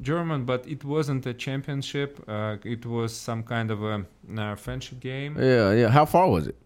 German, 0.02 0.44
but 0.44 0.66
it 0.66 0.84
wasn't 0.84 1.26
a 1.26 1.34
championship. 1.34 2.22
Uh, 2.28 2.56
it 2.64 2.86
was 2.86 3.12
some 3.14 3.42
kind 3.42 3.70
of 3.70 3.82
a, 3.82 4.04
uh 4.38 4.54
friendship 4.56 5.00
game. 5.00 5.36
Yeah, 5.38 5.72
yeah. 5.72 5.88
How 5.88 6.06
far 6.06 6.28
was 6.28 6.46
it? 6.46 6.56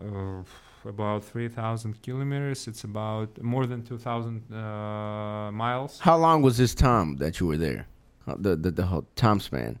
Uh, 0.00 0.42
about 0.88 1.24
3,000 1.24 2.00
kilometers. 2.02 2.66
It's 2.68 2.84
about 2.84 3.42
more 3.42 3.66
than 3.66 3.82
2,000 3.82 4.42
uh, 4.52 5.50
miles. 5.52 5.98
How 6.00 6.16
long 6.16 6.40
was 6.42 6.56
this 6.56 6.74
time 6.74 7.16
that 7.16 7.40
you 7.40 7.46
were 7.46 7.58
there? 7.58 7.86
Uh, 8.26 8.36
The 8.38 8.56
the, 8.56 8.70
the 8.70 8.86
whole 8.86 9.06
time 9.16 9.40
span. 9.40 9.78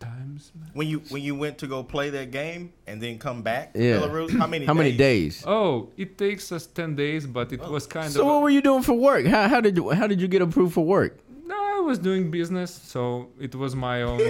Times. 0.00 0.52
When 0.74 0.86
you 0.88 0.98
when 1.08 1.22
you 1.22 1.34
went 1.38 1.56
to 1.58 1.66
go 1.66 1.82
play 1.82 2.10
that 2.10 2.30
game 2.30 2.72
and 2.86 3.00
then 3.00 3.18
come 3.18 3.42
back 3.42 3.72
to 3.72 3.82
Yeah. 3.82 4.00
Belarus, 4.00 4.36
how 4.38 4.46
many 4.46 4.66
How 4.70 4.74
many 4.74 4.92
days? 4.96 5.42
Oh, 5.46 5.88
it 5.96 6.18
takes 6.18 6.52
us 6.52 6.66
10 6.66 6.94
days, 6.96 7.26
but 7.26 7.52
it 7.52 7.60
was 7.60 7.86
kind 7.86 8.10
So 8.12 8.20
of. 8.20 8.24
So 8.26 8.26
what 8.26 8.42
were 8.42 8.50
you 8.50 8.60
doing 8.60 8.82
for 8.82 8.92
work? 8.94 9.24
How, 9.26 9.48
how 9.48 9.60
did 9.62 9.76
you 9.76 9.90
how 9.90 10.06
did 10.06 10.20
you 10.20 10.28
get 10.28 10.42
approved 10.42 10.74
for 10.74 10.84
work? 10.84 11.16
No, 11.84 11.88
I 11.88 11.90
was 11.90 11.98
doing 11.98 12.30
business, 12.30 12.70
so 12.72 13.28
it 13.38 13.54
was 13.54 13.76
my 13.76 14.02
own. 14.02 14.20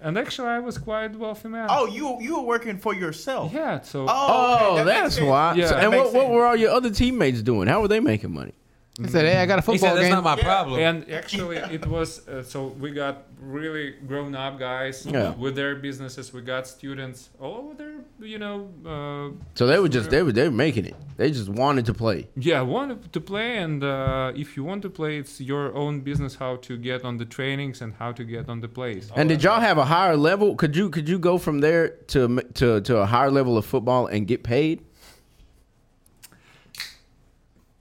and 0.00 0.16
actually, 0.18 0.48
I 0.48 0.58
was 0.58 0.78
quite 0.78 1.14
wealthy 1.16 1.48
man. 1.48 1.66
Oh, 1.70 1.86
you 1.86 2.18
you 2.20 2.36
were 2.36 2.46
working 2.46 2.78
for 2.78 2.94
yourself. 2.94 3.52
yeah. 3.52 3.82
So. 3.82 4.06
Oh, 4.08 4.08
oh 4.08 4.54
okay, 4.54 4.64
Oh, 4.64 4.76
that 4.76 4.86
makes 4.86 5.00
that's 5.00 5.14
sense. 5.16 5.28
why. 5.28 5.54
Yeah. 5.54 5.66
So- 5.66 5.74
That 5.74 5.82
and 5.84 5.90
makes 5.92 6.04
what, 6.04 6.14
what 6.14 6.22
sense. 6.22 6.32
were 6.34 6.46
all 6.46 6.56
your 6.56 6.70
other 6.70 6.90
teammates 6.90 7.42
doing? 7.42 7.68
How 7.68 7.80
were 7.82 7.88
they 7.88 8.00
making 8.00 8.32
money? 8.32 8.54
He 9.00 9.08
said, 9.08 9.24
"Hey, 9.24 9.38
I 9.40 9.46
got 9.46 9.58
a 9.58 9.62
He 9.62 9.66
football 9.66 9.88
said 9.88 9.96
that's 9.96 10.04
game." 10.04 10.22
not 10.22 10.24
my 10.24 10.36
problem. 10.36 10.78
And 10.78 11.10
actually, 11.10 11.56
it 11.56 11.86
was 11.86 12.28
uh, 12.28 12.42
so 12.42 12.66
we 12.78 12.90
got 12.90 13.22
really 13.40 13.92
grown 14.06 14.34
up 14.34 14.58
guys 14.58 15.06
Yeah. 15.06 15.34
with 15.34 15.54
their 15.56 15.74
businesses. 15.76 16.30
We 16.34 16.42
got 16.42 16.66
students 16.66 17.30
all 17.40 17.54
over 17.56 17.74
there, 17.74 18.00
you 18.20 18.38
know. 18.38 18.68
Uh, 18.84 19.30
So 19.54 19.66
they 19.66 19.78
were 19.78 19.88
just 19.88 20.10
they 20.10 20.22
were 20.22 20.30
they 20.32 20.44
were 20.44 20.50
making 20.66 20.84
it. 20.84 20.94
They 21.16 21.30
just 21.30 21.48
wanted 21.48 21.86
to 21.86 21.94
play. 21.94 22.28
yeah, 22.36 22.60
wanted 22.60 23.10
to 23.12 23.20
play, 23.20 23.56
and 23.64 23.82
uh, 23.82 24.32
if 24.42 24.56
you 24.58 24.62
want 24.64 24.82
to 24.82 24.90
play, 24.90 25.16
it's 25.16 25.40
your 25.40 25.74
own 25.74 26.00
business 26.00 26.34
how 26.34 26.56
to 26.56 26.76
get 26.76 27.02
on 27.02 27.16
the 27.16 27.24
trainings 27.24 27.80
and 27.82 27.94
how 27.98 28.12
to 28.12 28.24
get 28.24 28.48
on 28.50 28.60
the 28.60 28.68
plays. 28.68 29.10
And 29.16 29.26
did 29.30 29.42
y'all 29.42 29.60
have 29.60 29.78
a 29.78 29.86
higher 29.86 30.16
level? 30.18 30.54
Could 30.54 30.76
you 30.76 30.90
could 30.90 31.08
you 31.08 31.18
go 31.18 31.38
from 31.38 31.60
there 31.60 31.84
to 32.12 32.20
to 32.60 32.80
to 32.82 32.92
a 32.98 33.06
higher 33.06 33.30
level 33.30 33.56
of 33.56 33.64
football 33.64 34.06
and 34.06 34.26
get 34.28 34.42
paid? 34.42 34.82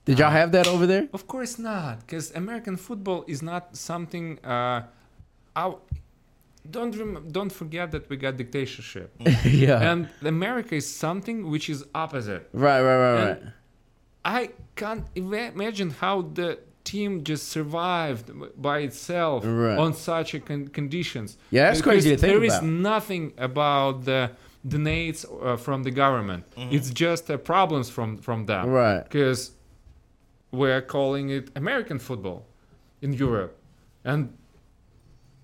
Did 0.05 0.19
y'all 0.19 0.31
have 0.31 0.51
that 0.53 0.67
over 0.67 0.85
there? 0.87 1.07
Of 1.13 1.27
course 1.27 1.59
not, 1.59 1.99
because 2.01 2.31
American 2.35 2.75
football 2.77 3.23
is 3.27 3.41
not 3.41 3.75
something. 3.77 4.39
Uh, 4.43 4.83
our, 5.55 5.77
don't 6.69 6.95
rem- 6.97 7.27
don't 7.31 7.51
forget 7.51 7.91
that 7.91 8.09
we 8.09 8.17
got 8.17 8.37
dictatorship, 8.37 9.13
yeah. 9.45 9.91
and 9.91 10.09
America 10.23 10.75
is 10.75 10.87
something 10.91 11.49
which 11.49 11.69
is 11.69 11.83
opposite. 11.93 12.49
right, 12.53 12.81
right, 12.81 12.97
right, 13.05 13.23
right. 13.29 13.41
I 14.23 14.49
can't 14.75 15.05
ima- 15.15 15.51
imagine 15.55 15.89
how 15.91 16.21
the 16.21 16.59
team 16.83 17.23
just 17.23 17.49
survived 17.49 18.31
by 18.61 18.79
itself 18.79 19.43
Right. 19.45 19.77
on 19.77 19.93
such 19.93 20.33
a 20.33 20.39
con- 20.39 20.67
conditions. 20.67 21.37
Yeah, 21.51 21.65
that's 21.65 21.79
Because 21.79 21.91
crazy 22.03 22.09
to 22.11 22.17
think 22.17 22.33
There 22.33 22.43
is 22.43 22.53
about. 22.57 22.65
nothing 22.65 23.33
about 23.37 24.05
the 24.05 24.31
donates 24.67 25.25
uh, 25.25 25.57
from 25.57 25.83
the 25.83 25.91
government. 25.91 26.43
It's 26.57 26.89
just 26.91 27.29
uh, 27.29 27.37
problems 27.37 27.89
from 27.89 28.17
from 28.17 28.45
them. 28.45 28.69
Right. 28.69 29.03
Because 29.03 29.51
we're 30.51 30.81
calling 30.81 31.29
it 31.29 31.49
American 31.55 31.99
football 31.99 32.45
in 33.01 33.13
Europe, 33.13 33.57
and 34.03 34.33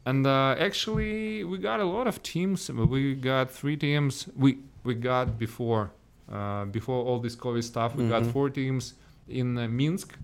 and 0.06 0.26
uh, 0.26 0.56
actually 0.60 1.44
we 1.44 1.58
got 1.58 1.80
a 1.80 1.86
lot 1.86 2.08
of 2.08 2.22
teams. 2.24 2.70
We 2.70 3.16
got 3.16 3.52
three 3.52 3.78
teams. 3.78 4.28
We 4.36 4.60
we 4.84 4.96
got 4.96 5.38
before 5.38 5.92
uh, 6.32 6.66
before 6.66 7.04
all 7.06 7.20
this 7.20 7.36
COVID 7.36 7.64
stuff. 7.64 7.96
We 7.96 8.08
got 8.08 8.26
four 8.26 8.50
teams 8.50 8.94
in 9.28 9.58
uh, 9.58 9.68
Minsk. 9.68 10.18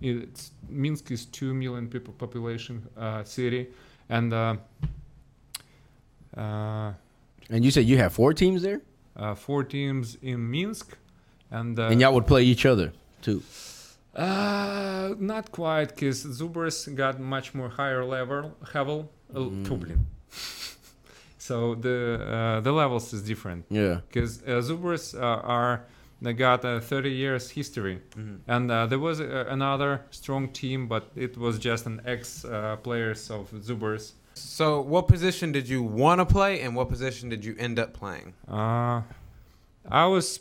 It's 0.00 0.52
Minsk 0.68 1.10
is 1.10 1.26
two 1.26 1.52
million 1.54 1.88
people 1.88 2.14
population 2.14 2.88
uh, 2.96 3.24
city, 3.24 3.68
and 4.08 4.32
uh, 4.32 4.56
uh, 6.36 6.92
And 7.50 7.64
you 7.64 7.70
said 7.70 7.84
you 7.84 7.98
have 7.98 8.12
four 8.12 8.32
teams 8.32 8.62
there, 8.62 8.80
uh, 9.16 9.34
four 9.34 9.64
teams 9.64 10.16
in 10.22 10.50
Minsk, 10.50 10.96
and 11.50 11.78
uh, 11.78 11.88
and 11.88 12.00
y'all 12.00 12.14
would 12.14 12.26
play 12.26 12.44
each 12.44 12.64
other 12.64 12.92
too. 13.22 13.42
Uh, 14.14 15.14
not 15.18 15.52
quite, 15.52 15.88
because 15.88 16.24
Zubers 16.24 16.92
got 16.94 17.20
much 17.20 17.54
more 17.54 17.68
higher 17.68 18.04
level 18.04 18.56
level. 18.74 19.10
Oh, 19.34 19.50
mm. 19.50 19.98
so 21.38 21.74
the 21.74 22.26
uh, 22.26 22.60
the 22.60 22.72
levels 22.72 23.12
is 23.12 23.22
different. 23.22 23.66
Yeah. 23.70 24.00
Because 24.08 24.42
uh, 24.42 24.60
Zubers 24.62 25.14
uh, 25.14 25.24
are 25.24 25.84
they 26.22 26.32
got 26.34 26.64
uh, 26.64 26.80
30 26.80 27.10
years 27.10 27.50
history, 27.50 28.00
mm-hmm. 28.10 28.36
and 28.46 28.70
uh, 28.70 28.86
there 28.86 28.98
was 28.98 29.20
uh, 29.20 29.46
another 29.48 30.02
strong 30.10 30.48
team, 30.48 30.86
but 30.86 31.10
it 31.16 31.36
was 31.38 31.58
just 31.58 31.86
an 31.86 32.02
ex 32.04 32.44
uh, 32.44 32.76
players 32.76 33.30
of 33.30 33.50
Zubers. 33.52 34.12
So, 34.34 34.80
what 34.80 35.08
position 35.08 35.50
did 35.52 35.68
you 35.68 35.82
want 35.82 36.20
to 36.20 36.26
play, 36.26 36.60
and 36.60 36.76
what 36.76 36.88
position 36.88 37.30
did 37.30 37.44
you 37.44 37.56
end 37.58 37.78
up 37.78 37.94
playing? 37.94 38.34
Uh, 38.48 39.02
I 39.88 40.06
was 40.06 40.40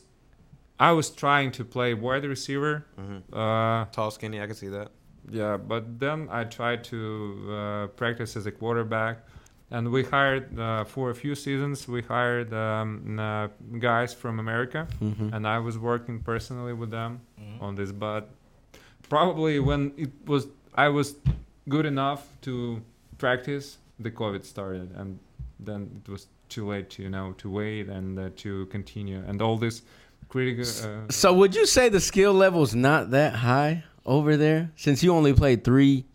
I 0.79 0.91
was 0.93 1.09
trying 1.09 1.51
to 1.53 1.65
play 1.65 1.93
wide 1.93 2.23
receiver. 2.25 2.85
Uh, 3.33 3.85
Tall, 3.91 4.11
skinny. 4.11 4.41
I 4.41 4.45
can 4.45 4.55
see 4.55 4.69
that. 4.69 4.89
Yeah, 5.29 5.57
but 5.57 5.99
then 5.99 6.27
I 6.31 6.45
tried 6.45 6.83
to 6.85 6.99
uh, 7.51 7.87
practice 7.87 8.35
as 8.37 8.45
a 8.45 8.51
quarterback, 8.51 9.19
and 9.71 9.91
we 9.91 10.03
hired 10.03 10.57
uh, 10.57 10.85
for 10.85 11.09
a 11.11 11.15
few 11.15 11.35
seasons. 11.35 11.87
We 11.87 12.01
hired 12.01 12.51
um, 12.53 13.19
uh, 13.19 13.47
guys 13.79 14.13
from 14.13 14.39
America, 14.39 14.87
Mm-hmm. 15.01 15.33
and 15.33 15.45
I 15.47 15.59
was 15.59 15.77
working 15.77 16.19
personally 16.21 16.73
with 16.73 16.89
them 16.91 17.21
on 17.61 17.75
this. 17.75 17.91
But 17.91 18.29
probably 19.09 19.59
when 19.59 19.91
it 19.97 20.11
was, 20.25 20.47
I 20.75 20.87
was 20.89 21.15
good 21.67 21.85
enough 21.85 22.25
to 22.41 22.81
practice. 23.17 23.77
The 23.99 24.11
COVID 24.11 24.45
started, 24.45 24.91
and 24.95 25.19
then 25.59 26.01
it 26.05 26.09
was 26.09 26.27
too 26.47 26.65
late 26.67 26.89
to 26.91 27.03
you 27.03 27.09
know 27.09 27.33
to 27.37 27.49
wait 27.49 27.89
and 27.89 28.17
uh, 28.17 28.29
to 28.37 28.65
continue, 28.67 29.21
and 29.27 29.41
all 29.41 29.57
this 29.57 29.81
Uh, 30.35 31.09
So 31.09 31.33
would 31.33 31.55
you 31.55 31.65
say 31.65 31.89
the 31.89 31.99
skill 31.99 32.33
level's 32.33 32.75
not 32.75 33.11
that 33.11 33.33
high 33.35 33.83
over 34.05 34.37
there 34.37 34.71
since 34.75 35.01
you 35.03 35.13
only 35.13 35.33
played 35.33 35.63
three? 35.63 36.05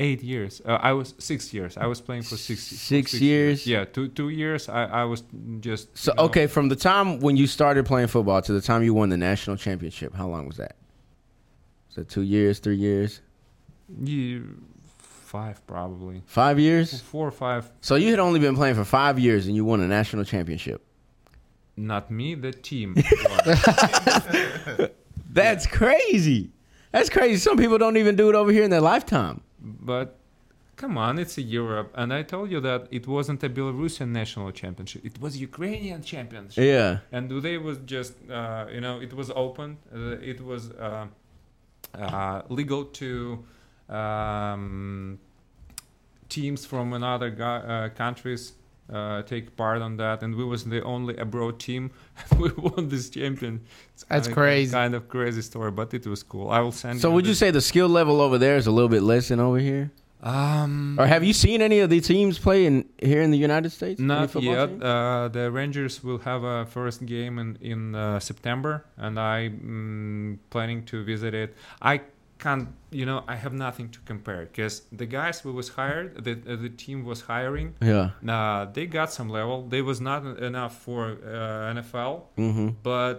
Eight 0.00 0.22
years. 0.22 0.60
Uh, 0.64 0.72
I 0.82 0.92
was 0.92 1.14
six 1.18 1.54
years. 1.54 1.76
I 1.76 1.86
was 1.86 2.00
playing 2.00 2.22
for 2.22 2.36
six. 2.36 2.68
for 2.68 2.74
Six 2.74 3.14
years? 3.14 3.64
Yeah, 3.66 3.84
two 3.84 4.08
two 4.08 4.28
years. 4.28 4.68
I, 4.68 4.84
I 4.86 5.04
was 5.04 5.22
just. 5.60 5.96
So 5.96 6.10
you 6.12 6.16
know, 6.16 6.22
okay, 6.24 6.46
from 6.48 6.68
the 6.68 6.76
time 6.76 7.20
when 7.20 7.36
you 7.36 7.46
started 7.46 7.86
playing 7.86 8.08
football 8.08 8.42
to 8.42 8.52
the 8.52 8.60
time 8.60 8.82
you 8.82 8.92
won 8.92 9.08
the 9.08 9.16
national 9.16 9.56
championship, 9.56 10.12
how 10.14 10.26
long 10.28 10.46
was 10.46 10.56
that? 10.56 10.74
So 11.90 12.02
two 12.02 12.22
years, 12.22 12.58
three 12.58 12.76
years, 12.76 13.20
Yeah, 14.02 14.40
five 14.98 15.64
probably. 15.66 16.22
five 16.26 16.58
years. 16.58 17.00
Four 17.00 17.28
or 17.28 17.30
five. 17.30 17.70
So 17.80 17.94
you 17.94 18.10
had 18.10 18.18
only 18.18 18.40
been 18.40 18.56
playing 18.56 18.74
for 18.74 18.84
five 18.84 19.16
years 19.20 19.46
and 19.46 19.54
you 19.54 19.64
won 19.64 19.80
a 19.80 19.86
national 19.86 20.24
championship. 20.24 20.82
Not 21.76 22.10
me. 22.10 22.34
The 22.34 22.52
team. 22.52 22.94
That's 25.32 25.66
crazy. 25.66 26.50
That's 26.92 27.10
crazy. 27.10 27.36
Some 27.38 27.56
people 27.56 27.78
don't 27.78 27.96
even 27.96 28.14
do 28.16 28.28
it 28.28 28.34
over 28.34 28.52
here 28.52 28.62
in 28.62 28.70
their 28.70 28.80
lifetime. 28.80 29.40
but 29.60 30.16
come 30.76 30.96
on, 30.98 31.18
it's 31.18 31.36
a 31.38 31.42
Europe, 31.42 31.90
and 31.96 32.12
I 32.12 32.22
told 32.22 32.50
you 32.50 32.60
that 32.60 32.86
it 32.90 33.06
wasn't 33.06 33.42
a 33.42 33.48
Belarusian 33.48 34.08
national 34.08 34.50
championship; 34.52 35.04
it 35.04 35.20
was 35.20 35.36
Ukrainian 35.40 36.02
championship. 36.02 36.62
Yeah. 36.64 36.98
and 37.16 37.24
they 37.46 37.58
was 37.58 37.78
just 37.94 38.12
uh, 38.30 38.66
you 38.74 38.80
know 38.80 39.00
it 39.00 39.12
was 39.12 39.28
open 39.34 39.68
uh, 39.94 40.32
it 40.32 40.40
was 40.50 40.62
uh, 40.72 41.06
uh, 41.94 42.42
legal 42.48 42.84
to 43.00 43.10
um, 43.88 45.18
teams 46.28 46.66
from 46.66 46.92
another 46.92 47.30
gu- 47.30 47.44
uh, 47.74 47.88
countries 47.90 48.52
uh, 48.92 49.22
take 49.22 49.56
part 49.56 49.80
on 49.82 49.96
that 49.96 50.22
and 50.22 50.34
we 50.34 50.44
was 50.44 50.64
the 50.64 50.82
only 50.82 51.16
abroad 51.16 51.58
team 51.58 51.90
we 52.38 52.50
won 52.56 52.88
this 52.88 53.08
champion 53.10 53.60
It's 53.94 54.04
That's 54.04 54.26
kinda- 54.28 54.34
crazy. 54.40 54.72
kind 54.72 54.94
of 54.94 55.08
crazy 55.08 55.42
story 55.42 55.70
but 55.70 55.94
it 55.94 56.06
was 56.06 56.22
cool 56.22 56.50
i 56.50 56.60
will 56.60 56.72
send 56.72 57.00
So 57.00 57.08
you 57.08 57.14
would 57.14 57.24
you 57.26 57.30
this. 57.32 57.38
say 57.38 57.50
the 57.50 57.60
skill 57.62 57.88
level 57.88 58.20
over 58.20 58.36
there 58.38 58.56
is 58.56 58.66
a 58.66 58.70
little 58.70 58.90
bit 58.90 59.02
less 59.02 59.28
than 59.28 59.40
over 59.40 59.58
here? 59.58 59.90
um 60.22 60.96
Or 60.98 61.06
have 61.06 61.22
you 61.24 61.32
seen 61.34 61.60
any 61.60 61.80
of 61.80 61.88
the 61.90 62.00
teams 62.00 62.38
play 62.38 62.64
in 62.66 62.84
here 62.98 63.20
in 63.22 63.30
the 63.30 63.36
United 63.48 63.70
States? 63.72 64.00
Any 64.00 64.08
Not 64.08 64.34
yet. 64.42 64.70
Uh, 64.82 65.28
the 65.28 65.50
Rangers 65.50 66.02
will 66.02 66.18
have 66.30 66.42
a 66.44 66.64
first 66.66 67.04
game 67.04 67.38
in 67.42 67.58
in 67.60 67.94
uh, 67.94 68.18
September, 68.20 68.84
and 68.96 69.18
I'm 69.18 69.52
mm, 69.60 70.50
planning 70.50 70.80
to 70.90 71.04
visit 71.04 71.34
it. 71.34 71.50
I 71.82 72.00
can't, 72.44 72.68
you 73.00 73.04
know, 73.08 73.18
I 73.34 73.36
have 73.44 73.54
nothing 73.66 73.88
to 73.96 74.00
compare 74.12 74.42
because 74.50 74.74
the 75.00 75.06
guys 75.18 75.36
who 75.42 75.50
was 75.60 75.68
hired, 75.78 76.08
the 76.26 76.32
uh, 76.52 76.56
the 76.66 76.72
team 76.84 76.98
was 77.10 77.18
hiring, 77.32 77.68
Yeah. 77.92 78.06
uh, 78.36 78.60
they 78.76 78.86
got 78.98 79.08
some 79.18 79.28
level. 79.38 79.56
They 79.74 79.82
was 79.90 79.98
not 80.10 80.20
enough 80.50 80.74
for 80.86 81.00
uh, 81.36 81.74
NFL, 81.76 82.12
Mm-hmm. 82.44 82.68
but 82.92 83.14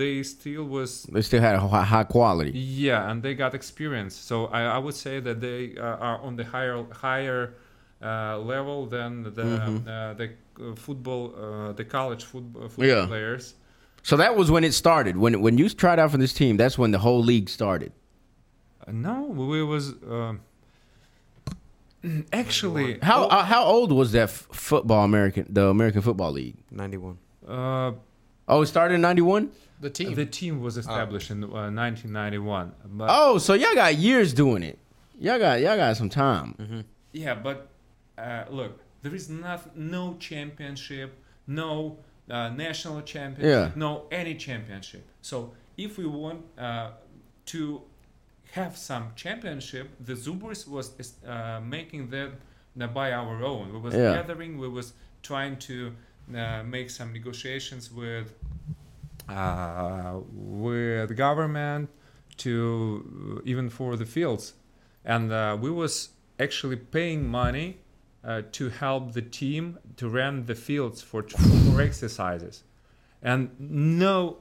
they 0.00 0.14
still 0.34 0.64
was 0.76 0.90
They 1.14 1.22
still 1.30 1.42
had 1.48 1.54
a 1.56 1.60
high 1.94 2.04
quality. 2.16 2.52
yeah, 2.88 3.08
and 3.10 3.16
they 3.24 3.34
got 3.44 3.50
experience. 3.54 4.14
So 4.28 4.36
I, 4.58 4.60
I 4.76 4.78
would 4.84 4.94
say 5.06 5.14
that 5.26 5.36
they 5.46 5.60
uh, 5.76 6.06
are 6.08 6.18
on 6.26 6.32
the 6.40 6.44
higher 6.54 6.76
higher 7.06 7.42
uh, 8.10 8.38
level 8.54 8.78
than 8.96 9.10
the 9.38 9.48
uh, 9.56 10.14
the 10.20 10.26
uh, 10.28 10.74
football 10.86 11.22
uh, 11.44 11.72
the 11.80 11.84
college 11.96 12.22
football, 12.30 12.68
football 12.68 12.86
Yeah. 12.96 13.06
players. 13.14 13.44
So 14.02 14.16
that 14.22 14.32
was 14.40 14.46
when 14.54 14.64
it 14.64 14.74
started. 14.84 15.14
When 15.24 15.34
when 15.46 15.54
you 15.60 15.66
tried 15.82 15.98
out 16.02 16.10
for 16.14 16.18
this 16.24 16.34
team, 16.40 16.52
that's 16.62 16.76
when 16.82 16.90
the 16.96 17.02
whole 17.06 17.22
league 17.32 17.48
started. 17.60 17.92
Uh, 18.86 18.92
no, 18.92 19.22
we 19.22 19.62
was 19.62 19.94
um 20.08 20.40
actually 22.32 22.98
How 23.02 23.26
uh, 23.26 23.44
how 23.44 23.64
old 23.64 23.92
was 23.92 24.12
that 24.12 24.24
f- 24.24 24.48
football 24.52 25.04
American 25.04 25.46
the 25.48 25.68
American 25.68 26.02
Football 26.02 26.32
League? 26.32 26.56
91. 26.70 27.18
uh, 27.46 27.92
Oh, 28.48 28.62
it 28.62 28.66
started 28.66 28.94
in 28.96 29.00
'91. 29.02 29.50
The 29.80 29.88
team. 29.90 30.14
the 30.14 30.26
team 30.26 30.60
was 30.60 30.76
established 30.76 31.30
in 31.30 31.42
uh, 31.44 31.70
1991. 31.70 32.72
Oh, 33.00 33.38
so 33.38 33.54
y'all 33.54 33.74
got 33.74 33.96
years 33.96 34.32
doing 34.34 34.62
it. 34.62 34.78
Y'all 35.18 35.38
got 35.38 35.60
y'all 35.60 35.76
got 35.76 35.96
some 35.96 36.08
time. 36.08 36.84
Yeah, 37.12 37.34
but 37.34 37.68
uh, 38.18 38.44
look, 38.50 38.80
there 39.02 39.14
is 39.14 39.28
not 39.30 39.76
no 39.76 40.16
championship, 40.18 41.16
no 41.46 41.98
uh, 42.28 42.48
national 42.50 43.02
championship, 43.02 43.70
Yeah. 43.74 43.80
no 43.80 44.06
any 44.10 44.34
championship. 44.34 45.06
So 45.20 45.52
if 45.76 45.98
we 45.98 46.06
want 46.06 46.44
uh, 46.58 46.90
to 47.46 47.82
have 48.52 48.76
some 48.76 49.04
championship, 49.16 49.86
the 50.00 50.14
Zubers 50.14 50.68
was 50.68 50.86
uh, 51.26 51.60
making 51.76 52.10
that 52.10 52.30
uh, 52.80 52.86
by 52.86 53.12
our 53.12 53.42
own. 53.42 53.72
We 53.72 53.78
was 53.78 53.94
Yeah. 53.94 54.14
gathering, 54.16 54.58
we 54.58 54.68
was 54.68 54.92
trying 55.22 55.56
to 55.68 55.76
uh, 56.34 56.62
make 56.64 56.88
some 56.90 57.12
negotiations 57.12 57.90
with 57.92 58.34
uh, 59.28 60.18
with 60.32 61.08
the 61.08 61.14
government 61.14 61.88
to 62.36 63.40
even 63.44 63.68
for 63.70 63.96
the 63.96 64.04
fields 64.06 64.54
and 65.04 65.30
uh, 65.32 65.56
we 65.60 65.70
was 65.70 66.10
actually 66.40 66.76
paying 66.76 67.26
money 67.28 67.78
uh, 68.24 68.42
to 68.52 68.68
help 68.68 69.12
the 69.12 69.22
team 69.22 69.78
to 69.96 70.08
rent 70.08 70.46
the 70.46 70.54
fields 70.54 71.02
for 71.02 71.22
for 71.64 71.80
exercises 71.80 72.64
and 73.22 73.50
no 73.58 74.38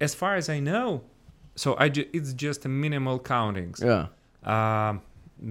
as 0.00 0.14
far 0.14 0.34
as 0.36 0.48
i 0.48 0.58
know 0.58 1.02
so 1.56 1.76
I 1.78 1.88
ju- 1.88 2.08
it's 2.12 2.32
just 2.32 2.64
a 2.64 2.68
minimal 2.68 3.18
countings 3.18 3.80
Yeah. 3.80 4.06
um, 4.44 5.00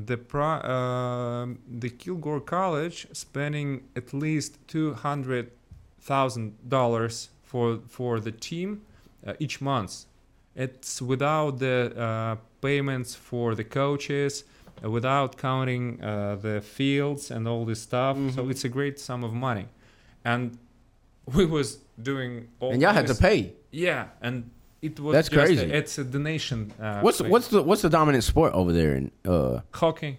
the 0.07 0.17
pro- 0.17 0.61
um 0.77 1.59
the 1.81 1.89
Kilgore 1.89 2.41
College 2.41 3.07
spending 3.13 3.83
at 3.95 4.13
least 4.13 4.57
two 4.67 4.93
hundred 4.93 5.45
thousand 6.01 6.53
dollars 6.69 7.29
for 7.43 7.79
for 7.87 8.19
the 8.19 8.31
team 8.31 8.81
uh, 9.27 9.33
each 9.39 9.61
month. 9.61 10.05
It's 10.55 11.01
without 11.01 11.59
the 11.59 11.77
uh, 11.97 12.35
payments 12.61 13.15
for 13.15 13.55
the 13.55 13.63
coaches, 13.63 14.43
uh, 14.83 14.89
without 14.89 15.37
counting 15.37 15.99
uh, 16.01 16.35
the 16.41 16.61
fields 16.61 17.31
and 17.31 17.47
all 17.47 17.65
this 17.65 17.81
stuff. 17.81 18.17
So 18.35 18.49
it's 18.49 18.63
a 18.65 18.69
great 18.69 18.99
sum 18.99 19.23
of 19.23 19.33
money, 19.33 19.67
and 20.23 20.57
we 21.35 21.45
was 21.45 21.79
doing 22.01 22.47
all. 22.59 22.71
And 22.73 22.81
y'all 22.81 22.93
had 22.93 23.07
to 23.07 23.15
pay. 23.15 23.53
Yeah, 23.71 24.05
and 24.21 24.49
it 24.87 24.99
was 24.99 25.13
That's 25.15 25.29
just 25.29 25.51
a- 25.51 25.55
crazy. 25.55 25.71
it's 25.79 25.97
a 25.97 26.03
donation. 26.03 26.59
Uh, 26.79 26.99
What's 27.05 27.19
thing. 27.19 27.29
what's 27.31 27.47
the 27.53 27.61
what's 27.63 27.81
the 27.81 27.89
dominant 27.89 28.23
sport 28.23 28.51
over 28.53 28.71
there 28.79 28.93
in 28.99 29.11
uh 29.25 29.61
hockey? 29.81 30.13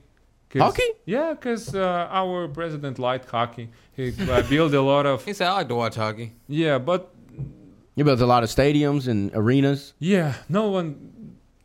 'Cause- 0.50 0.62
Hockey? 0.62 0.90
Yeah, 1.04 1.34
because 1.34 1.74
uh, 1.74 2.08
our 2.20 2.46
president 2.48 2.98
liked 2.98 3.28
hockey. 3.28 3.66
He 3.98 4.12
uh, 4.30 4.42
built 4.48 4.72
a 4.74 4.80
lot 4.92 5.04
of. 5.06 5.24
He 5.28 5.32
said, 5.34 5.48
I 5.48 5.52
like 5.58 5.68
to 5.68 5.74
watch 5.74 5.96
hockey. 5.96 6.28
Yeah, 6.48 6.78
but 6.78 7.00
you 7.96 8.04
built 8.04 8.20
a 8.20 8.26
lot 8.34 8.42
of 8.44 8.48
stadiums 8.50 9.08
and 9.08 9.30
arenas. 9.34 9.94
yeah, 9.98 10.34
no 10.48 10.64
one 10.78 10.94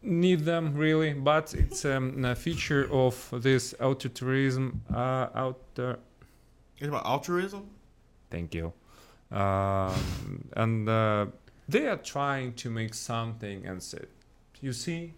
need 0.02 0.40
them 0.46 0.74
really. 0.76 1.14
But 1.14 1.54
it's 1.54 1.86
um, 1.86 2.26
a 2.26 2.34
feature 2.36 2.88
of 2.92 3.14
this 3.44 3.76
auto 3.80 4.10
tourism. 4.10 4.82
Uh, 4.92 5.28
out 5.44 5.58
there. 5.76 5.98
It's 6.80 6.88
about 6.88 7.06
altruism. 7.06 7.64
Thank 8.32 8.56
you. 8.56 8.74
Um, 9.32 10.50
and 10.56 10.90
uh, 10.90 11.26
they 11.70 11.86
are 11.88 11.98
trying 12.16 12.54
to 12.64 12.70
make 12.70 12.94
something 12.94 13.66
and 13.68 13.82
said, 13.82 14.08
you 14.62 14.74
see, 14.74 15.14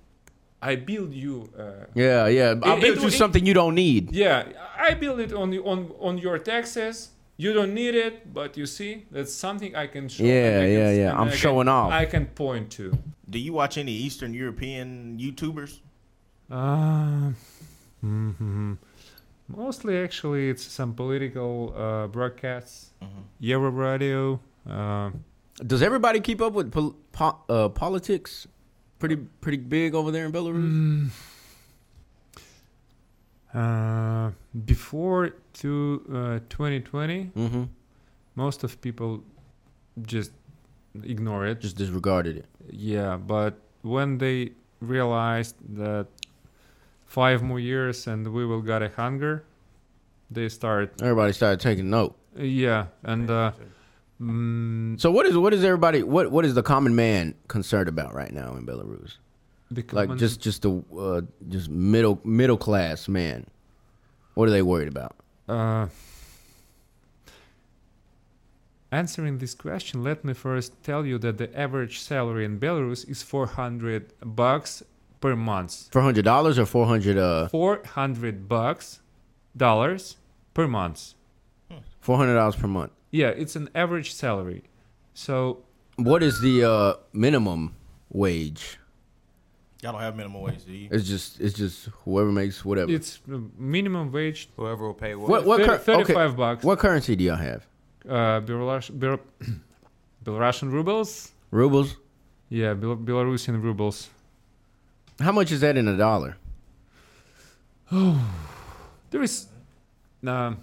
I 0.61 0.75
build 0.75 1.11
you. 1.13 1.49
Uh, 1.57 1.85
Yeah, 1.95 2.27
yeah. 2.27 2.49
I 2.49 2.53
It- 2.53 2.81
built 2.81 2.97
it- 2.97 3.01
you 3.01 3.07
it- 3.07 3.21
something 3.23 3.45
you 3.49 3.53
don't 3.61 3.75
need. 3.75 4.03
Yeah, 4.11 4.43
I 4.89 4.93
build 5.03 5.19
it 5.19 5.31
on 5.33 5.47
on 5.71 5.79
on 6.07 6.17
your 6.25 6.37
taxes. 6.39 7.09
You 7.37 7.53
don't 7.53 7.73
need 7.73 7.95
it, 7.95 8.13
but 8.33 8.55
you 8.57 8.65
see, 8.67 9.05
that's 9.11 9.33
something 9.33 9.71
I 9.75 9.87
can 9.87 10.07
show. 10.09 10.23
Yeah, 10.23 10.59
can- 10.61 10.71
yeah, 10.79 10.91
yeah. 11.01 11.11
I'm 11.19 11.27
I 11.27 11.29
can- 11.29 11.37
showing 11.45 11.67
off. 11.67 11.91
I 12.03 12.05
can 12.05 12.25
point 12.25 12.69
to. 12.77 12.91
Do 13.29 13.37
you 13.39 13.53
watch 13.53 13.77
any 13.77 13.93
Eastern 14.05 14.33
European 14.33 15.17
YouTubers? 15.23 15.79
Uh, 16.51 17.31
mm-hmm. 18.03 18.73
Mostly, 19.47 19.97
actually, 19.97 20.49
it's 20.49 20.63
some 20.63 20.93
political 20.93 21.73
uh, 21.75 22.07
broadcasts, 22.07 22.91
Euro 23.39 23.69
Radio. 23.71 24.39
Uh, 24.69 25.09
Does 25.65 25.81
everybody 25.81 26.19
keep 26.19 26.41
up 26.41 26.53
with 26.53 26.71
pol- 26.71 26.95
po- 27.11 27.37
uh, 27.49 27.69
politics? 27.69 28.47
Pretty 28.99 29.15
pretty 29.41 29.57
big 29.57 29.93
over 29.95 30.11
there 30.11 30.25
in 30.25 30.31
Belarus. 30.31 31.09
uh, 33.53 34.31
before 34.65 35.31
to 35.53 36.01
uh, 36.09 36.39
2020, 36.49 37.31
Mm-hmm. 37.35 37.63
most 38.35 38.63
of 38.63 38.79
people 38.81 39.23
just 40.03 40.31
ignore 41.03 41.45
it. 41.47 41.59
Just 41.61 41.77
disregarded 41.77 42.37
it. 42.37 42.45
Yeah, 42.69 43.17
but 43.17 43.55
when 43.81 44.17
they 44.19 44.51
realized 44.79 45.55
that 45.75 46.07
five 47.05 47.41
more 47.43 47.59
years 47.59 48.07
and 48.07 48.27
we 48.33 48.45
will 48.45 48.61
get 48.61 48.81
a 48.81 48.89
hunger, 48.89 49.43
they 50.29 50.47
start. 50.49 50.93
Everybody 51.01 51.33
started 51.33 51.59
taking 51.59 51.89
note. 51.89 52.15
Yeah, 52.37 52.87
and 53.03 53.29
uh, 53.29 53.51
mm, 54.21 54.99
So 55.01 55.11
what 55.11 55.25
is 55.25 55.35
what 55.37 55.53
is 55.53 55.63
everybody 55.63 56.03
what 56.03 56.31
what 56.31 56.45
is 56.45 56.53
the 56.53 56.63
common 56.63 56.95
man 56.95 57.33
concerned 57.47 57.89
about 57.89 58.13
right 58.13 58.31
now 58.31 58.55
in 58.55 58.65
Belarus? 58.65 59.17
the 59.71 59.83
Like 59.91 60.15
just 60.17 60.39
just 60.41 60.61
the 60.61 60.83
uh, 60.97 61.21
just 61.49 61.69
middle 61.69 62.19
middle 62.23 62.57
class 62.57 63.07
man. 63.07 63.47
What 64.35 64.47
are 64.47 64.51
they 64.51 64.61
worried 64.61 64.87
about? 64.87 65.15
uh, 65.49 65.87
answering 68.91 69.37
this 69.37 69.53
question, 69.53 70.03
let 70.03 70.23
me 70.25 70.33
first 70.33 70.81
tell 70.83 71.05
you 71.05 71.17
that 71.19 71.37
the 71.37 71.57
average 71.57 71.99
salary 71.99 72.45
in 72.45 72.59
Belarus 72.59 73.07
is 73.09 73.23
400 73.23 74.13
bucks 74.23 74.83
per 75.19 75.35
month. 75.35 75.89
Four 75.91 76.01
hundred 76.01 76.25
dollars 76.25 76.57
or 76.59 76.65
four 76.65 76.85
hundred 76.87 77.17
uh 77.17 77.47
400 77.47 78.47
bucks 78.49 78.99
dollars 79.55 80.17
per 80.53 80.67
month. 80.67 81.13
four 82.01 82.17
hundred 82.17 82.35
dollars 82.35 82.55
per 82.55 82.67
month. 82.67 82.91
Yeah, 83.11 83.27
it's 83.29 83.55
an 83.55 83.69
average 83.75 84.13
salary. 84.13 84.63
So 85.13 85.59
What 85.97 86.23
is 86.23 86.39
the 86.41 86.63
uh 86.63 86.93
minimum 87.13 87.75
wage? 88.09 88.77
Y'all 89.81 89.93
don't 89.93 90.01
have 90.01 90.15
minimum 90.15 90.41
wage, 90.41 90.63
do 90.65 90.71
you? 90.73 90.87
It's 90.91 91.07
just 91.07 91.39
it's 91.41 91.55
just 91.55 91.85
whoever 92.05 92.31
makes 92.31 92.63
whatever. 92.63 92.91
it's 92.91 93.19
uh, 93.31 93.39
minimum 93.57 94.11
wage 94.11 94.47
Whoever 94.55 94.85
will 94.87 94.93
pay 94.93 95.15
what. 95.15 95.29
what 95.29 95.45
what 95.45 95.59
Thir- 95.61 95.77
cur- 95.79 95.93
okay. 96.01 96.13
35 96.13 96.35
bucks. 96.37 96.63
What 96.63 96.79
currency 96.79 97.15
do 97.15 97.23
y'all 97.23 97.35
have? 97.35 97.65
Uh, 98.07 98.39
Belarus, 98.41 98.89
Bel- 98.97 99.19
Belarusian 100.23 100.71
rubles? 100.71 101.31
Rubles? 101.51 101.97
Yeah, 102.49 102.73
Bel- 102.75 102.95
Belarusian 102.97 103.61
rubles. 103.61 104.09
How 105.19 105.31
much 105.31 105.51
is 105.51 105.61
that 105.61 105.77
in 105.77 105.87
a 105.87 105.97
dollar? 105.97 106.37
Oh, 107.91 108.19
there 109.11 109.21
is 109.23 109.47
um, 110.25 110.59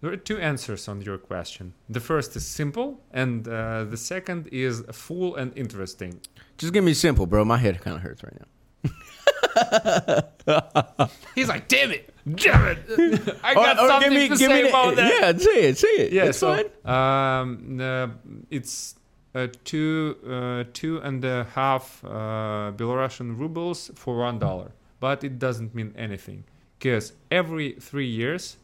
there 0.00 0.12
are 0.12 0.16
two 0.16 0.38
answers 0.38 0.86
on 0.88 1.02
your 1.02 1.18
question. 1.18 1.74
The 1.88 2.00
first 2.00 2.36
is 2.36 2.46
simple, 2.46 3.00
and 3.12 3.46
uh, 3.48 3.84
the 3.84 3.96
second 3.96 4.48
is 4.52 4.82
full 4.92 5.34
and 5.36 5.52
interesting. 5.56 6.20
Just 6.56 6.72
give 6.72 6.84
me 6.84 6.94
simple, 6.94 7.26
bro. 7.26 7.44
My 7.44 7.56
head 7.58 7.80
kind 7.80 7.96
of 7.96 8.02
hurts 8.02 8.22
right 8.22 8.36
now. 8.40 8.46
He's 11.34 11.48
like, 11.48 11.68
damn 11.68 11.90
it, 11.90 12.12
damn 12.34 12.66
it. 12.68 12.78
I 13.42 13.54
got 13.54 13.78
or 13.78 13.88
something 13.88 14.28
to 14.28 14.36
say 14.36 14.62
the- 14.62 14.68
about 14.68 14.96
that. 14.96 15.10
Yeah, 15.10 15.32
say 15.38 15.68
it, 15.68 15.78
say 15.78 15.88
it. 15.88 16.12
Yeah, 16.12 16.24
it's 16.26 16.38
so 16.38 16.54
fine. 16.84 16.94
um, 16.94 17.80
uh, 17.80 18.08
it's 18.50 18.94
uh, 19.34 19.48
two 19.64 20.16
uh, 20.28 20.64
two 20.72 20.98
and 20.98 21.24
a 21.24 21.44
half 21.54 22.02
uh, 22.04 22.72
Belarusian 22.76 23.38
rubles 23.38 23.90
for 23.94 24.18
one 24.18 24.38
dollar, 24.38 24.72
but 25.00 25.24
it 25.24 25.38
doesn't 25.38 25.74
mean 25.74 25.94
anything 25.96 26.44
because 26.78 27.12
every 27.30 27.72
three 27.80 28.06
years, 28.06 28.56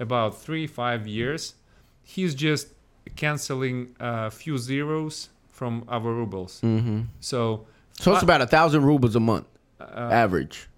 about 0.00 0.36
three 0.44 0.66
five 0.66 1.06
years, 1.06 1.54
he's 2.02 2.34
just 2.34 2.68
canceling 3.16 3.94
a 4.00 4.30
few 4.30 4.56
zeros 4.58 5.28
from 5.48 5.84
our 5.88 6.00
rubles. 6.00 6.60
Mm-hmm. 6.62 7.00
So 7.20 7.66
So 8.00 8.12
it's 8.12 8.20
fi- 8.20 8.24
about 8.26 8.40
a 8.42 8.46
thousand 8.46 8.82
rubles 8.84 9.14
a 9.16 9.20
month, 9.20 9.46
uh, 9.80 9.84
average. 10.24 10.68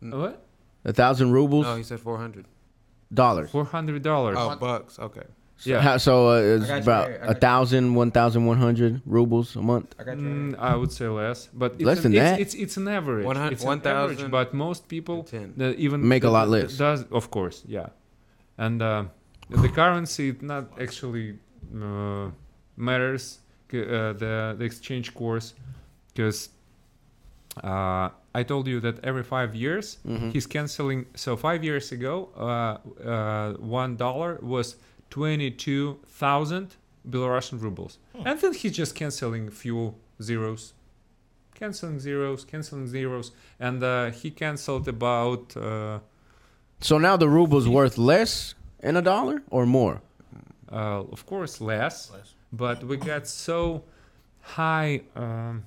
what 0.00 0.44
A 0.84 0.92
thousand 0.92 1.32
rubles, 1.32 1.64
No, 1.66 1.76
he 1.76 1.82
said 1.82 2.00
400. 2.00 2.44
dollars. 3.12 3.50
four 3.50 3.64
hundred 3.64 4.02
dollars. 4.02 4.36
Oh, 4.38 4.56
bucks. 4.56 4.98
Okay. 4.98 5.22
Yeah. 5.64 5.80
How- 5.80 5.98
so 5.98 6.28
uh, 6.30 6.56
it's 6.56 6.64
I 6.64 6.68
got 6.68 6.74
you 6.76 6.82
about 6.82 7.08
right, 7.08 7.20
I 7.20 7.24
a 7.24 7.26
got 7.28 7.34
you. 7.36 7.40
thousand, 7.40 7.94
one 7.94 8.10
thousand 8.10 8.44
one 8.46 8.58
hundred 8.58 9.00
rubles 9.06 9.56
a 9.56 9.62
month. 9.62 9.94
I. 9.98 10.02
Mm, 10.02 10.58
I 10.58 10.74
would 10.74 10.90
say 10.92 11.06
less, 11.08 11.48
but 11.54 11.74
it's 11.74 11.82
Less 11.90 11.98
an, 11.98 12.02
than 12.04 12.12
it's, 12.14 12.20
that? 12.30 12.40
It's, 12.40 12.54
it's 12.54 12.76
an 12.76 12.88
average. 12.88 13.24
One 13.24 13.36
hun- 13.36 13.52
it's 13.52 13.62
an 13.62 13.68
average, 13.86 14.18
1,000 14.18 14.30
but 14.30 14.52
most 14.52 14.88
people 14.88 15.22
Ten. 15.22 15.54
that 15.56 15.78
even 15.78 16.06
Make 16.06 16.24
a 16.24 16.30
lot 16.30 16.48
less. 16.48 16.76
Does 16.76 17.04
of 17.12 17.30
course, 17.30 17.62
yeah, 17.66 17.86
and 18.58 18.82
uh, 18.82 19.04
the 19.50 19.68
currency 19.68 20.28
it 20.30 20.42
not 20.42 20.64
actually 20.80 21.38
uh, 21.82 22.30
matters 22.76 23.40
uh, 23.72 24.12
the 24.12 24.54
the 24.58 24.64
exchange 24.64 25.14
course 25.14 25.54
because 26.14 26.50
uh, 27.62 28.08
I 28.34 28.42
told 28.42 28.66
you 28.66 28.80
that 28.80 29.04
every 29.04 29.22
five 29.22 29.54
years 29.54 29.98
Mm-hmm. 30.06 30.30
he's 30.30 30.46
canceling. 30.46 31.06
So 31.14 31.36
five 31.36 31.62
years 31.64 31.92
ago, 31.92 32.28
uh, 32.36 32.78
uh, 33.08 33.52
one 33.54 33.96
dollar 33.96 34.38
was 34.42 34.76
twenty 35.10 35.50
two 35.50 35.98
thousand 36.06 36.76
Belarusian 37.08 37.60
rubles, 37.60 37.98
and 38.24 38.40
then 38.40 38.54
he's 38.54 38.72
just 38.76 38.94
canceling 38.94 39.50
few 39.50 39.94
zeros 40.22 40.74
canceling 41.54 42.00
zeros, 42.00 42.44
canceling 42.44 42.86
zeros, 42.88 43.30
and 43.60 43.82
uh, 43.82 44.10
he 44.10 44.28
canceled 44.30 44.88
about 44.88 45.56
uh, 45.56 46.00
So 46.80 46.98
now 46.98 47.16
the 47.16 47.28
ruble's 47.28 47.68
worth 47.68 47.96
less 47.98 48.54
in 48.82 48.96
a 48.96 49.02
dollar 49.02 49.42
or 49.50 49.66
more. 49.66 50.00
uh, 50.72 51.02
of 51.12 51.24
course 51.26 51.60
less, 51.60 52.10
Less. 52.10 52.34
but 52.52 52.82
we 52.84 52.96
got 52.96 53.26
so 53.26 53.82
high 54.40 55.02
um, 55.16 55.64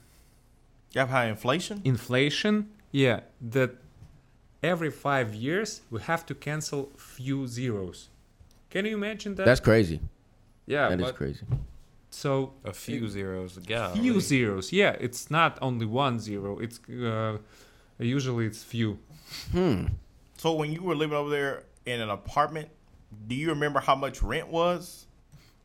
You 0.94 1.00
have 1.02 1.10
high 1.10 1.30
inflation. 1.30 1.82
inflation, 1.84 2.70
yeah, 2.92 3.22
that 3.52 3.72
every 4.62 4.92
five 4.92 5.34
years 5.34 5.82
we 5.90 6.00
have 6.02 6.26
to 6.26 6.36
cancel 6.36 6.92
few 6.98 7.48
zeros. 7.48 8.10
Can 8.70 8.86
you 8.86 8.96
imagine 8.98 9.36
that? 9.36 9.46
That's 9.46 9.62
crazy. 9.62 10.00
yeah, 10.66 10.90
That 10.90 11.00
is 11.02 11.12
crazy. 11.14 11.46
so 12.10 12.54
A 12.66 12.74
few 12.74 13.08
zeros. 13.08 13.58
Yeah. 13.68 13.94
few 13.94 14.20
zeros. 14.20 14.72
Yeah, 14.74 14.96
it's 15.00 15.32
not 15.32 15.58
only 15.62 15.86
one 15.86 16.20
zero. 16.20 16.60
It's 16.60 16.80
uh, 16.90 17.38
usually 18.00 18.46
it's 18.46 18.64
few. 18.64 18.98
Hmm. 19.52 19.86
So 20.38 20.54
when 20.54 20.72
you 20.72 20.82
were 20.84 20.96
living 20.96 21.18
over 21.18 21.30
there 21.30 21.64
in 21.86 22.00
an 22.02 22.10
apartment, 22.10 22.70
do 23.28 23.36
you 23.36 23.50
remember 23.50 23.80
how 23.80 23.96
much 23.96 24.22
rent 24.22 24.48
was? 24.50 25.08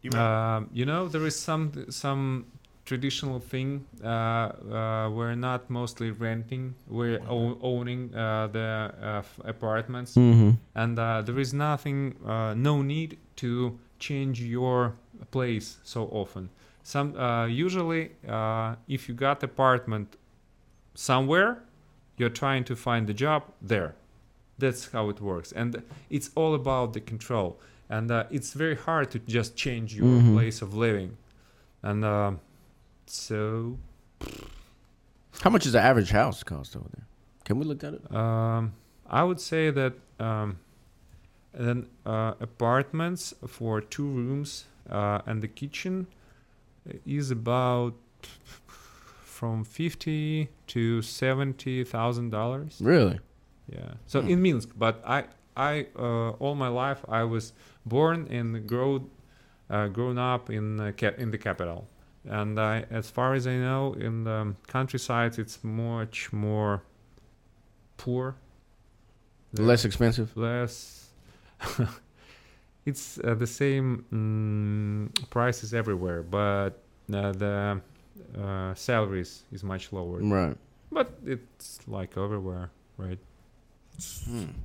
You 0.03 0.11
remember? 0.11 0.33
Um, 0.35 0.71
you 0.73 0.85
know, 0.87 1.09
there 1.09 1.27
is 1.27 1.39
some 1.39 1.73
some 1.91 2.47
traditional 2.85 3.39
thing. 3.39 3.85
Uh, 4.03 4.09
uh, 4.09 5.11
we're 5.11 5.35
not 5.37 5.69
mostly 5.71 6.11
renting; 6.11 6.75
we're 6.89 7.21
o- 7.29 7.59
owning 7.63 8.15
uh, 8.15 8.49
the 8.49 8.93
uh, 9.01 9.23
apartments, 9.45 10.15
Mm-hmm. 10.17 10.51
and 10.75 10.99
uh, 10.99 11.23
there 11.23 11.39
is 11.39 11.53
nothing, 11.55 12.17
uh, 12.27 12.55
no 12.55 12.83
need 12.83 13.19
to 13.37 13.79
change 13.99 14.41
your 14.43 14.95
place 15.31 15.79
so 15.85 16.09
often. 16.11 16.49
Some 16.83 17.15
uh, 17.17 17.47
usually, 17.47 18.11
uh, 18.29 18.75
if 18.89 19.09
you 19.09 19.15
got 19.15 19.43
apartment 19.45 20.17
somewhere, 20.95 21.63
you're 22.17 22.31
trying 22.31 22.65
to 22.65 22.75
find 22.77 23.09
a 23.11 23.15
job 23.15 23.43
there. 23.61 23.95
That's 24.59 24.91
how 24.93 25.09
it 25.09 25.21
works, 25.21 25.53
and 25.53 25.83
it's 26.11 26.31
all 26.35 26.55
about 26.55 26.93
the 26.93 27.01
control. 27.01 27.59
And 27.89 28.11
uh, 28.11 28.25
it's 28.31 28.53
very 28.55 28.77
hard 28.77 29.11
to 29.11 29.19
just 29.19 29.57
change 29.57 29.95
your 29.95 30.09
Mhm. 30.21 30.33
place 30.35 30.63
of 30.63 30.75
living. 30.75 31.17
And 31.83 32.05
uh, 32.05 32.33
so, 33.07 33.79
How 35.43 35.51
much 35.51 35.65
does 35.65 35.73
the 35.73 35.81
average 35.81 36.11
house 36.11 36.43
cost 36.45 36.77
over 36.77 36.89
there? 36.95 37.07
Can 37.45 37.59
we 37.59 37.65
look 37.65 37.83
at 37.85 37.95
it 37.95 38.15
um, 38.15 38.73
I 39.11 39.25
would 39.25 39.41
say 39.41 39.71
that 39.71 39.95
um, 40.21 40.59
then 41.53 41.87
uh, 42.07 42.35
apartments 42.41 43.35
for 43.47 43.81
two 43.81 44.07
rooms 44.07 44.67
uh, 44.89 45.21
and 45.27 45.43
the 45.43 45.49
kitchen 45.49 46.07
is 47.05 47.31
about 47.31 47.95
from 49.25 49.65
fifty 49.65 50.49
to 50.69 51.03
seventy 51.03 51.85
thousand 51.85 52.31
dollars. 52.31 52.79
Really? 52.81 53.19
Yeah. 53.73 53.95
So 54.07 54.21
Hmm. 54.21 54.29
in 54.29 54.43
Minsk, 54.43 54.69
but 54.77 55.03
I 55.07 55.25
I 55.57 55.87
uh, 55.97 56.31
all 56.43 56.55
my 56.55 56.69
life 56.69 57.01
I 57.09 57.25
was 57.25 57.53
born 57.87 58.27
and 58.31 58.67
grown 58.69 59.11
uh, 59.71 59.89
grown 59.89 60.19
up 60.19 60.51
in 60.51 60.81
uh, 60.81 60.93
ca- 60.97 61.17
in 61.19 61.31
the 61.31 61.39
capital, 61.39 61.87
and 62.29 62.59
I, 62.59 62.85
as 62.91 63.11
far 63.11 63.35
as 63.35 63.47
I 63.47 63.57
know, 63.57 63.95
in 63.95 64.25
the 64.25 64.55
countryside 64.67 65.39
it's 65.39 65.63
much 65.65 66.33
more 66.33 66.83
poor, 67.97 68.35
Less 69.53 69.85
expensive? 69.85 70.37
less. 70.37 71.09
it's 72.87 73.19
uh, 73.19 73.35
the 73.35 73.47
same 73.47 74.05
mm, 74.13 75.31
prices 75.31 75.73
everywhere, 75.73 76.23
but 76.23 76.83
uh, 77.13 77.33
the 77.33 77.81
uh, 78.39 78.75
salaries 78.75 79.45
is 79.53 79.63
much 79.63 79.93
lower. 79.93 80.19
Right. 80.21 80.57
But 80.91 81.13
it's 81.25 81.79
like 81.87 82.17
everywhere, 82.19 82.71
right? 82.99 83.19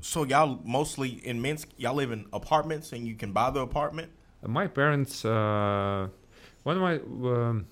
So 0.01 0.23
y'all 0.23 0.59
mostly 0.63 1.09
in 1.25 1.41
Minsk, 1.41 1.69
y'all 1.77 1.95
live 1.95 2.11
in 2.11 2.25
apartments 2.33 2.91
and 2.93 3.07
you 3.07 3.15
can 3.15 3.31
buy 3.31 3.49
the 3.49 3.59
apartment. 3.59 4.11
my 4.45 4.67
parents 4.67 5.25
uh, 5.25 6.07
when 6.63 6.77
my 6.77 6.95
um, 6.95 7.65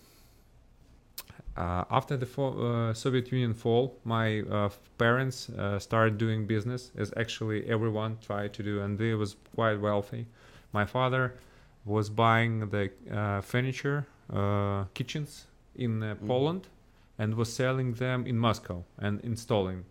uh, 1.58 1.86
after 1.89 2.18
the 2.18 2.26
fall, 2.26 2.53
uh, 2.66 2.93
Soviet 2.93 3.32
Union 3.32 3.53
fall, 3.53 3.97
my 4.03 4.41
uh, 4.41 4.70
parents 4.97 5.49
uh, 5.49 5.80
started 5.80 6.18
doing 6.18 6.45
business 6.45 6.91
as 6.97 7.14
actually 7.16 7.66
everyone 7.68 8.18
tried 8.22 8.53
to 8.53 8.64
do, 8.64 8.82
and 8.82 8.99
they 8.99 9.14
was 9.14 9.38
quite 9.56 9.80
wealthy. 9.80 10.28
My 10.74 10.86
father 10.86 11.36
was 11.86 12.10
buying 12.10 12.70
the 12.70 12.91
uh, 13.10 13.41
furniture, 13.41 14.06
uh, 14.34 14.86
kitchens 14.93 15.45
in 15.76 16.03
uh, 16.03 16.16
Poland, 16.28 16.68
and 17.18 17.36
was 17.36 17.53
selling 17.53 17.93
them 17.93 18.26
in 18.28 18.38
Moscow 18.38 18.84
and 18.97 19.22
installing 19.22 19.86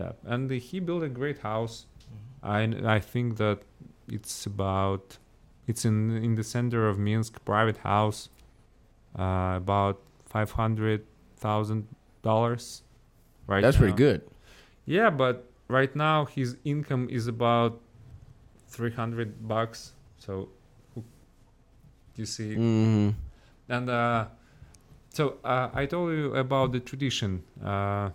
that. 0.00 0.14
And 0.24 0.50
he 0.50 0.80
built 0.80 1.02
a 1.02 1.08
great 1.20 1.38
house. 1.50 1.86
I 2.42 2.60
I 2.96 3.00
think 3.12 3.36
that 3.42 3.58
it's 4.16 4.46
about 4.46 5.18
it's 5.70 5.84
in 5.84 5.96
in 6.26 6.32
the 6.40 6.44
center 6.44 6.88
of 6.90 6.98
Minsk, 6.98 7.32
private 7.44 7.78
house, 7.92 8.20
uh, 9.18 9.54
about 9.64 9.96
five 10.34 10.50
hundred 10.62 11.00
thousand 11.36 11.86
dollars. 12.22 12.82
Right. 13.46 13.62
That's 13.62 13.76
pretty 13.82 13.96
good. 14.06 14.20
Yeah, 14.86 15.10
but 15.10 15.34
right 15.68 15.94
now 15.94 16.24
his 16.36 16.56
income 16.64 17.08
is 17.10 17.26
about 17.26 17.72
three 18.74 18.92
hundred 19.00 19.28
bucks. 19.48 19.92
So 20.18 20.48
you 22.16 22.26
see, 22.26 22.56
Mm-hmm. 22.56 23.10
and 23.68 23.86
uh, 23.90 24.26
so 25.10 25.36
uh, 25.44 25.68
I 25.72 25.86
told 25.86 26.12
you 26.12 26.34
about 26.34 26.72
the 26.72 26.80
tradition. 26.80 27.42
Uh, 27.64 28.10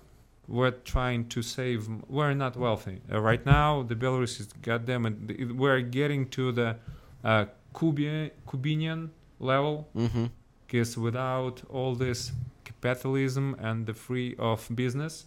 we're 0.48 0.72
trying 0.72 1.28
to 1.30 1.42
save. 1.42 1.88
We're 2.08 2.34
not 2.34 2.56
wealthy 2.56 3.02
uh, 3.12 3.20
right 3.20 3.44
now. 3.46 3.84
The 3.84 3.96
Belarus 3.96 4.40
is 4.40 4.48
goddamn. 4.62 5.06
it, 5.30 5.56
We're 5.56 5.82
getting 5.82 6.28
to 6.30 6.52
the 6.52 6.78
uh, 7.24 7.46
Cuban 7.78 9.12
level 9.40 9.88
Mm-hmm. 9.96 10.26
because 10.66 10.98
without 10.98 11.62
all 11.70 11.96
this 11.96 12.32
capitalism 12.64 13.56
and 13.60 13.86
the 13.86 13.94
free 13.94 14.36
of 14.38 14.68
business, 14.74 15.26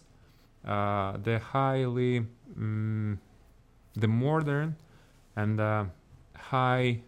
uh, 0.65 1.17
the 1.23 1.39
highly, 1.39 2.25
mm, 2.57 3.17
the 3.95 4.07
modern 4.07 4.75
and 5.35 5.59
uh, 5.59 5.85
high 6.35 7.01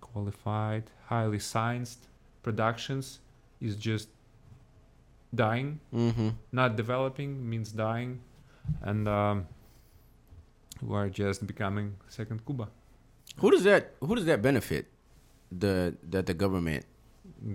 qualified, 0.00 0.84
highly 1.06 1.38
scienced 1.38 2.08
productions 2.42 3.20
is 3.60 3.76
just 3.76 4.08
dying. 5.34 5.80
Mm-hmm. 5.94 6.30
Not 6.52 6.76
developing 6.76 7.48
means 7.48 7.72
dying, 7.72 8.20
and 8.82 9.08
um, 9.08 9.46
who 10.80 10.94
are 10.94 11.08
just 11.08 11.46
becoming 11.46 11.96
second 12.08 12.44
Cuba. 12.44 12.68
Who 13.38 13.50
does 13.50 13.64
that? 13.64 13.94
Who 14.00 14.14
does 14.14 14.26
that 14.26 14.42
benefit? 14.42 14.86
The 15.50 15.94
that 16.10 16.26
the 16.26 16.34
government 16.34 16.86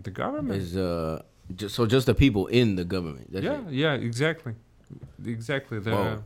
The 0.03 0.11
government. 0.11 0.61
is 0.61 0.78
uh 0.78 1.23
just 1.55 1.75
so 1.75 1.86
just 1.86 2.05
the 2.05 2.13
people 2.15 2.47
in 2.47 2.75
the 2.75 2.84
government. 2.84 3.32
That's 3.32 3.45
yeah, 3.45 3.67
it. 3.67 3.73
yeah, 3.73 3.93
exactly, 3.93 4.53
exactly. 5.25 5.80
The 5.80 5.91
Whoa. 5.91 6.23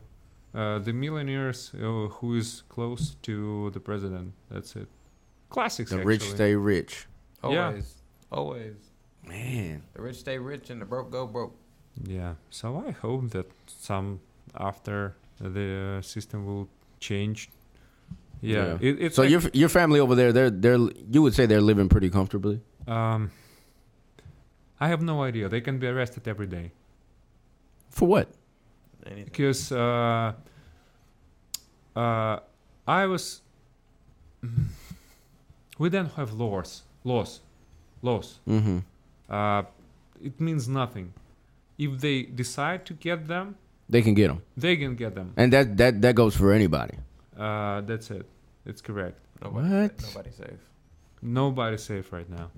uh, 0.54 0.78
the 0.80 0.92
millionaires 0.92 1.72
uh, 1.74 2.08
who 2.08 2.36
is 2.36 2.62
close 2.68 3.16
to 3.22 3.70
the 3.70 3.80
president. 3.80 4.32
That's 4.50 4.76
it. 4.76 4.88
Classics. 5.48 5.90
The 5.90 5.96
actually. 5.96 6.08
rich 6.08 6.22
stay 6.30 6.54
rich. 6.54 7.06
Yeah. 7.44 7.80
Always. 8.30 8.91
Always. 9.24 9.38
Man, 9.44 9.82
The 9.94 10.02
rich 10.02 10.16
stay 10.16 10.38
rich 10.38 10.70
and 10.70 10.80
the 10.80 10.84
broke 10.86 11.10
go 11.10 11.26
broke. 11.26 11.54
Yeah. 12.04 12.34
So 12.50 12.82
I 12.86 12.90
hope 12.92 13.30
that 13.30 13.46
some 13.66 14.20
after 14.54 15.14
the 15.40 16.00
system 16.02 16.44
will 16.46 16.68
change. 17.00 17.50
Yeah. 18.40 18.78
It, 18.80 19.00
it's 19.00 19.16
so 19.16 19.22
like- 19.22 19.30
your 19.30 19.42
your 19.52 19.68
family 19.68 20.00
over 20.00 20.14
there, 20.14 20.32
they're 20.32 20.50
they're 20.50 20.78
you 21.10 21.22
would 21.22 21.34
say 21.34 21.46
they're 21.46 21.60
living 21.60 21.88
pretty 21.88 22.10
comfortably. 22.10 22.60
um. 22.88 23.30
I 24.80 24.88
have 24.88 25.00
no 25.00 25.22
idea. 25.22 25.48
They 25.48 25.60
can 25.60 25.78
be 25.78 25.86
arrested 25.86 26.26
every 26.26 26.48
day 26.48 26.72
For 27.90 28.08
what? 28.08 28.26
Anything. 29.06 29.24
because 29.26 29.70
uh, 29.70 30.32
uh, 31.94 32.36
I 32.88 33.06
was. 33.06 33.42
We 35.78 35.88
don't 35.88 36.12
have 36.16 36.32
laws. 36.32 36.82
Laws. 37.04 37.40
Laws. 38.02 38.40
Mm-hmm. 38.46 38.78
Uh, 39.32 39.62
it 40.28 40.40
means 40.40 40.68
nothing. 40.68 41.12
If 41.78 42.00
they 42.00 42.22
decide 42.22 42.80
to 42.86 42.94
get 42.94 43.26
them, 43.26 43.46
They 43.88 44.02
can 44.02 44.14
get 44.14 44.28
them, 44.28 44.40
they 44.56 44.76
can 44.76 44.94
get 44.96 45.14
them. 45.14 45.32
and 45.36 45.52
that 45.52 45.76
that 45.76 46.00
that 46.02 46.14
goes 46.14 46.34
for 46.36 46.52
anybody. 46.52 46.96
Uh, 47.36 47.80
that's 47.88 48.10
it. 48.10 48.26
It's 48.66 48.82
correct. 48.88 49.18
Nobody, 49.42 49.68
What? 49.68 49.92
Nobody's 50.02 50.36
safe. 50.36 50.62
Nobody's 51.22 51.82
safe 51.82 52.12
right 52.12 52.28
now. 52.30 52.50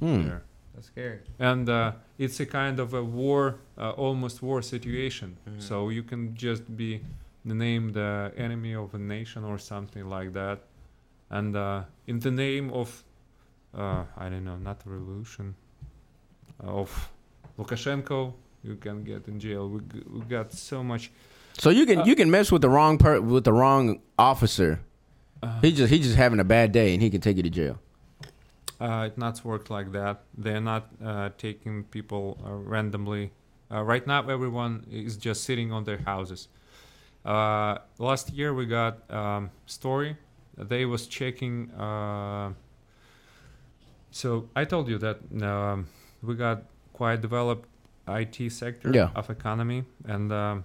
Hmm. 0.00 0.22
There. 0.28 0.42
That's 0.74 0.86
scary. 0.86 1.18
And 1.38 1.68
uh, 1.68 1.92
it's 2.18 2.40
a 2.40 2.46
kind 2.46 2.78
of 2.80 2.94
a 2.94 3.02
war, 3.02 3.42
uh, 3.76 3.90
almost 4.06 4.40
war 4.42 4.62
situation. 4.62 5.36
Mhm. 5.46 5.60
So 5.60 5.90
you 5.90 6.02
can 6.02 6.34
just 6.34 6.62
be 6.76 7.00
named 7.44 7.94
the 7.94 8.32
enemy 8.36 8.74
of 8.74 8.94
a 8.94 8.98
nation 8.98 9.44
or 9.44 9.58
something 9.58 10.08
like 10.08 10.32
that. 10.32 10.58
And 11.30 11.54
uh, 11.56 11.82
in 12.06 12.20
the 12.20 12.30
name 12.30 12.70
of, 12.72 13.04
uh, 13.74 14.04
I 14.16 14.28
don't 14.30 14.44
know, 14.44 14.56
not 14.58 14.78
revolution, 14.86 15.54
of 16.62 17.10
Lukashenko, 17.58 18.32
you 18.62 18.76
can 18.76 19.04
get 19.04 19.26
in 19.28 19.38
jail. 19.40 19.68
We, 19.68 19.80
we 20.10 20.20
got 20.22 20.52
so 20.52 20.82
much. 20.82 21.10
So 21.58 21.70
you 21.70 21.86
can 21.86 22.00
Uh, 22.00 22.04
you 22.04 22.14
can 22.14 22.30
mess 22.30 22.50
with 22.52 22.62
the 22.62 22.68
wrong 22.68 22.98
per 22.98 23.20
with 23.20 23.44
the 23.44 23.52
wrong 23.52 24.00
officer. 24.18 24.80
Uh, 25.42 25.60
He 25.60 25.72
just 25.72 25.90
he 25.92 25.98
just 25.98 26.16
having 26.16 26.40
a 26.40 26.44
bad 26.44 26.72
day, 26.72 26.94
and 26.94 27.02
he 27.02 27.10
can 27.10 27.20
take 27.20 27.36
you 27.36 27.42
to 27.42 27.50
jail. 27.50 27.78
Uh, 28.80 29.06
it 29.08 29.18
not 29.18 29.44
worked 29.44 29.68
like 29.70 29.92
that. 29.92 30.22
They're 30.38 30.60
not 30.60 30.88
uh, 31.04 31.30
taking 31.36 31.84
people 31.84 32.38
uh, 32.44 32.52
randomly. 32.54 33.30
Uh, 33.70 33.82
right 33.82 34.06
now, 34.06 34.26
everyone 34.28 34.86
is 34.90 35.16
just 35.18 35.44
sitting 35.44 35.70
on 35.72 35.84
their 35.84 35.98
houses. 35.98 36.48
Uh, 37.24 37.76
last 37.98 38.30
year, 38.30 38.54
we 38.54 38.64
got 38.66 38.94
um, 39.10 39.50
story. 39.66 40.16
They 40.56 40.86
was 40.86 41.06
checking. 41.06 41.70
Uh, 41.72 42.52
so 44.10 44.48
I 44.56 44.64
told 44.64 44.88
you 44.88 44.98
that 44.98 45.18
um, 45.42 45.86
we 46.22 46.34
got 46.34 46.62
quite 46.92 47.20
developed 47.20 47.68
IT 48.08 48.50
sector 48.52 48.90
Yeah. 48.94 49.10
of 49.14 49.30
economy, 49.30 49.84
and 50.04 50.32
um, 50.32 50.64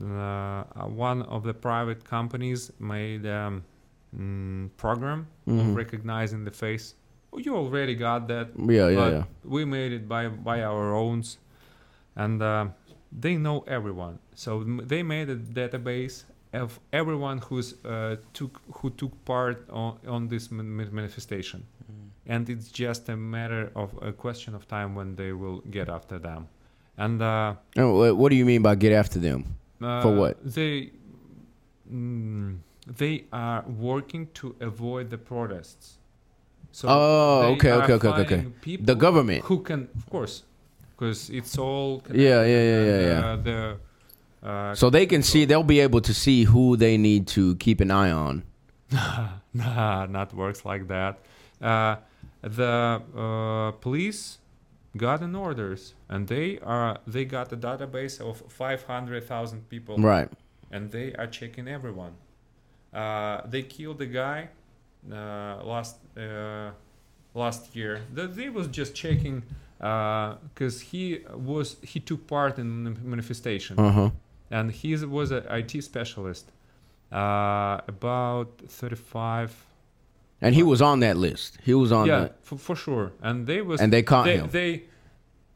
uh, 0.00 0.64
one 0.86 1.22
of 1.22 1.42
the 1.44 1.54
private 1.54 2.04
companies 2.04 2.70
made 2.78 3.26
um, 3.26 3.62
mm, 4.16 4.68
program 4.76 5.26
Mhm. 5.46 5.60
of 5.60 5.76
recognizing 5.76 6.44
the 6.44 6.50
face. 6.50 6.94
Oh, 7.32 7.38
you 7.38 7.56
already 7.56 7.94
got 7.94 8.28
that. 8.28 8.48
Yeah, 8.58 8.88
yeah, 8.88 8.96
but 8.96 9.12
yeah. 9.12 9.24
We 9.44 9.64
made 9.64 9.92
it 9.92 10.06
by 10.08 10.28
by 10.28 10.62
our 10.62 10.94
own, 10.94 11.22
and 12.16 12.42
uh, 12.42 12.66
they 13.20 13.36
know 13.36 13.64
everyone. 13.66 14.18
So 14.34 14.64
they 14.88 15.02
made 15.02 15.30
a 15.30 15.36
database 15.36 16.24
of 16.52 16.78
everyone 16.92 17.38
who's 17.38 17.74
uh, 17.84 18.16
took 18.34 18.60
who 18.82 18.90
took 18.90 19.12
part 19.24 19.56
on, 19.70 19.96
on 20.06 20.28
this 20.28 20.50
man- 20.50 20.76
man- 20.76 20.92
manifestation, 20.94 21.62
and 22.26 22.48
it's 22.48 22.70
just 22.70 23.08
a 23.08 23.16
matter 23.16 23.70
of 23.74 23.90
a 24.02 24.12
question 24.12 24.54
of 24.54 24.66
time 24.68 24.94
when 24.94 25.16
they 25.16 25.32
will 25.32 25.60
get 25.70 25.88
after 25.88 26.18
them. 26.18 26.48
And 26.96 27.22
uh, 27.22 27.54
And 27.76 28.18
what 28.18 28.28
do 28.30 28.36
you 28.36 28.44
mean 28.44 28.62
by 28.62 28.74
get 28.74 28.92
after 28.92 29.18
them? 29.18 29.56
uh, 29.80 30.02
For 30.02 30.14
what? 30.14 30.36
They 30.44 30.90
mm, 31.92 32.58
they 32.86 33.24
are 33.32 33.64
working 33.66 34.28
to 34.34 34.54
avoid 34.60 35.10
the 35.10 35.18
protests. 35.18 35.98
So 36.72 36.88
Oh, 36.88 37.52
okay, 37.54 37.72
okay, 37.72 37.92
okay, 37.94 38.08
okay, 38.08 38.40
okay. 38.40 38.76
The 38.76 38.94
government. 38.94 39.44
who 39.44 39.60
can, 39.62 39.88
of 39.96 40.08
course, 40.08 40.44
because 40.96 41.28
it's 41.30 41.58
all. 41.58 42.02
Yeah, 42.12 42.44
yeah, 42.44 42.62
yeah, 42.62 42.82
yeah, 42.82 43.16
and, 43.16 43.24
uh, 43.24 43.36
the 43.42 43.76
uh, 44.48 44.74
So 44.74 44.90
they 44.90 45.06
can 45.06 45.22
see 45.22 45.44
they'll 45.44 45.62
be 45.62 45.80
able 45.80 46.00
to 46.00 46.14
see 46.14 46.44
who 46.44 46.76
they 46.76 46.96
need 46.96 47.26
to 47.28 47.56
keep 47.56 47.80
an 47.80 47.90
eye 47.90 48.10
on. 48.10 48.42
nah, 49.54 50.06
not 50.06 50.34
works 50.34 50.64
like 50.64 50.88
that. 50.88 51.18
Uh, 51.60 51.96
the 52.42 53.00
uh, 53.16 53.70
police 53.80 54.38
got 54.96 55.20
an 55.22 55.34
orders, 55.34 55.94
and 56.08 56.26
they 56.28 56.58
are 56.60 56.98
they 57.06 57.24
got 57.24 57.52
a 57.52 57.56
database 57.56 58.20
of 58.20 58.42
five 58.48 58.82
hundred 58.84 59.24
thousand 59.24 59.68
people. 59.68 59.96
Right. 59.96 60.28
and 60.70 60.90
they 60.90 61.12
are 61.14 61.26
checking 61.26 61.68
everyone. 61.68 62.12
Uh, 62.92 63.40
they 63.46 63.62
killed 63.62 64.00
a 64.02 64.06
guy 64.06 64.48
uh, 65.10 65.62
last 65.64 65.96
uh, 66.16 66.70
last 67.34 67.74
year. 67.76 68.00
The, 68.14 68.26
they 68.26 68.48
was 68.50 68.66
just 68.68 68.94
checking 68.94 69.42
because 69.78 70.80
he 70.90 71.20
was 71.34 71.76
he 71.82 72.00
took 72.00 72.26
part 72.26 72.58
in 72.58 72.84
the 72.84 72.90
manifestation 73.14 73.78
Uh 73.78 73.90
huh. 73.90 74.10
and 74.50 74.70
he 74.70 74.94
was 75.04 75.30
an 75.30 75.44
IT 75.50 75.82
specialist. 75.84 76.52
Uh, 77.10 77.80
about 77.88 78.48
thirty 78.68 78.96
five. 78.96 79.52
And 80.44 80.54
he 80.54 80.62
was 80.62 80.80
on 80.82 81.00
that 81.00 81.16
list. 81.16 81.58
He 81.64 81.74
was 81.74 81.90
on 81.92 82.06
Yeah, 82.06 82.20
the 82.20 82.30
for, 82.42 82.56
for 82.58 82.76
sure. 82.76 83.12
And 83.22 83.46
they 83.46 83.60
was 83.62 83.80
and 83.80 83.92
they 83.92 84.02
caught 84.02 84.24
they, 84.26 84.38
him. 84.38 84.48
they 84.50 84.70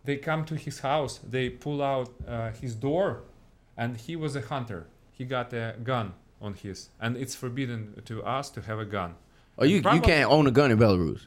they 0.04 0.16
come 0.16 0.44
to 0.44 0.54
his 0.54 0.80
house 0.80 1.14
they 1.30 1.50
pull 1.50 1.80
out 1.82 2.08
uh, 2.28 2.50
his 2.62 2.74
door 2.76 3.06
and 3.76 3.96
he 4.06 4.14
was 4.16 4.36
a 4.36 4.40
hunter 4.52 4.86
he 5.18 5.24
got 5.24 5.52
a 5.52 5.74
gun 5.82 6.12
on 6.40 6.54
his 6.54 6.90
and 7.00 7.16
it's 7.16 7.34
forbidden 7.34 7.80
to 8.04 8.14
us 8.38 8.48
to 8.50 8.60
have 8.68 8.78
a 8.78 8.84
gun 8.84 9.10
oh, 9.58 9.64
you 9.64 9.76
you 9.76 9.82
Probably- 9.82 10.00
can't 10.12 10.30
own 10.30 10.46
a 10.46 10.50
gun 10.52 10.70
in 10.70 10.78
Belarus. 10.78 11.22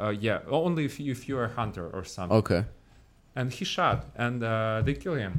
uh, 0.00 0.08
yeah 0.26 0.40
only 0.48 0.84
if, 0.84 0.98
you, 0.98 1.12
if 1.12 1.28
you're 1.28 1.44
a 1.44 1.54
hunter 1.60 1.86
or 1.96 2.02
something 2.04 2.38
Okay. 2.38 2.62
and 3.36 3.46
he 3.52 3.64
shot 3.64 3.98
and 4.16 4.42
uh, 4.42 4.82
they 4.84 4.94
kill 4.94 5.14
him 5.24 5.32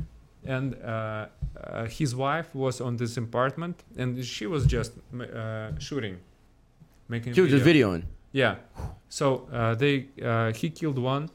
and 0.55 0.67
uh, 0.75 0.77
uh, 0.87 1.85
his 1.99 2.15
wife 2.15 2.49
was 2.55 2.79
on 2.79 2.95
this 2.97 3.17
apartment 3.17 3.83
and 4.01 4.23
she 4.23 4.45
was 4.47 4.65
just 4.65 4.91
uh, 5.19 5.77
shooting 5.87 6.17
making 7.07 7.33
She 7.33 7.41
was 7.41 7.51
just 7.51 7.65
videoing 7.65 8.03
yeah 8.31 8.55
so 9.09 9.47
uh, 9.53 9.75
they 9.75 10.07
uh, 10.21 10.51
he 10.53 10.69
killed 10.69 10.97
one 10.99 11.29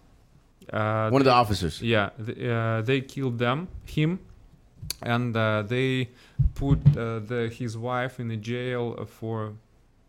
uh, 0.73 1.11
one 1.11 1.21
of 1.21 1.25
the 1.25 1.33
officers. 1.33 1.83
Yeah, 1.83 2.11
th- 2.25 2.39
uh, 2.39 2.83
they 2.83 3.01
killed 3.01 3.39
them, 3.39 3.69
him, 3.85 4.21
and 5.03 5.37
uh, 5.37 5.63
they 5.63 6.11
put 6.55 6.79
uh, 6.97 7.19
the 7.21 7.53
his 7.53 7.77
wife 7.77 8.21
in 8.21 8.31
a 8.31 8.37
jail 8.37 9.05
for 9.07 9.55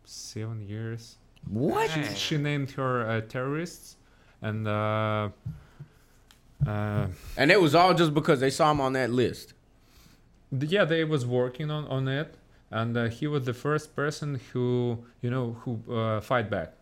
seven 0.06 0.62
years. 0.68 1.18
What? 1.50 1.90
She, 1.90 2.04
she 2.16 2.38
named 2.38 2.72
her 2.72 3.08
uh, 3.08 3.22
terrorists, 3.22 3.98
and 4.42 4.68
uh, 4.68 5.30
uh, 6.68 7.08
And 7.38 7.52
it 7.52 7.60
was 7.60 7.74
all 7.74 7.94
just 7.94 8.14
because 8.14 8.40
they 8.40 8.52
saw 8.52 8.72
him 8.72 8.82
on 8.82 8.94
that 8.94 9.10
list. 9.10 9.54
yeah, 10.52 10.86
they 10.86 11.04
was 11.04 11.26
working 11.26 11.72
on 11.72 11.88
on 11.88 12.08
it, 12.08 12.36
and 12.72 12.98
uh, 12.98 13.10
he 13.10 13.28
was 13.28 13.44
the 13.44 13.54
first 13.54 13.96
person 13.96 14.40
who 14.52 14.98
you 15.22 15.30
know 15.30 15.56
who 15.62 15.80
uh, 15.94 16.22
fight 16.22 16.50
back. 16.50 16.74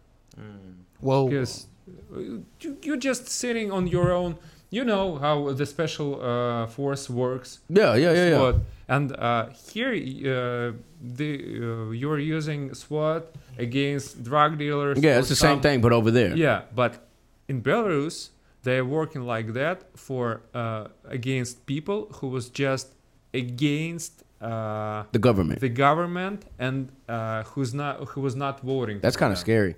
Well, 1.02 1.28
because 1.28 1.68
you, 2.16 2.78
you're 2.82 2.98
just 2.98 3.28
sitting 3.28 3.72
on 3.72 3.88
your 3.88 4.12
own. 4.12 4.38
You 4.72 4.84
know 4.86 5.18
how 5.18 5.52
the 5.52 5.66
special 5.66 6.22
uh, 6.22 6.68
force 6.68 7.10
works. 7.10 7.60
Yeah, 7.70 7.96
yeah, 7.96 8.14
yeah, 8.14 8.30
yeah. 8.30 8.54
And 8.88 9.16
uh, 9.16 9.50
here, 9.72 9.94
uh, 9.94 10.74
the 11.02 11.30
uh, 11.62 11.92
you're 11.92 12.20
using 12.20 12.74
SWAT 12.76 13.34
against 13.58 14.24
drug 14.24 14.60
dealers. 14.60 15.00
Yeah, 15.00 15.20
it's 15.20 15.30
the 15.30 15.36
same 15.36 15.60
thing, 15.60 15.82
but 15.82 15.92
over 15.92 16.12
there. 16.12 16.36
Yeah, 16.36 16.62
but 16.76 17.08
in 17.48 17.64
Belarus, 17.64 18.30
they're 18.64 18.86
working 18.86 19.24
like 19.24 19.54
that 19.54 19.98
for 19.98 20.42
uh, 20.54 20.88
against 21.06 21.66
people 21.66 22.08
who 22.16 22.28
was 22.28 22.50
just 22.50 22.94
against 23.34 24.24
uh, 24.42 25.04
The 25.12 25.20
government. 25.20 25.60
the 25.60 25.70
government 25.70 26.46
and 26.60 26.92
uh, 27.08 27.44
who's 27.44 27.74
not 27.74 28.06
who 28.10 28.22
was 28.22 28.36
not 28.36 28.62
voting. 28.62 29.00
That's 29.02 29.18
kind 29.18 29.32
of 29.32 29.38
them. 29.40 29.44
scary. 29.46 29.76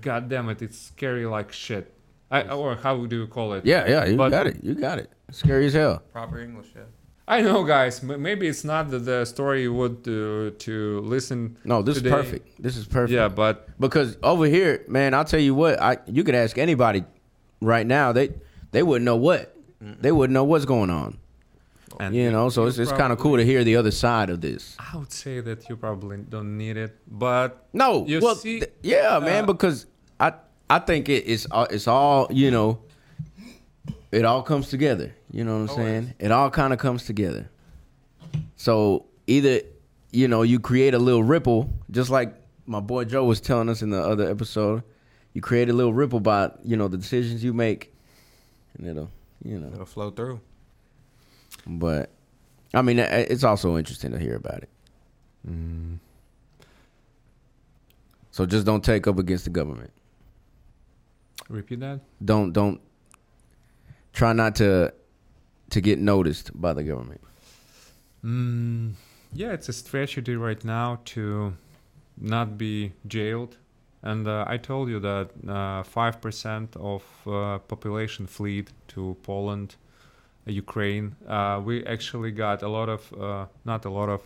God 0.00 0.28
damn 0.28 0.48
it, 0.48 0.60
it's 0.62 0.78
scary 0.78 1.24
like 1.26 1.52
shit. 1.52 1.94
I, 2.30 2.42
or 2.48 2.74
how 2.76 3.04
do 3.06 3.16
you 3.16 3.26
call 3.26 3.52
it? 3.54 3.64
Yeah, 3.64 3.86
yeah, 3.88 4.04
you 4.06 4.16
But- 4.16 4.30
got 4.30 4.46
it. 4.46 4.56
You 4.62 4.74
got 4.74 4.98
it. 4.98 5.10
Scary 5.30 5.66
as 5.66 5.74
hell. 5.74 6.02
Proper 6.12 6.40
English, 6.40 6.68
yeah. 6.74 6.82
I 7.28 7.40
know, 7.40 7.62
guys. 7.62 8.02
Maybe 8.02 8.48
it's 8.48 8.64
not 8.64 8.90
the, 8.90 8.98
the 8.98 9.24
story 9.24 9.62
you 9.62 9.72
would 9.72 9.98
uh, 10.08 10.50
to 10.58 11.00
listen. 11.04 11.56
No, 11.64 11.80
this 11.80 11.96
today. 11.98 12.08
is 12.10 12.14
perfect. 12.14 12.62
This 12.62 12.76
is 12.76 12.84
perfect. 12.86 13.12
Yeah, 13.14 13.28
but 13.28 13.68
Because 13.78 14.16
over 14.22 14.46
here, 14.46 14.84
man, 14.88 15.14
I'll 15.14 15.24
tell 15.24 15.40
you 15.40 15.54
what, 15.54 15.80
I 15.80 15.98
you 16.06 16.24
could 16.24 16.34
ask 16.34 16.58
anybody 16.58 17.04
right 17.60 17.86
now, 17.86 18.12
they 18.12 18.30
they 18.72 18.82
wouldn't 18.82 19.04
know 19.04 19.16
what. 19.16 19.54
They 19.80 20.12
wouldn't 20.12 20.34
know 20.34 20.44
what's 20.44 20.64
going 20.64 20.90
on. 20.90 21.18
And 22.00 22.14
You 22.14 22.30
know, 22.30 22.48
so 22.48 22.62
you 22.62 22.68
it's 22.68 22.78
it's 22.78 22.92
kind 22.92 23.12
of 23.12 23.18
cool 23.18 23.36
to 23.36 23.44
hear 23.44 23.64
the 23.64 23.76
other 23.76 23.90
side 23.90 24.30
of 24.30 24.40
this. 24.40 24.76
I 24.78 24.96
would 24.96 25.12
say 25.12 25.40
that 25.40 25.68
you 25.68 25.76
probably 25.76 26.18
don't 26.18 26.56
need 26.56 26.76
it, 26.76 26.96
but 27.08 27.66
No, 27.72 28.06
You 28.06 28.20
well, 28.20 28.34
see, 28.34 28.60
th- 28.60 28.72
yeah, 28.82 29.18
man, 29.18 29.44
uh, 29.44 29.46
because 29.46 29.86
I 30.20 30.32
I 30.70 30.78
think 30.78 31.08
it, 31.08 31.24
it's 31.26 31.46
all- 31.50 31.66
it's 31.70 31.86
all 31.88 32.28
you 32.30 32.50
know. 32.50 32.78
It 34.10 34.24
all 34.26 34.42
comes 34.42 34.68
together. 34.68 35.14
You 35.30 35.42
know 35.44 35.62
what 35.62 35.70
I'm 35.70 35.76
saying? 35.76 36.14
It 36.18 36.30
all 36.30 36.50
kind 36.50 36.72
of 36.74 36.78
comes 36.78 37.06
together. 37.06 37.48
So 38.56 39.06
either 39.26 39.60
you 40.10 40.28
know 40.28 40.42
you 40.42 40.60
create 40.60 40.94
a 40.94 40.98
little 40.98 41.22
ripple, 41.22 41.70
just 41.90 42.10
like 42.10 42.34
my 42.66 42.80
boy 42.80 43.04
Joe 43.04 43.24
was 43.24 43.40
telling 43.40 43.68
us 43.68 43.82
in 43.82 43.90
the 43.90 44.02
other 44.02 44.28
episode. 44.30 44.82
You 45.34 45.40
create 45.40 45.70
a 45.70 45.72
little 45.72 45.94
ripple 45.94 46.20
by 46.20 46.50
you 46.62 46.76
know 46.76 46.88
the 46.88 46.98
decisions 46.98 47.42
you 47.42 47.54
make, 47.54 47.94
and 48.76 48.86
it'll 48.86 49.10
you 49.42 49.58
know. 49.58 49.68
It'll 49.72 49.86
flow 49.86 50.10
through. 50.10 50.40
But 51.66 52.10
I 52.74 52.82
mean, 52.82 52.98
it's 52.98 53.44
also 53.44 53.76
interesting 53.76 54.12
to 54.12 54.18
hear 54.18 54.36
about 54.36 54.62
it. 54.62 54.68
mm, 55.48 55.98
So 58.30 58.46
just 58.46 58.64
don't 58.66 58.82
take 58.82 59.06
up 59.06 59.18
against 59.18 59.44
the 59.44 59.50
government. 59.50 59.92
repeat 61.48 61.80
that. 61.80 62.00
don't 62.24 62.52
don't 62.52 62.80
try 64.12 64.32
not 64.32 64.54
to 64.56 64.92
to 65.70 65.80
get 65.80 65.98
noticed 65.98 66.50
by 66.60 66.72
the 66.72 66.82
government. 66.84 67.20
Mm, 68.24 68.92
yeah, 69.34 69.52
it's 69.52 69.68
a 69.68 69.72
strategy 69.72 70.36
right 70.36 70.64
now 70.64 71.00
to 71.04 71.54
not 72.16 72.56
be 72.58 72.92
jailed. 73.06 73.56
And 74.02 74.26
uh, 74.26 74.44
I 74.48 74.56
told 74.58 74.88
you 74.88 74.98
that 75.00 75.30
uh, 75.48 75.82
five 75.84 76.20
percent 76.20 76.76
of 76.76 77.02
uh, 77.26 77.58
population 77.58 78.26
fled 78.26 78.70
to 78.88 79.16
Poland, 79.22 79.76
Ukraine. 80.46 81.16
Uh, 81.26 81.60
we 81.64 81.84
actually 81.86 82.32
got 82.32 82.62
a 82.62 82.68
lot 82.68 82.88
of, 82.88 83.12
uh, 83.12 83.46
not 83.64 83.84
a 83.84 83.90
lot 83.90 84.08
of, 84.08 84.20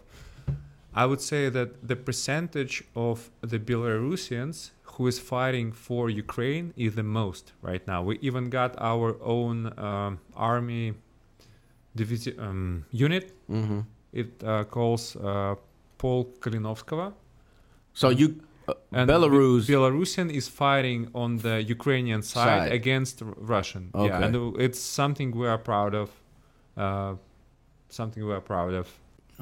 I 0.95 1.05
would 1.05 1.21
say 1.21 1.49
that 1.51 1.87
the 1.87 1.97
percentage 1.97 2.85
of 2.95 3.31
the 3.43 3.59
Belarusians 3.59 4.71
who 4.83 5.07
is 5.07 5.19
fighting 5.19 5.73
for 5.73 6.09
Ukraine 6.09 6.73
is 6.77 6.95
the 6.95 7.03
most 7.03 7.53
right 7.61 7.87
now. 7.87 8.03
We 8.03 8.19
even 8.23 8.49
got 8.49 8.75
our 8.79 9.17
own 9.23 9.79
um, 9.79 10.19
army 10.35 10.95
division 11.95 12.35
um, 12.41 12.85
unit. 12.91 13.33
Mm-hmm. 13.51 13.81
It 14.12 14.43
uh, 14.43 14.64
calls 14.64 15.17
uh, 15.17 15.57
Paul 15.99 16.33
Kalinovskova. 16.41 17.12
So 17.93 18.09
you 18.09 18.41
and 18.93 19.09
Belarus, 19.11 19.67
Be- 19.67 19.75
Belarusian 19.75 20.33
is 20.33 20.49
fighting 20.49 21.09
on 21.14 21.39
the 21.39 21.62
Ukrainian 21.62 22.23
side, 22.23 22.45
Side. 22.69 22.73
against 22.73 23.23
R- 23.23 23.35
Russian. 23.37 23.91
Okay. 23.95 24.09
Yeah, 24.09 24.25
and 24.25 24.61
it's 24.61 24.81
something 24.81 25.31
we 25.31 25.47
are 25.47 25.59
proud 25.59 25.95
of. 25.95 26.11
Uh, 26.77 27.14
something 27.89 28.25
we 28.27 28.33
are 28.33 28.41
proud 28.41 28.75
of. 28.75 28.89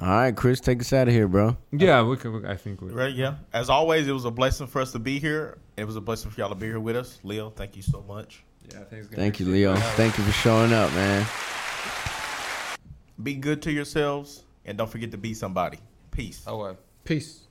all 0.00 0.08
right, 0.08 0.34
Chris, 0.36 0.60
take 0.60 0.80
us 0.80 0.92
out 0.92 1.08
of 1.08 1.14
here, 1.14 1.28
bro. 1.28 1.56
Yeah, 1.72 2.02
we 2.02 2.16
can. 2.16 2.32
We, 2.42 2.48
I 2.48 2.56
think 2.56 2.80
we. 2.82 2.90
Right, 2.90 3.14
yeah. 3.14 3.34
As 3.52 3.70
always, 3.70 4.06
it 4.08 4.12
was 4.12 4.24
a 4.24 4.30
blessing 4.30 4.66
for 4.66 4.80
us 4.80 4.92
to 4.92 4.98
be 4.98 5.18
here. 5.18 5.58
It 5.76 5.84
was 5.84 5.96
a 5.96 6.00
blessing 6.00 6.30
for 6.30 6.40
y'all 6.40 6.50
to 6.50 6.54
be 6.54 6.66
here 6.66 6.80
with 6.80 6.96
us. 6.96 7.18
Leo, 7.22 7.50
thank 7.50 7.76
you 7.76 7.82
so 7.82 8.02
much. 8.06 8.44
Yeah, 8.70 8.80
thanks. 8.90 9.06
guys. 9.08 9.18
Thank 9.18 9.40
you, 9.40 9.46
Leo. 9.46 9.74
Thank 10.00 10.16
you 10.18 10.24
for 10.24 10.32
showing 10.32 10.72
up, 10.72 10.90
man. 10.92 11.26
Be 13.22 13.34
good 13.34 13.62
to 13.62 13.72
yourselves 13.72 14.42
and 14.64 14.76
don't 14.76 14.90
forget 14.90 15.10
to 15.12 15.18
be 15.18 15.34
somebody. 15.34 15.78
Peace. 16.10 16.42
Oh, 16.46 16.58
well. 16.58 16.76
Peace. 17.04 17.43